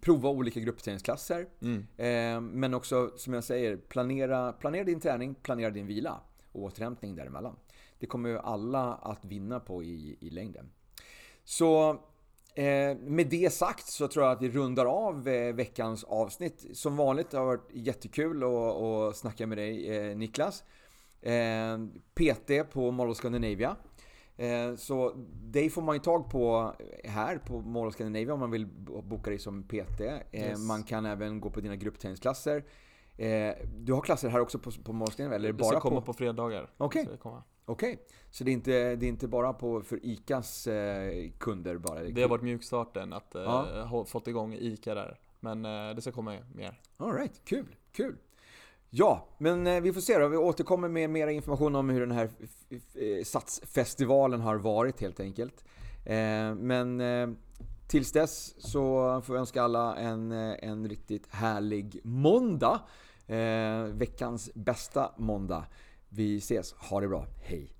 prova 0.00 0.28
olika 0.28 0.60
gruppträningsklasser. 0.60 1.46
Mm. 1.60 1.86
Eh, 1.96 2.40
men 2.40 2.74
också, 2.74 3.10
som 3.16 3.34
jag 3.34 3.44
säger, 3.44 3.76
planera, 3.76 4.52
planera 4.52 4.84
din 4.84 5.00
träning, 5.00 5.34
planera 5.34 5.70
din 5.70 5.86
vila 5.86 6.20
återhämtning 6.64 7.16
däremellan. 7.16 7.56
Det 7.98 8.06
kommer 8.06 8.28
ju 8.28 8.38
alla 8.38 8.94
att 8.94 9.24
vinna 9.24 9.60
på 9.60 9.82
i, 9.82 10.16
i 10.20 10.30
längden. 10.30 10.70
Så 11.44 11.90
eh, 12.54 12.96
med 12.98 13.26
det 13.30 13.52
sagt 13.52 13.86
så 13.86 14.08
tror 14.08 14.24
jag 14.24 14.32
att 14.32 14.42
vi 14.42 14.50
rundar 14.50 14.86
av 14.86 15.28
eh, 15.28 15.54
veckans 15.54 16.04
avsnitt. 16.04 16.66
Som 16.72 16.96
vanligt 16.96 17.32
har 17.32 17.40
det 17.40 17.46
varit 17.46 17.70
jättekul 17.72 18.42
att, 18.42 18.50
att 18.50 19.16
snacka 19.16 19.46
med 19.46 19.58
dig 19.58 19.96
eh, 19.96 20.16
Niklas. 20.16 20.64
Eh, 21.22 21.78
PT 22.14 22.72
på 22.72 22.90
Mall 22.90 23.14
Scandinavia. 23.14 23.76
Eh, 24.36 24.74
Så 24.76 25.12
dig 25.42 25.70
får 25.70 25.82
man 25.82 25.94
ju 25.96 26.00
tag 26.00 26.30
på 26.30 26.74
här 27.04 27.38
på 27.38 27.60
Mall 27.60 27.92
Scandinavia 27.92 28.34
om 28.34 28.40
man 28.40 28.50
vill 28.50 28.66
boka 29.02 29.30
dig 29.30 29.38
som 29.38 29.62
PT. 29.62 30.00
Eh, 30.00 30.16
Yes. 30.32 30.58
Man 30.58 30.82
kan 30.82 31.06
även 31.06 31.40
gå 31.40 31.50
på 31.50 31.60
dina 31.60 31.76
gruppträningsklasser. 31.76 32.64
Eh, 33.18 33.54
Du 33.78 33.92
har 33.92 34.00
klasser 34.00 34.28
här 34.28 34.40
också 34.40 34.58
på, 34.58 34.70
på 34.84 34.92
Mall 34.92 35.08
of 35.08 35.14
Scandinavia? 35.14 35.36
Eller 35.38 35.52
Det 35.52 35.64
ska 35.64 35.72
bara 35.74 35.80
komma 35.80 36.00
på... 36.00 36.06
på 36.06 36.12
fredagar. 36.12 36.70
Okej. 36.76 37.08
Komma. 37.22 37.42
Okej, 37.68 37.98
så 38.30 38.44
det 38.44 38.50
är, 38.50 38.52
inte, 38.52 38.96
det 38.96 39.06
är 39.06 39.08
inte 39.08 39.28
bara 39.28 39.52
på, 39.52 39.82
för 39.82 40.00
ICAs 40.06 40.66
eh, 40.66 41.30
kunder 41.38 41.78
bara? 41.78 42.02
Det 42.02 42.22
har 42.22 42.28
varit 42.28 42.42
mjukstarten 42.42 43.12
att 43.12 43.34
eh, 43.34 43.42
Ja. 43.42 43.82
ha 43.84 44.04
fått 44.04 44.28
igång 44.28 44.54
ICA 44.54 44.94
där. 44.94 45.18
Men 45.40 45.64
eh, 45.64 45.94
det 45.94 46.02
ska 46.02 46.12
komma 46.12 46.36
mer. 46.54 46.80
Alright, 46.96 47.40
kul, 47.44 47.76
kul. 47.92 48.16
Ja, 48.90 49.28
men 49.38 49.66
eh, 49.66 49.80
vi 49.80 49.92
får 49.92 50.00
se 50.00 50.18
då. 50.18 50.28
Vi 50.28 50.36
återkommer 50.36 50.88
med 50.88 51.10
mer 51.10 51.26
information 51.28 51.74
om 51.76 51.88
hur 51.90 52.00
den 52.00 52.10
här 52.10 52.30
eh, 52.70 53.24
Satsfestivalen 53.24 54.40
har 54.40 54.56
varit 54.56 55.00
helt 55.00 55.20
enkelt. 55.20 55.64
Men 56.56 57.02
tills 57.88 58.12
dess 58.12 58.54
så 58.70 58.82
får 59.24 59.36
jag 59.36 59.40
önska 59.40 59.62
alla 59.62 59.96
en, 59.96 60.32
en 60.32 60.88
riktigt 60.88 61.26
härlig 61.30 62.00
måndag. 62.04 62.80
Eh, 63.26 63.84
Veckans 63.84 64.50
bästa 64.54 65.12
måndag. 65.16 65.66
Vi 66.08 66.36
ses, 66.36 66.72
ha 66.72 67.00
det 67.00 67.08
bra, 67.08 67.26
hej! 67.42 67.75